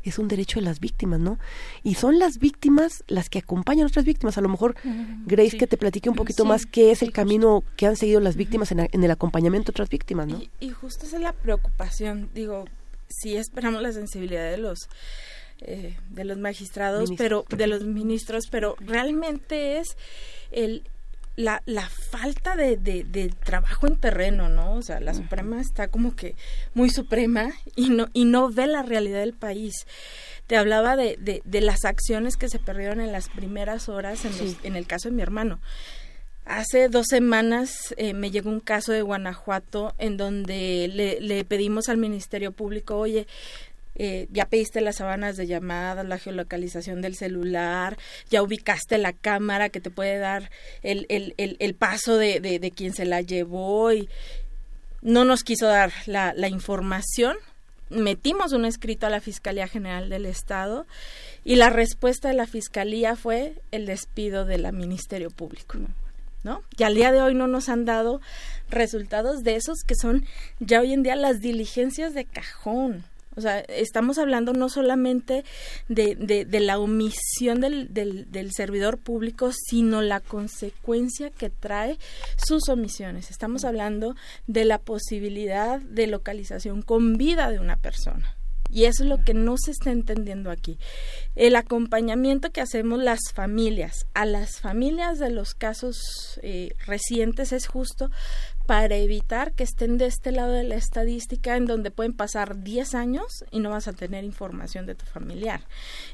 [0.04, 1.40] Es un derecho de las víctimas, ¿no?
[1.84, 4.38] Y son las víctimas las que acompañan a otras víctimas.
[4.38, 4.76] A lo mejor,
[5.26, 8.36] Grace, que te platique un poquito más qué es el camino que han seguido las
[8.36, 10.42] víctimas en, el acompañamiento a otras víctimas, ¿no?
[10.60, 12.30] Y, justo esa es la preocupación.
[12.34, 12.66] Digo,
[13.08, 14.90] sí esperamos la sensibilidad de los
[15.62, 19.98] eh, de los magistrados, pero de los ministros, pero realmente es
[20.52, 20.84] el
[21.38, 24.74] la, la falta de, de, trabajo en terreno, ¿no?
[24.74, 26.36] O sea, la Suprema está como que
[26.74, 29.86] muy suprema y no, y no ve la realidad del país.
[30.48, 34.34] Te hablaba de, de, de las acciones que se perdieron en las primeras horas en,
[34.64, 35.60] en el caso de mi hermano.
[36.48, 41.90] Hace dos semanas eh, me llegó un caso de Guanajuato en donde le, le pedimos
[41.90, 43.28] al Ministerio Público, oye,
[44.00, 47.98] eh, ya pediste las sabanas de llamadas, la geolocalización del celular,
[48.30, 50.52] ya ubicaste la cámara que te puede dar
[50.84, 54.08] el, el, el, paso de, de, quien se la llevó y
[55.02, 57.38] no nos quiso dar la, la información.
[57.90, 60.86] Metimos un escrito a la Fiscalía General del Estado
[61.44, 65.80] y la respuesta de la Fiscalía fue el despido de la Ministerio Público.
[66.44, 66.62] ¿No?
[66.78, 68.22] Y al día de hoy no nos han dado
[68.70, 70.26] resultados de esos que son
[70.60, 73.04] ya hoy en día las diligencias de cajón.
[73.38, 75.46] O sea, estamos hablando no solamente
[75.88, 82.00] de, la omisión del, servidor público, sino la consecuencia que trae
[82.36, 83.30] sus omisiones.
[83.30, 84.16] Estamos hablando
[84.48, 88.36] de la posibilidad de localización con vida de una persona.
[88.70, 90.78] Y eso es lo que no se está entendiendo aquí.
[91.36, 97.68] El acompañamiento que hacemos las familias, a las familias de los casos eh, recientes es
[97.68, 98.12] justo
[98.68, 102.96] para evitar que estén de este lado de la estadística en donde pueden pasar 10
[102.96, 105.62] años y no vas a tener información de tu familiar.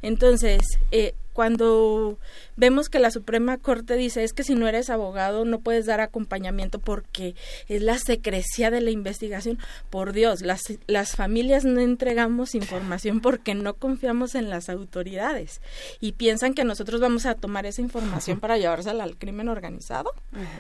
[0.02, 2.20] Entonces, eh, cuando
[2.56, 6.00] vemos que la Suprema Corte dice es que si no eres abogado no puedes dar
[6.00, 7.36] acompañamiento porque
[7.68, 9.58] es la secrecía de la investigación,
[9.90, 15.62] por Dios, las, las familias no entregamos información porque no confiamos en las autoridades
[16.00, 20.12] y piensan que nosotros vamos a tomar esa información para llevársela al crimen organizado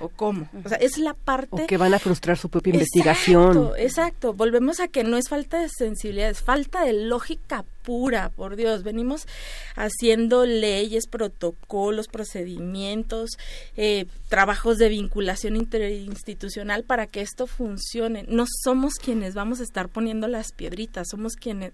[0.02, 0.50] o cómo.
[0.66, 1.68] O sea, es la parte...
[1.84, 3.50] Van a frustrar su propia investigación.
[3.50, 4.34] Exacto, exacto.
[4.34, 8.84] Volvemos a que no es falta de sensibilidad, es falta de lógica pura, por Dios.
[8.84, 9.28] Venimos
[9.76, 13.32] haciendo leyes, protocolos, procedimientos,
[13.78, 18.26] eh, trabajos de vinculación interinstitucional para que esto funcione.
[18.28, 21.74] No somos quienes vamos a estar poniendo las piedritas, somos quienes,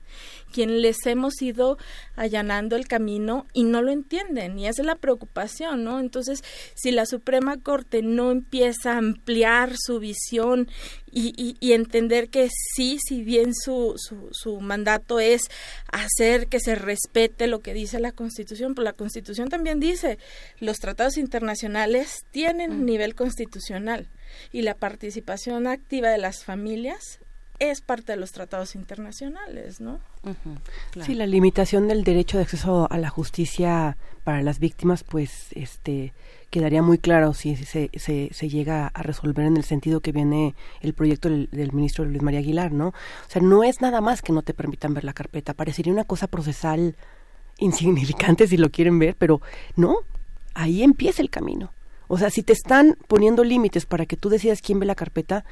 [0.52, 1.78] quienes les hemos ido
[2.16, 4.60] allanando el camino y no lo entienden.
[4.60, 6.00] Y esa es la preocupación, ¿no?
[6.00, 6.44] Entonces,
[6.76, 10.68] si la Suprema Corte no empieza a ampliar su visión
[11.12, 15.42] y, y, entender que sí, si bien su, su, su, mandato es
[16.04, 20.18] hacer que se respete lo que dice la Constitución, pues la Constitución también dice
[20.60, 24.08] los tratados internacionales tienen nivel constitucional
[24.52, 27.20] y la participación activa de las familias
[27.60, 30.00] es parte de los tratados internacionales, ¿no?
[31.02, 36.14] Sí, la limitación del derecho de acceso a la justicia para las víctimas, pues, este,
[36.50, 40.94] quedaría muy claro si se, se, llega a resolver en el sentido que viene el
[40.94, 42.90] proyecto del, ministro Luis María Aguilar, ¿no?
[42.90, 46.04] O sea, no es nada más que no te permitan ver la carpeta, parecería una
[46.04, 46.96] cosa procesal
[47.58, 49.42] insignificante si lo quieren ver, pero
[49.76, 50.00] no,
[50.54, 51.72] ahí empieza el camino.
[52.08, 55.46] O sea, si te están poniendo límites para que tú decidas quién ve la carpeta,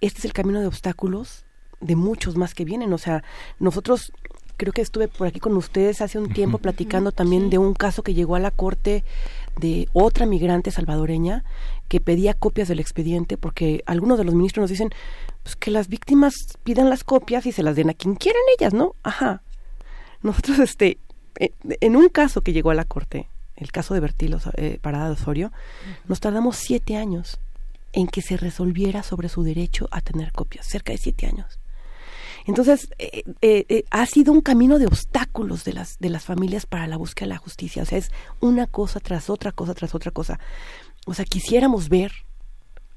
[0.00, 1.43] este es el camino de obstáculos
[1.84, 2.92] de muchos más que vienen.
[2.92, 3.22] O sea,
[3.58, 4.12] nosotros
[4.56, 8.02] creo que estuve por aquí con ustedes hace un tiempo platicando también de un caso
[8.02, 9.04] que llegó a la corte
[9.58, 11.44] de otra migrante salvadoreña
[11.88, 14.90] que pedía copias del expediente porque algunos de los ministros nos dicen
[15.42, 18.72] pues que las víctimas pidan las copias y se las den a quien quieran ellas,
[18.72, 18.94] ¿no?
[19.02, 19.42] Ajá.
[20.22, 20.98] Nosotros, este,
[21.38, 25.06] eh, en un caso que llegó a la corte, el caso de Bertilo eh, Parada
[25.06, 25.52] de Osorio,
[26.08, 27.38] nos tardamos siete años
[27.92, 31.58] en que se resolviera sobre su derecho a tener copias, cerca de siete años.
[32.46, 36.66] Entonces, eh, eh, eh, ha sido un camino de obstáculos de las, de las familias
[36.66, 37.82] para la búsqueda de la justicia.
[37.82, 40.38] O sea, es una cosa tras otra cosa tras otra cosa.
[41.06, 42.12] O sea, quisiéramos ver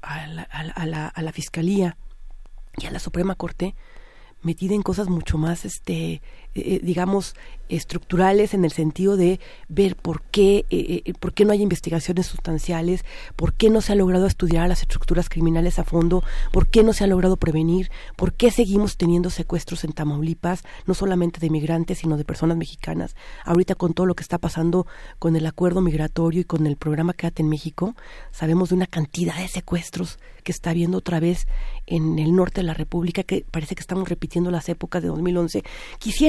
[0.02, 1.96] a la, a la, a la Fiscalía
[2.76, 3.74] y a la Suprema Corte
[4.42, 6.22] metida en cosas mucho más, este,
[6.54, 7.34] eh, digamos,
[7.68, 12.26] estructurales en el sentido de ver por qué, eh, eh, por qué no hay investigaciones
[12.26, 13.04] sustanciales,
[13.36, 16.92] por qué no se ha logrado estudiar las estructuras criminales a fondo, por qué no
[16.92, 21.98] se ha logrado prevenir, por qué seguimos teniendo secuestros en Tamaulipas, no solamente de migrantes,
[21.98, 23.14] sino de personas mexicanas.
[23.44, 24.86] Ahorita con todo lo que está pasando
[25.18, 27.94] con el acuerdo migratorio y con el programa Quédate en México,
[28.30, 31.46] sabemos de una cantidad de secuestros que está habiendo otra vez
[31.86, 35.62] en el norte de la República, que parece que estamos repitiendo las épocas de 2011.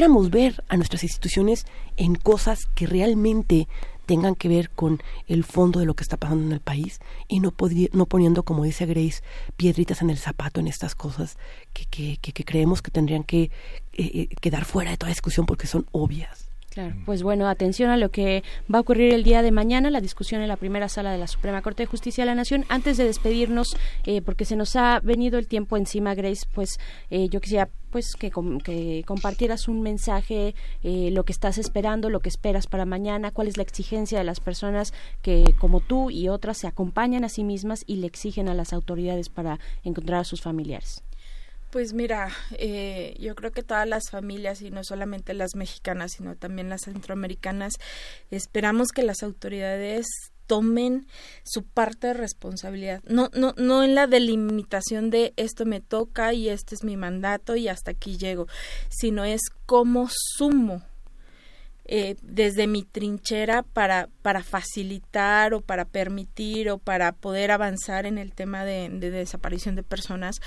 [0.09, 1.65] Ver a nuestras instituciones
[1.95, 3.67] en cosas que realmente
[4.07, 7.39] tengan que ver con el fondo de lo que está pasando en el país y
[7.39, 7.53] no,
[7.91, 9.21] no poniendo, como dice Grace,
[9.55, 11.37] piedritas en el zapato en estas cosas
[11.73, 13.51] que, que, que, creemos que tendrían que eh,
[13.93, 16.48] eh, quedar fuera de toda discusión porque son obvias.
[16.79, 18.41] Claro, pues bueno, atención a lo que
[18.73, 21.27] va a ocurrir el día de mañana, la discusión en la primera sala de la
[21.27, 22.63] Suprema Corte de Justicia de la Nación.
[22.69, 23.75] Antes de despedirnos,
[24.05, 28.15] eh, porque se nos ha venido el tiempo encima, Grace, pues eh, yo quisiera pues
[28.15, 28.31] que,
[29.05, 33.57] compartieras un mensaje, eh, lo que estás esperando, lo que esperas para mañana, cuál es
[33.57, 37.83] la exigencia de las personas que como tú y otras se acompañan a sí mismas
[37.87, 41.03] y le exigen a las autoridades para encontrar a sus familiares.
[41.71, 46.35] Pues mira, eh, yo creo que todas las familias, y no solamente las mexicanas, sino
[46.35, 47.73] también las centroamericanas,
[48.31, 50.07] esperamos que las autoridades
[50.47, 51.05] tomen
[51.43, 53.03] su parte de responsabilidad.
[53.05, 57.55] No, no, no en la delimitación de esto me toca y este es mi mandato
[57.55, 58.47] y hasta aquí llego,
[58.89, 60.81] sino es cómo sumo
[61.85, 68.17] eh, desde mi trinchera para, para facilitar o para permitir o para poder avanzar en
[68.17, 70.39] el tema de desaparición de personas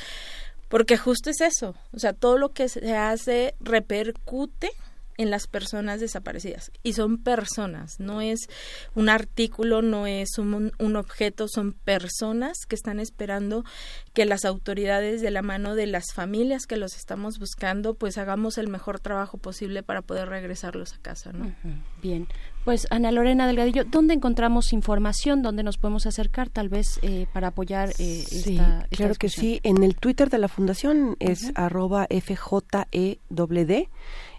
[0.73, 4.71] porque justo es eso, o sea, todo lo que se hace repercute
[5.19, 8.49] en las personas desaparecidas y son personas, no es
[8.95, 13.67] un artículo, no es un, un, objeto, son personas que están esperando
[14.15, 18.57] que las autoridades de la mano de las familias que los estamos buscando pues hagamos
[18.57, 21.55] el mejor trabajo posible para poder regresarlos a casa, ¿no?
[22.01, 22.27] Bien,
[22.65, 25.43] pues Ana Lorena Delgadillo, ¿dónde encontramos información?
[25.43, 28.61] ¿Dónde nos podemos acercar tal vez eh, para apoyar eh, sí,
[28.91, 29.61] claro que sí.
[29.65, 33.89] En el Twitter de la Fundación es arroba FJEWD.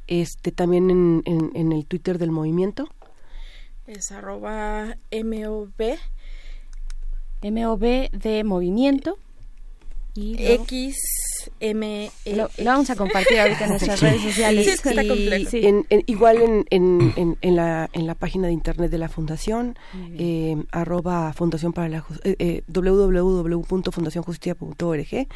[0.07, 2.89] Este, también en, en, el Twitter del movimiento.
[3.87, 4.97] Es arroba
[8.11, 9.17] de movimiento.
[10.15, 10.95] Y X
[11.59, 14.65] M e lo, vamos a compartir ahorita en nuestras redes sociales.
[14.65, 15.49] Sí, está complejo.
[15.53, 19.75] En, igual en, en, en, la, en la página de internet de la fundación,
[20.17, 25.27] eh, arroba fundación para la eh, eh, www.fundacionjusticia.org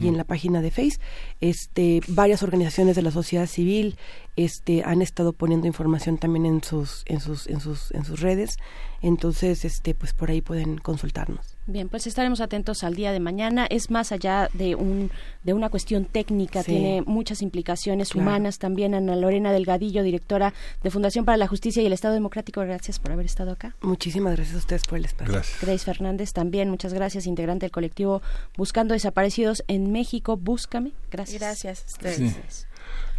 [0.00, 0.98] y en la página de Face,
[1.40, 3.96] este, varias organizaciones de la sociedad civil
[4.36, 8.58] este, han estado poniendo información también en sus, en sus, en sus, en sus redes.
[9.00, 11.55] Entonces, este, pues por ahí pueden consultarnos.
[11.68, 13.66] Bien, pues estaremos atentos al día de mañana.
[13.68, 15.10] Es más allá de un
[15.42, 18.94] de una cuestión técnica, tiene muchas implicaciones humanas también.
[18.94, 23.12] Ana Lorena Delgadillo, directora de Fundación para la Justicia y el Estado Democrático, gracias por
[23.12, 23.74] haber estado acá.
[23.80, 25.32] Muchísimas gracias a ustedes por el espacio.
[25.32, 25.60] Gracias.
[25.60, 28.22] Grace Fernández también, muchas gracias, integrante del colectivo
[28.56, 30.36] Buscando Desaparecidos en México.
[30.36, 30.92] Búscame.
[31.10, 31.40] Gracias.
[31.40, 32.66] Gracias a ustedes.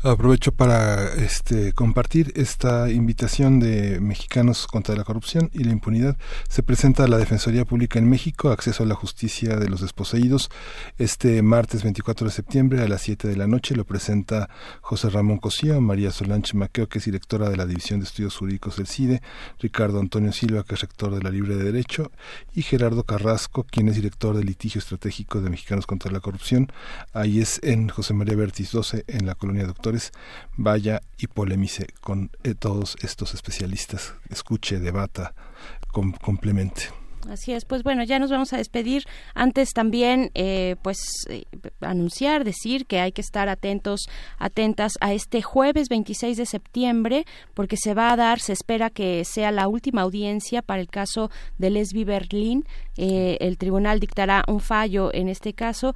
[0.03, 6.17] Aprovecho para este, compartir esta invitación de Mexicanos contra la Corrupción y la Impunidad.
[6.48, 10.51] Se presenta la Defensoría Pública en México, acceso a la justicia de los desposeídos,
[11.00, 13.76] este martes 24 de septiembre a las 7 de la noche.
[13.76, 14.51] Lo presenta
[14.82, 18.77] José Ramón Cosío, María Solange Maqueo, que es directora de la División de Estudios Jurídicos
[18.77, 19.24] del CIDE,
[19.59, 22.11] Ricardo Antonio Silva, que es rector de la Libre de Derecho,
[22.53, 26.72] y Gerardo Carrasco, quien es director de litigio estratégico de Mexicanos contra la Corrupción.
[27.14, 29.86] Ahí es en José María Bertis 12, en la colonia Doctor
[30.56, 35.33] vaya y polemice con eh, todos estos especialistas, escuche, debata,
[36.22, 36.90] complemente.
[37.30, 39.04] Así es, pues bueno, ya nos vamos a despedir.
[39.34, 40.98] Antes también, eh, pues,
[41.30, 41.44] eh,
[41.82, 44.08] anunciar, decir que hay que estar atentos,
[44.38, 49.26] atentas a este jueves 26 de septiembre, porque se va a dar, se espera que
[49.26, 52.66] sea la última audiencia para el caso de Lesbi Berlín.
[52.96, 55.94] Eh, el tribunal dictará un fallo en este caso,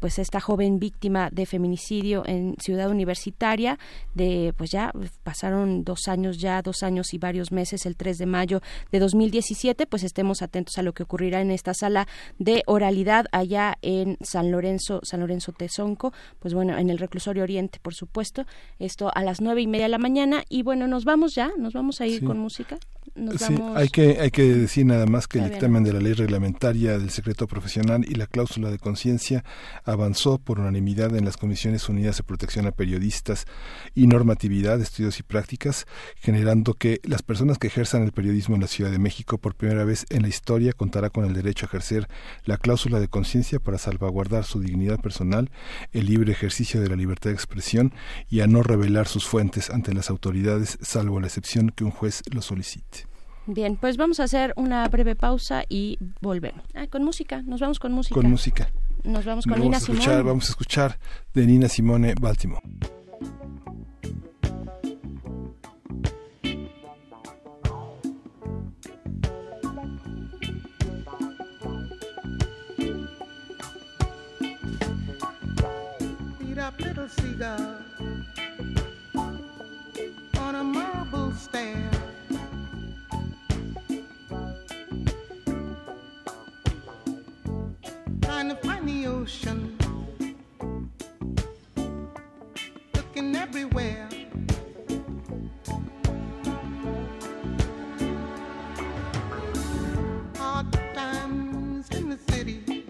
[0.00, 3.78] pues esta joven víctima de feminicidio en Ciudad Universitaria,
[4.14, 8.26] de, pues ya pasaron dos años ya, dos años y varios meses, el 3 de
[8.26, 8.60] mayo
[8.90, 12.06] de 2017, pues estemos atentos atentos a lo que ocurrirá en esta sala
[12.38, 17.80] de oralidad allá en San Lorenzo, San Lorenzo Tezonco, pues bueno, en el reclusorio Oriente,
[17.82, 18.46] por supuesto,
[18.78, 20.44] esto a las nueve y media de la mañana.
[20.48, 22.78] Y bueno, nos vamos ya, nos vamos a ir con música.
[23.14, 23.76] Nos Sí, vamos...
[23.76, 27.10] hay que, hay que decir nada más que el dictamen de la ley reglamentaria del
[27.10, 29.44] secreto profesional y la cláusula de conciencia
[29.84, 33.46] avanzó por unanimidad en las Comisiones Unidas de Protección a Periodistas
[33.94, 38.68] y Normatividad, Estudios y Prácticas, generando que las personas que ejerzan el periodismo en la
[38.68, 42.08] Ciudad de México por primera vez en la historia contará con el derecho a ejercer
[42.44, 45.50] la cláusula de conciencia para salvaguardar su dignidad personal,
[45.92, 47.92] el libre ejercicio de la libertad de expresión
[48.28, 52.22] y a no revelar sus fuentes ante las autoridades, salvo la excepción que un juez
[52.32, 52.93] lo solicite.
[53.46, 56.64] Bien, pues vamos a hacer una breve pausa y volvemos.
[56.74, 58.14] Ah, con música, nos vamos con música.
[58.14, 58.70] Con música.
[59.02, 60.22] Nos vamos con vamos Nina a escuchar, Simone.
[60.22, 60.98] Vamos a escuchar
[61.34, 62.62] de Nina Simone Baltimore.
[76.80, 77.76] little seagull
[80.38, 82.03] on a marble stair.
[88.84, 89.78] Find the ocean,
[92.94, 94.08] looking everywhere.
[100.36, 102.84] Hard times in the city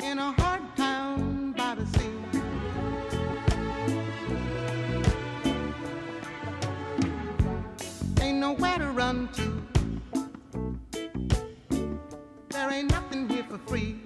[0.00, 2.10] in a hard town by the sea.
[8.20, 9.59] Ain't nowhere to run to.
[13.50, 13.99] For free.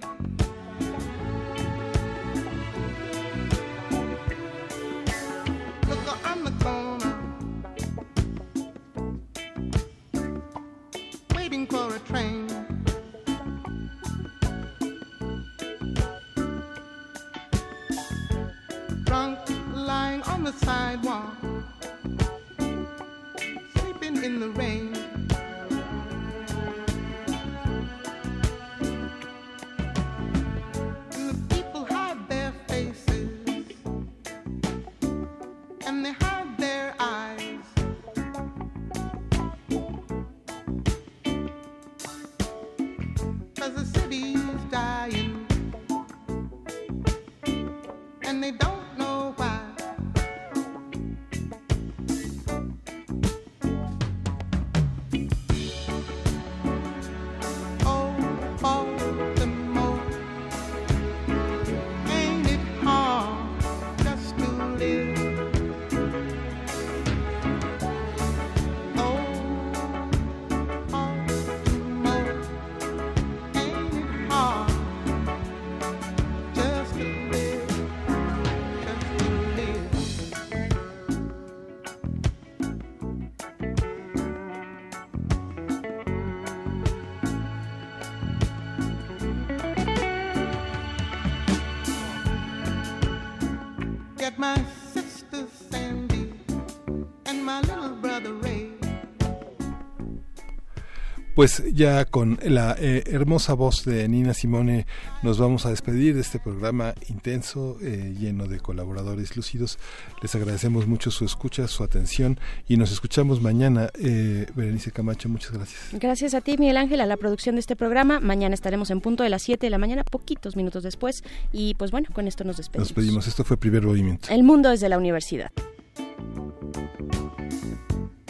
[101.44, 104.86] Pues ya con la eh, hermosa voz de Nina Simone
[105.22, 109.78] nos vamos a despedir de este programa intenso, eh, lleno de colaboradores lúcidos.
[110.22, 113.90] Les agradecemos mucho su escucha, su atención y nos escuchamos mañana.
[113.98, 115.82] Eh, Berenice Camacho, muchas gracias.
[115.92, 118.20] Gracias a ti, Miguel Ángel, a la producción de este programa.
[118.20, 121.24] Mañana estaremos en punto de las 7 de la mañana, poquitos minutos después.
[121.52, 122.88] Y pues bueno, con esto nos despedimos.
[122.88, 123.26] Nos pedimos.
[123.26, 124.28] Esto fue Primer Movimiento.
[124.30, 125.50] El mundo desde la universidad.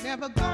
[0.03, 0.54] Never